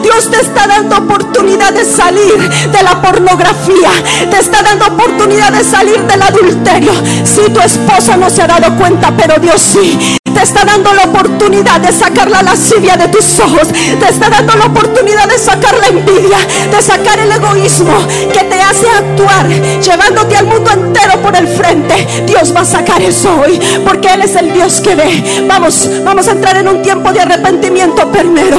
Dios 0.00 0.30
te 0.30 0.40
está 0.40 0.68
dando 0.68 0.96
oportunidad 0.96 1.72
de 1.72 1.84
salir 1.84 2.38
de 2.38 2.82
la 2.84 3.02
pornografía. 3.02 3.90
Te 4.30 4.38
está 4.38 4.62
dando 4.62 4.86
oportunidad 4.86 5.52
de 5.52 5.64
salir 5.64 6.00
del 6.02 6.22
adulterio. 6.22 6.92
Si 7.24 7.50
tu 7.50 7.60
esposa 7.60 8.16
no 8.16 8.30
se 8.30 8.42
ha 8.42 8.46
dado 8.46 8.76
cuenta, 8.76 9.12
pero 9.16 9.40
Dios 9.40 9.60
sí 9.60 10.18
está 10.48 10.64
dando 10.64 10.94
la 10.94 11.04
oportunidad 11.04 11.78
de 11.78 11.92
sacar 11.92 12.30
la 12.30 12.42
lascivia 12.42 12.96
de 12.96 13.08
tus 13.08 13.38
ojos, 13.38 13.68
te 13.68 14.08
está 14.08 14.30
dando 14.30 14.56
la 14.56 14.64
oportunidad 14.64 15.28
de 15.28 15.38
sacar 15.38 15.76
la 15.76 15.88
envidia, 15.88 16.38
de 16.70 16.80
sacar 16.80 17.18
el 17.18 17.30
egoísmo 17.30 17.92
que 18.32 18.44
te 18.44 18.58
hace 18.58 18.88
actuar, 18.88 19.46
llevándote 19.46 20.36
al 20.36 20.46
mundo 20.46 20.70
entero 20.70 21.20
por 21.20 21.36
el 21.36 21.48
frente. 21.48 22.24
Dios 22.26 22.54
va 22.56 22.60
a 22.60 22.64
sacar 22.64 23.02
eso 23.02 23.28
hoy, 23.42 23.60
porque 23.84 24.08
Él 24.08 24.22
es 24.22 24.36
el 24.36 24.54
Dios 24.54 24.80
que 24.80 24.94
ve. 24.94 25.44
Vamos, 25.46 25.86
vamos 26.02 26.26
a 26.28 26.30
entrar 26.30 26.56
en 26.56 26.68
un 26.68 26.80
tiempo 26.80 27.12
de 27.12 27.20
arrepentimiento 27.20 28.10
primero. 28.10 28.58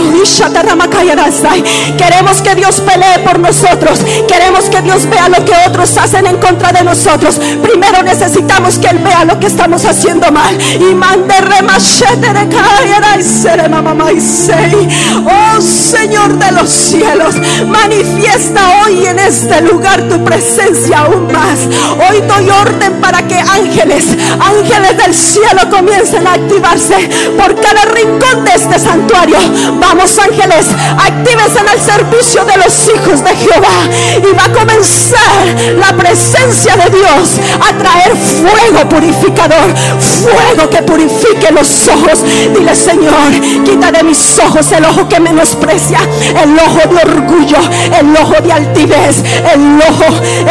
Queremos 1.98 2.42
que 2.44 2.54
Dios 2.54 2.82
pelee 2.82 3.20
por 3.26 3.40
nosotros. 3.40 4.00
Queremos 4.28 4.66
que 4.66 4.82
Dios 4.84 5.10
vea 5.10 5.28
lo 5.28 5.44
que 5.44 5.54
otros 5.68 5.98
hacen 5.98 6.28
en 6.28 6.38
contra 6.38 6.72
de 6.72 6.84
nosotros. 6.84 7.40
Primero 7.64 8.04
necesitamos 8.04 8.78
que 8.78 8.90
Él 8.90 9.00
vea 9.00 9.26
lo 9.26 9.40
que 9.40 9.48
estamos 9.48 9.86
haciendo 9.86 10.32
mal. 10.32 10.56
Y 10.80 10.94
mande 10.94 11.40
Oh 15.26 15.62
Señor 15.62 16.38
de 16.38 16.52
los 16.52 16.70
cielos, 16.70 17.36
manifiesta 17.68 18.84
hoy 18.84 19.06
en 19.06 19.20
este 19.20 19.62
lugar 19.62 20.02
tu 20.10 20.24
presencia 20.24 21.00
aún 21.00 21.32
más. 21.32 21.60
Hoy 22.10 22.22
doy 22.22 22.50
orden 22.50 22.94
para 23.02 23.26
que 23.28 23.36
ángeles, 23.36 24.06
ángeles 24.40 24.98
del 24.98 25.14
cielo 25.14 25.70
comiencen 25.70 26.28
a 26.28 26.34
activarse 26.34 27.10
por 27.38 27.56
cada 27.60 27.86
rincón 27.86 28.44
de 28.44 28.52
este 28.56 28.80
santuario. 28.80 29.38
Vamos 29.80 30.18
ángeles, 30.20 30.68
actívense 30.98 31.60
en 31.60 31.70
el 31.70 31.80
servicio 31.80 32.46
de 32.46 32.58
los 32.58 32.90
hijos 32.90 33.24
de 33.24 33.36
Jehová. 33.36 33.88
Y 34.18 34.36
va 34.36 34.46
a 34.46 34.52
comenzar 34.52 35.46
la 35.78 35.96
presencia 35.96 36.76
de 36.76 36.90
Dios 36.90 37.40
a 37.60 37.78
traer 37.78 38.16
fuego 38.16 38.90
purificador, 38.90 39.74
fuego 40.00 40.70
que 40.70 40.82
purifique 40.84 41.52
los 41.52 41.69
ojos. 41.88 42.24
Dile 42.56 42.76
Señor, 42.76 43.32
quita 43.66 43.92
de 43.92 44.04
mis 44.04 44.40
ojos 44.40 44.72
el 44.72 44.86
ojo 44.86 45.08
que 45.08 45.20
menosprecia, 45.20 46.00
el 46.42 46.58
ojo 46.58 46.88
de 46.88 47.02
orgullo, 47.12 47.58
el 48.00 48.16
ojo 48.16 48.42
de 48.42 48.54
altivez, 48.54 49.18
el 49.54 49.80
ojo, 49.82 50.06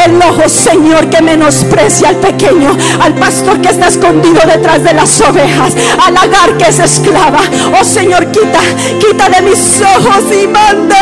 el 0.04 0.22
ojo 0.22 0.48
Señor 0.48 1.08
que 1.10 1.22
menosprecia 1.22 2.10
al 2.10 2.16
pequeño, 2.16 2.76
al 3.00 3.14
pastor 3.14 3.60
que 3.60 3.68
está 3.68 3.88
escondido 3.88 4.40
detrás 4.46 4.82
de 4.82 4.94
las 4.94 5.20
ovejas, 5.20 5.74
al 6.04 6.16
agar 6.16 6.56
que 6.58 6.68
es 6.68 6.78
esclava. 6.78 7.40
Oh 7.80 7.84
Señor, 7.84 8.26
quita, 8.30 8.60
quita 9.00 9.28
de 9.28 9.42
mis 9.42 9.80
ojos 9.80 10.24
y 10.32 10.46
manda 10.46 10.98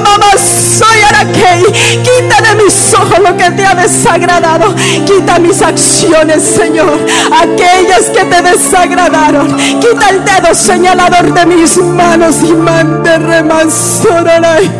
mamá 0.00 0.32
soy 0.36 1.00
araquei. 1.08 1.64
Quita 2.02 2.40
de 2.42 2.62
mis 2.62 2.94
ojos 2.94 3.18
lo 3.18 3.36
que 3.36 3.50
te 3.50 3.64
ha 3.64 3.74
desagradado. 3.74 4.74
Quita 5.06 5.38
mis 5.38 5.60
acciones, 5.62 6.42
Señor, 6.42 6.98
aquellas 7.32 8.10
que 8.10 8.24
te 8.24 8.42
desagradaron. 8.42 9.49
Quita 9.80 10.10
el 10.10 10.24
dedo 10.24 10.54
señalador 10.54 11.32
de 11.32 11.46
mis 11.46 11.76
manos 11.78 12.36
y 12.42 12.52
mande 12.52 13.18
remasoraray. 13.18 14.70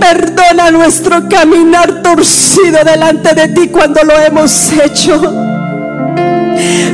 Perdona 0.00 0.70
nuestro 0.70 1.28
caminar 1.28 2.02
torcido 2.02 2.84
delante 2.84 3.34
de 3.34 3.48
ti 3.48 3.68
cuando 3.68 4.02
lo 4.02 4.14
hemos 4.20 4.72
hecho. 4.72 5.20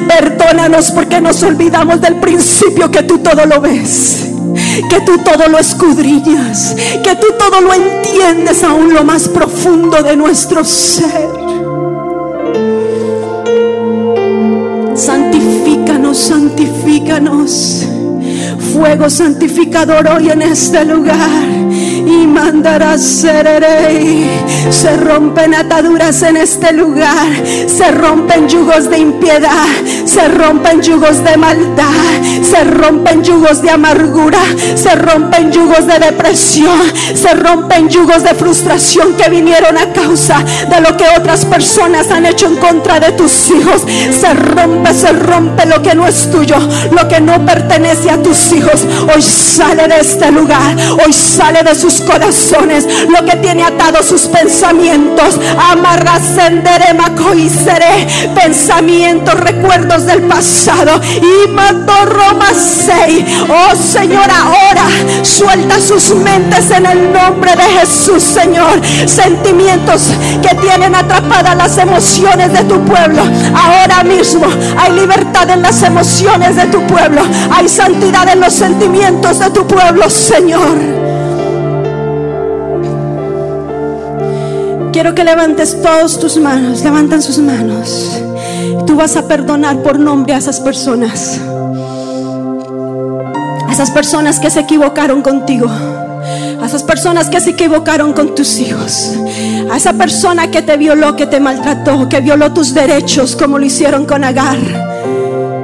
Perdónanos 0.08 0.90
porque 0.90 1.20
nos 1.20 1.42
olvidamos 1.42 2.00
del 2.00 2.16
principio 2.16 2.90
que 2.90 3.02
tú 3.02 3.18
todo 3.18 3.46
lo 3.46 3.60
ves. 3.60 4.28
Que 4.88 5.00
tú 5.00 5.18
todo 5.18 5.48
lo 5.48 5.58
escudriñas. 5.58 6.74
Que 7.02 7.16
tú 7.16 7.26
todo 7.38 7.60
lo 7.60 7.72
entiendes 7.72 8.62
aún 8.62 8.92
lo 8.92 9.04
más 9.04 9.28
profundo 9.28 10.02
de 10.02 10.16
nuestro 10.16 10.64
ser. 10.64 11.41
Santifícanos. 16.14 17.91
Fuego 18.72 19.10
santificador 19.10 20.08
hoy 20.08 20.30
en 20.30 20.40
este 20.40 20.82
lugar 20.86 21.28
y 22.06 22.26
mandará 22.26 22.96
sererei. 22.96 24.26
Se 24.70 24.96
rompen 24.96 25.54
ataduras 25.54 26.22
en 26.22 26.38
este 26.38 26.72
lugar, 26.72 27.28
se 27.66 27.90
rompen 27.90 28.48
yugos 28.48 28.88
de 28.88 28.98
impiedad, 28.98 29.66
se 30.06 30.26
rompen 30.28 30.80
yugos 30.80 31.22
de 31.22 31.36
maldad, 31.36 32.22
se 32.42 32.64
rompen 32.64 33.22
yugos 33.22 33.60
de 33.60 33.70
amargura, 33.70 34.40
se 34.74 34.94
rompen 34.94 35.52
yugos 35.52 35.86
de 35.86 35.98
depresión, 35.98 36.80
se 37.14 37.34
rompen 37.34 37.88
yugos 37.88 38.22
de 38.22 38.34
frustración 38.34 39.14
que 39.14 39.28
vinieron 39.28 39.76
a 39.76 39.92
causa 39.92 40.42
de 40.68 40.80
lo 40.80 40.96
que 40.96 41.04
otras 41.16 41.44
personas 41.44 42.10
han 42.10 42.26
hecho 42.26 42.46
en 42.46 42.56
contra 42.56 43.00
de 43.00 43.12
tus 43.12 43.50
hijos. 43.50 43.82
Se 44.18 44.32
rompe, 44.32 44.94
se 44.94 45.12
rompe 45.12 45.66
lo 45.66 45.82
que 45.82 45.94
no 45.94 46.06
es 46.06 46.30
tuyo, 46.30 46.56
lo 46.90 47.06
que 47.08 47.20
no 47.20 47.44
pertenece 47.44 48.10
a 48.10 48.22
tus 48.22 48.52
hijos. 48.52 48.61
Hoy 49.14 49.22
sale 49.22 49.88
de 49.88 50.00
este 50.00 50.30
lugar, 50.30 50.76
hoy 51.04 51.12
sale 51.12 51.62
de 51.62 51.74
sus 51.74 52.00
corazones, 52.00 52.86
lo 53.08 53.24
que 53.24 53.36
tiene 53.36 53.64
atado 53.64 54.02
sus 54.02 54.22
pensamientos. 54.22 55.38
Amarra 55.58 56.18
sendere 56.20 56.92
seré 57.48 58.06
pensamientos, 58.34 59.34
recuerdos 59.34 60.06
del 60.06 60.22
pasado. 60.22 61.00
Y 61.02 61.48
mató 61.50 62.04
Roma 62.06 62.48
6. 62.54 63.24
Oh 63.48 63.76
Señor, 63.76 64.28
ahora 64.30 64.86
suelta 65.22 65.80
sus 65.80 66.14
mentes 66.14 66.70
en 66.70 66.86
el 66.86 67.12
nombre 67.12 67.54
de 67.56 67.62
Jesús, 67.80 68.22
Señor. 68.22 68.80
Sentimientos 69.06 70.02
que 70.42 70.54
tienen 70.56 70.94
atrapadas 70.94 71.56
las 71.56 71.78
emociones 71.78 72.52
de 72.52 72.64
tu 72.64 72.82
pueblo. 72.84 73.22
Ahora 73.54 74.02
mismo 74.04 74.46
hay 74.78 74.92
libertad 74.92 75.48
en 75.50 75.62
las 75.62 75.82
emociones 75.82 76.56
de 76.56 76.66
tu 76.66 76.84
pueblo. 76.86 77.22
Hay 77.50 77.68
santidad 77.68 78.28
en 78.28 78.40
los 78.40 78.51
sentimientos 78.52 79.38
de 79.38 79.50
tu 79.50 79.66
pueblo, 79.66 80.08
Señor. 80.08 80.78
Quiero 84.92 85.14
que 85.14 85.24
levantes 85.24 85.80
todas 85.80 86.18
tus 86.18 86.36
manos. 86.36 86.84
Levantan 86.84 87.22
sus 87.22 87.38
manos. 87.38 88.20
Tú 88.86 88.94
vas 88.94 89.16
a 89.16 89.26
perdonar 89.26 89.82
por 89.82 89.98
nombre 89.98 90.34
a 90.34 90.36
esas 90.38 90.60
personas. 90.60 91.40
A 93.66 93.72
esas 93.72 93.90
personas 93.90 94.38
que 94.38 94.50
se 94.50 94.60
equivocaron 94.60 95.22
contigo. 95.22 95.68
A 95.68 96.66
esas 96.66 96.82
personas 96.82 97.28
que 97.28 97.40
se 97.40 97.50
equivocaron 97.50 98.12
con 98.12 98.34
tus 98.34 98.58
hijos. 98.58 99.14
A 99.70 99.76
esa 99.76 99.94
persona 99.94 100.50
que 100.50 100.62
te 100.62 100.76
violó, 100.76 101.16
que 101.16 101.26
te 101.26 101.40
maltrató, 101.40 102.08
que 102.08 102.20
violó 102.20 102.52
tus 102.52 102.74
derechos 102.74 103.34
como 103.34 103.58
lo 103.58 103.64
hicieron 103.64 104.04
con 104.04 104.22
Agar. 104.22 104.58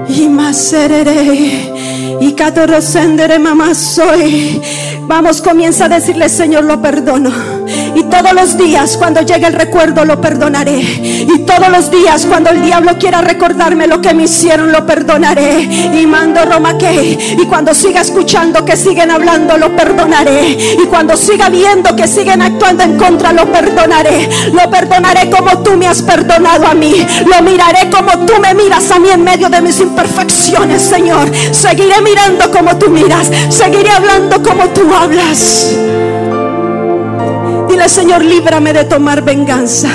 Y 0.08 0.26
más 0.28 0.56
seré. 0.56 1.77
Y 2.20 2.32
catorosendere 2.34 3.38
mamá 3.38 3.74
soy. 3.74 4.60
Vamos, 5.02 5.40
comienza 5.40 5.86
a 5.86 5.88
decirle, 5.88 6.28
Señor, 6.28 6.64
lo 6.64 6.80
perdono. 6.80 7.57
Y 7.94 8.02
todos 8.04 8.32
los 8.32 8.56
días 8.56 8.96
cuando 8.96 9.22
llegue 9.22 9.46
el 9.46 9.52
recuerdo 9.52 10.04
lo 10.04 10.20
perdonaré. 10.20 10.78
Y 10.80 11.38
todos 11.40 11.68
los 11.68 11.90
días 11.90 12.26
cuando 12.26 12.50
el 12.50 12.62
diablo 12.62 12.98
quiera 12.98 13.20
recordarme 13.20 13.86
lo 13.86 14.00
que 14.00 14.14
me 14.14 14.24
hicieron 14.24 14.72
lo 14.72 14.86
perdonaré. 14.86 15.62
Y 15.62 16.06
mando 16.06 16.44
Roma 16.44 16.76
que. 16.78 17.36
Y 17.38 17.46
cuando 17.46 17.74
siga 17.74 18.00
escuchando 18.00 18.64
que 18.64 18.76
siguen 18.76 19.10
hablando 19.10 19.56
lo 19.56 19.74
perdonaré. 19.74 20.56
Y 20.82 20.86
cuando 20.86 21.16
siga 21.16 21.48
viendo 21.48 21.94
que 21.94 22.06
siguen 22.06 22.42
actuando 22.42 22.84
en 22.84 22.96
contra 22.96 23.32
lo 23.32 23.50
perdonaré. 23.50 24.28
Lo 24.52 24.70
perdonaré 24.70 25.30
como 25.30 25.58
tú 25.62 25.76
me 25.76 25.86
has 25.86 26.02
perdonado 26.02 26.66
a 26.66 26.74
mí. 26.74 27.06
Lo 27.26 27.42
miraré 27.42 27.90
como 27.90 28.26
tú 28.26 28.34
me 28.40 28.54
miras 28.54 28.90
a 28.90 28.98
mí 28.98 29.08
en 29.10 29.22
medio 29.22 29.48
de 29.48 29.60
mis 29.60 29.80
imperfecciones, 29.80 30.82
Señor. 30.82 31.30
Seguiré 31.52 32.00
mirando 32.00 32.50
como 32.50 32.76
tú 32.76 32.88
miras. 32.90 33.30
Seguiré 33.48 33.90
hablando 33.90 34.42
como 34.42 34.68
tú 34.68 34.82
hablas. 34.94 35.76
Dile, 37.68 37.88
Señor, 37.88 38.24
líbrame 38.24 38.72
de 38.72 38.84
tomar 38.84 39.22
venganza. 39.22 39.88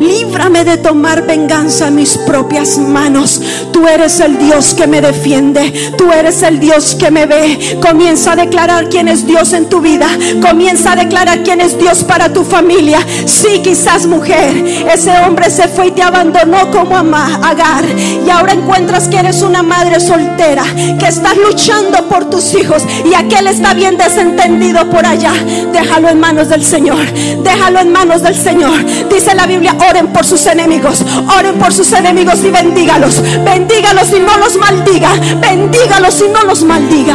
Líbrame 0.00 0.64
de 0.64 0.76
tomar 0.78 1.26
venganza 1.26 1.88
en 1.88 1.96
mis 1.96 2.16
propias 2.18 2.78
manos. 2.78 3.40
Tú 3.72 3.86
eres 3.86 4.20
el 4.20 4.38
Dios 4.38 4.74
que 4.74 4.86
me 4.86 5.00
defiende. 5.00 5.92
Tú 5.96 6.12
eres 6.12 6.42
el 6.42 6.60
Dios 6.60 6.94
que 6.94 7.10
me 7.10 7.26
ve. 7.26 7.78
Comienza 7.80 8.32
a 8.32 8.36
declarar 8.36 8.88
quién 8.88 9.08
es 9.08 9.26
Dios 9.26 9.52
en 9.52 9.68
tu 9.68 9.80
vida. 9.80 10.08
Comienza 10.40 10.92
a 10.92 10.96
declarar 10.96 11.42
quién 11.42 11.60
es 11.60 11.78
Dios 11.78 12.04
para 12.04 12.32
tu 12.32 12.44
familia. 12.44 12.98
Sí, 13.26 13.60
quizás 13.62 14.06
mujer, 14.06 14.64
ese 14.92 15.10
hombre 15.26 15.50
se 15.50 15.68
fue 15.68 15.88
y 15.88 15.90
te 15.92 16.02
abandonó 16.02 16.70
como 16.70 16.98
Agar. 16.98 17.84
Y 18.26 18.30
ahora 18.30 18.52
encuentras 18.52 19.08
que 19.08 19.18
eres 19.18 19.42
una 19.42 19.62
madre 19.62 20.00
soltera, 20.00 20.64
que 20.98 21.06
estás 21.06 21.36
luchando 21.36 22.08
por 22.08 22.28
tus 22.28 22.54
hijos 22.54 22.82
y 23.04 23.14
aquel 23.14 23.46
está 23.46 23.74
bien 23.74 23.96
desentendido 23.96 24.88
por 24.90 25.06
allá. 25.06 25.32
Déjalo 25.72 26.08
en 26.08 26.20
manos 26.20 26.48
del 26.48 26.64
Señor. 26.64 26.98
Déjalo 27.42 27.80
en 27.80 27.92
manos 27.92 28.22
del 28.22 28.34
Señor. 28.34 28.84
Dice 29.08 29.34
la 29.34 29.46
Biblia, 29.46 29.74
oren 29.88 30.08
por 30.08 30.24
sus 30.24 30.46
enemigos. 30.46 31.04
Oren 31.38 31.58
por 31.58 31.72
sus 31.72 31.92
enemigos 31.92 32.42
y 32.44 32.50
bendígalos. 32.50 33.22
Bendígalos 33.44 34.10
y 34.12 34.20
no 34.20 34.36
los 34.38 34.56
maldiga. 34.56 35.10
Bendígalos 35.40 36.22
y 36.26 36.30
no 36.30 36.42
los 36.44 36.62
maldiga. 36.62 37.14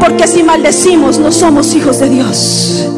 Porque 0.00 0.26
si 0.26 0.42
maldecimos 0.42 1.18
no 1.18 1.32
somos 1.32 1.74
hijos 1.74 2.00
de 2.00 2.08
Dios. 2.08 2.88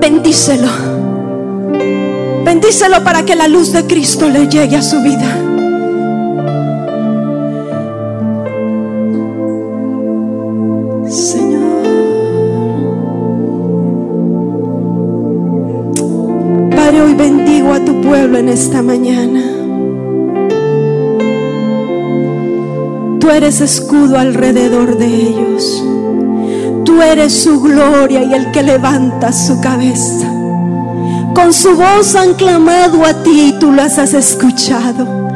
Bendícelo. 0.00 0.68
Bendícelo 2.44 3.04
para 3.04 3.24
que 3.24 3.34
la 3.34 3.48
luz 3.48 3.72
de 3.72 3.84
Cristo 3.86 4.28
le 4.28 4.48
llegue 4.48 4.76
a 4.76 4.82
su 4.82 5.00
vida. 5.02 5.47
En 18.38 18.48
esta 18.48 18.82
mañana. 18.82 19.42
Tú 23.18 23.30
eres 23.30 23.60
escudo 23.60 24.18
alrededor 24.18 24.96
de 24.96 25.06
ellos. 25.06 25.84
Tú 26.84 27.02
eres 27.02 27.32
su 27.32 27.60
gloria 27.60 28.22
y 28.22 28.32
el 28.32 28.50
que 28.52 28.62
levanta 28.62 29.32
su 29.32 29.60
cabeza. 29.60 30.32
Con 31.34 31.52
su 31.52 31.76
voz 31.76 32.14
han 32.14 32.34
clamado 32.34 33.04
a 33.04 33.22
ti 33.22 33.52
y 33.54 33.58
tú 33.58 33.72
las 33.72 33.98
has 33.98 34.14
escuchado 34.14 35.27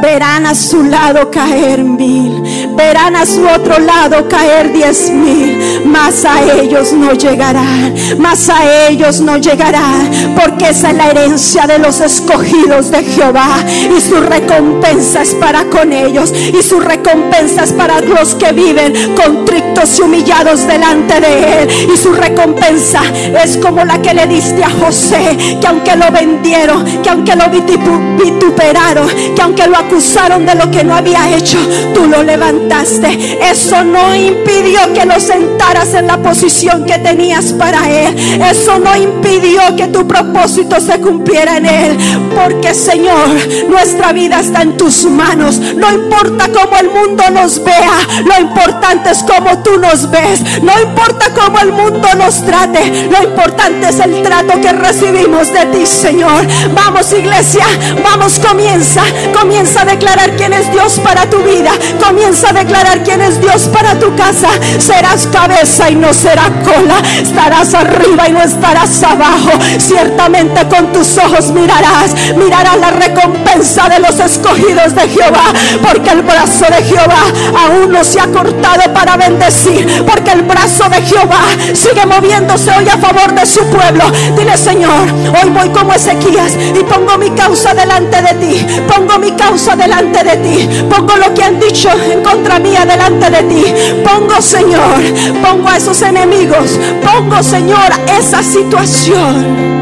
verán 0.00 0.46
a 0.46 0.54
su 0.54 0.82
lado 0.82 1.30
caer 1.30 1.82
mil, 1.82 2.42
verán 2.76 3.16
a 3.16 3.26
su 3.26 3.46
otro 3.46 3.78
lado 3.78 4.28
caer 4.28 4.72
diez 4.72 5.10
mil, 5.10 5.82
mas 5.84 6.24
a 6.24 6.42
ellos 6.60 6.92
no 6.92 7.12
llegarán, 7.12 7.94
mas 8.18 8.48
a 8.48 8.88
ellos 8.88 9.20
no 9.20 9.36
llegarán, 9.36 10.34
porque 10.36 10.70
esa 10.70 10.90
es 10.90 10.96
la 10.96 11.10
herencia 11.10 11.66
de 11.66 11.78
los 11.78 12.00
escogidos 12.00 12.90
de 12.90 13.04
Jehová 13.04 13.64
y 13.96 14.00
su 14.00 14.16
recompensa 14.20 15.22
es 15.22 15.34
para 15.34 15.64
con 15.64 15.92
ellos 15.92 16.32
y 16.32 16.62
su 16.62 16.80
recompensa 16.80 17.64
es 17.64 17.72
para 17.72 18.00
los 18.00 18.34
que 18.34 18.52
viven 18.52 19.14
contrictos 19.14 19.98
y 19.98 20.02
humillados 20.02 20.66
delante 20.66 21.20
de 21.20 21.62
él 21.62 21.68
y 21.92 21.96
su 21.96 22.12
recompensa 22.12 23.02
es 23.42 23.56
como 23.56 23.84
la 23.84 24.00
que 24.00 24.14
le 24.14 24.26
diste 24.26 24.62
a 24.64 24.70
José, 24.70 25.36
que 25.60 25.66
aunque 25.66 25.96
lo 25.96 26.10
vendieron, 26.10 26.84
que 27.02 27.10
aunque 27.10 27.36
lo 27.36 27.48
vituperaron, 27.50 29.08
que 29.34 29.42
aunque 29.42 29.66
lo 29.66 29.85
acusaron 29.86 30.44
de 30.44 30.54
lo 30.54 30.70
que 30.70 30.84
no 30.84 30.94
había 30.94 31.36
hecho, 31.36 31.58
tú 31.94 32.06
lo 32.06 32.22
levantaste. 32.22 33.38
Eso 33.50 33.84
no 33.84 34.14
impidió 34.14 34.92
que 34.92 35.06
lo 35.06 35.18
sentaras 35.20 35.94
en 35.94 36.08
la 36.08 36.18
posición 36.18 36.84
que 36.84 36.98
tenías 36.98 37.52
para 37.52 37.88
Él. 37.88 38.16
Eso 38.50 38.78
no 38.78 38.96
impidió 38.96 39.60
que 39.76 39.88
tu 39.88 40.06
propósito 40.06 40.80
se 40.80 41.00
cumpliera 41.00 41.58
en 41.58 41.66
Él. 41.66 41.98
Porque 42.34 42.74
Señor, 42.74 43.28
nuestra 43.68 44.12
vida 44.12 44.40
está 44.40 44.62
en 44.62 44.76
tus 44.76 45.04
manos. 45.04 45.58
No 45.58 45.92
importa 45.92 46.48
cómo 46.52 46.76
el 46.78 46.90
mundo 46.90 47.22
nos 47.32 47.62
vea, 47.62 47.98
lo 48.24 48.40
importante 48.40 49.10
es 49.10 49.22
cómo 49.22 49.58
tú 49.62 49.78
nos 49.78 50.10
ves. 50.10 50.62
No 50.62 50.72
importa 50.80 51.26
cómo 51.34 51.58
el 51.60 51.72
mundo 51.72 52.08
nos 52.16 52.44
trate, 52.44 53.08
lo 53.10 53.28
importante 53.28 53.88
es 53.88 54.00
el 54.00 54.22
trato 54.22 54.60
que 54.60 54.72
recibimos 54.72 55.52
de 55.52 55.66
ti, 55.66 55.86
Señor. 55.86 56.44
Vamos, 56.74 57.12
iglesia, 57.12 57.64
vamos, 58.02 58.40
comienza, 58.40 59.02
comienza 59.38 59.75
a 59.78 59.84
declarar 59.84 60.32
quién 60.36 60.52
es 60.52 60.70
Dios 60.72 61.00
para 61.00 61.28
tu 61.28 61.38
vida. 61.38 61.70
Comienza 62.02 62.50
a 62.50 62.52
declarar 62.52 63.02
quién 63.02 63.20
es 63.20 63.40
Dios 63.40 63.68
para 63.72 63.98
tu 63.98 64.14
casa. 64.16 64.48
Serás 64.78 65.26
cabeza 65.26 65.90
y 65.90 65.96
no 65.96 66.12
será 66.12 66.44
cola. 66.64 67.00
Estarás 67.20 67.74
arriba 67.74 68.28
y 68.28 68.32
no 68.32 68.42
estarás 68.42 69.02
abajo. 69.02 69.50
Ciertamente 69.78 70.66
con 70.68 70.92
tus 70.92 71.18
ojos 71.18 71.50
mirarás. 71.50 72.14
Mirarás 72.36 72.78
la 72.78 72.90
recompensa 72.90 73.88
de 73.88 74.00
los 74.00 74.18
escogidos 74.18 74.94
de 74.94 75.08
Jehová. 75.08 75.52
Porque 75.82 76.10
el 76.10 76.22
brazo 76.22 76.66
de 76.66 76.82
Jehová 76.84 77.24
aún 77.66 77.92
no 77.92 78.04
se 78.04 78.20
ha 78.20 78.26
cortado 78.26 78.92
para 78.94 79.16
bendecir. 79.16 80.04
Porque 80.06 80.32
el 80.32 80.42
brazo 80.42 80.88
de 80.88 81.02
Jehová 81.02 81.44
sigue 81.74 82.06
moviéndose 82.06 82.70
hoy 82.70 82.88
a 82.88 82.98
favor 82.98 83.34
de 83.34 83.46
su 83.46 83.64
pueblo. 83.66 84.04
Dile 84.36 84.56
Señor, 84.56 85.08
hoy 85.42 85.50
voy 85.50 85.68
como 85.70 85.92
Ezequías 85.92 86.52
y 86.74 86.82
pongo 86.84 87.18
mi 87.18 87.30
causa 87.30 87.74
delante 87.74 88.22
de 88.22 88.34
ti. 88.34 88.66
Pongo 88.88 89.18
mi 89.18 89.32
causa 89.32 89.65
delante 89.74 90.22
de 90.22 90.36
ti. 90.36 90.68
Pongo 90.88 91.16
lo 91.16 91.34
que 91.34 91.42
han 91.42 91.58
dicho 91.58 91.88
en 92.12 92.22
contra 92.22 92.58
mía 92.58 92.84
delante 92.84 93.30
de 93.30 93.42
ti. 93.42 93.64
Pongo, 94.04 94.40
Señor, 94.40 95.02
pongo 95.42 95.68
a 95.68 95.76
esos 95.78 96.00
enemigos. 96.02 96.78
Pongo, 97.02 97.42
Señor, 97.42 97.90
esa 98.18 98.42
situación. 98.42 99.76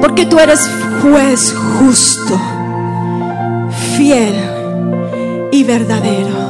Porque 0.00 0.26
tú 0.26 0.38
eres 0.38 0.70
juez 1.02 1.54
justo, 1.78 2.40
fiel 3.96 4.34
y 5.50 5.64
verdadero. 5.64 6.46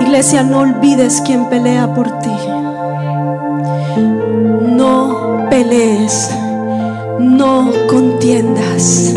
Iglesia, 0.00 0.42
no 0.42 0.60
olvides 0.60 1.20
quien 1.24 1.48
pelea 1.48 1.94
por 1.94 2.10
ti. 2.20 2.30
No 4.76 5.46
pelees 5.50 6.30
no 7.24 7.72
contiendas. 7.88 9.14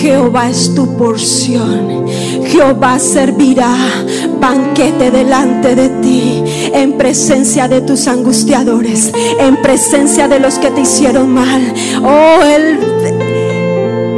Jehová 0.00 0.50
es 0.50 0.74
tu 0.74 0.96
porción. 0.96 2.06
Jehová 2.46 2.98
servirá 2.98 3.74
banquete 4.40 5.10
delante 5.10 5.74
de 5.74 5.88
ti, 6.00 6.42
en 6.72 6.94
presencia 6.94 7.68
de 7.68 7.80
tus 7.80 8.06
angustiadores, 8.06 9.12
en 9.40 9.60
presencia 9.60 10.28
de 10.28 10.38
los 10.38 10.58
que 10.58 10.70
te 10.70 10.82
hicieron 10.82 11.32
mal. 11.32 11.74
Oh, 12.02 12.44
Él 12.44 12.78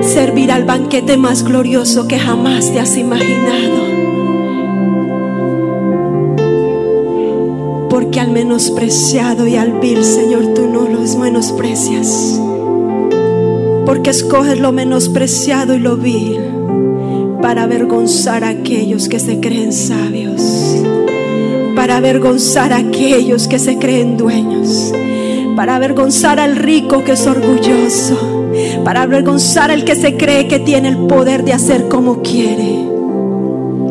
servirá 0.02 0.56
el 0.56 0.64
banquete 0.64 1.16
más 1.16 1.44
glorioso 1.44 2.06
que 2.06 2.18
jamás 2.18 2.72
te 2.72 2.80
has 2.80 2.96
imaginado. 2.96 3.90
Porque 7.88 8.20
al 8.20 8.30
menospreciado 8.30 9.46
y 9.46 9.56
al 9.56 9.80
vil, 9.80 10.04
Señor, 10.04 10.54
tú 10.54 10.66
no 10.66 10.88
los 10.88 11.16
menosprecias 11.16 12.40
porque 13.86 14.10
escoges 14.10 14.58
lo 14.58 14.72
menospreciado 14.72 15.74
y 15.74 15.78
lo 15.78 15.96
vil 15.96 16.38
para 17.42 17.62
avergonzar 17.62 18.44
a 18.44 18.50
aquellos 18.50 19.08
que 19.08 19.18
se 19.18 19.40
creen 19.40 19.72
sabios, 19.72 20.42
para 21.74 21.96
avergonzar 21.96 22.72
a 22.72 22.78
aquellos 22.78 23.48
que 23.48 23.58
se 23.58 23.78
creen 23.78 24.16
dueños, 24.16 24.92
para 25.56 25.76
avergonzar 25.76 26.38
al 26.38 26.56
rico 26.56 27.02
que 27.04 27.12
es 27.12 27.26
orgulloso, 27.26 28.46
para 28.84 29.02
avergonzar 29.02 29.70
al 29.70 29.84
que 29.84 29.94
se 29.94 30.16
cree 30.16 30.48
que 30.48 30.58
tiene 30.58 30.88
el 30.88 30.98
poder 31.06 31.44
de 31.44 31.52
hacer 31.52 31.88
como 31.88 32.22
quiere. 32.22 32.86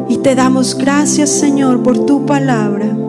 Y 0.10 0.18
te 0.18 0.36
damos 0.36 0.76
gracias, 0.76 1.30
Señor, 1.30 1.82
por 1.82 2.06
tu 2.06 2.26
palabra. 2.26 3.09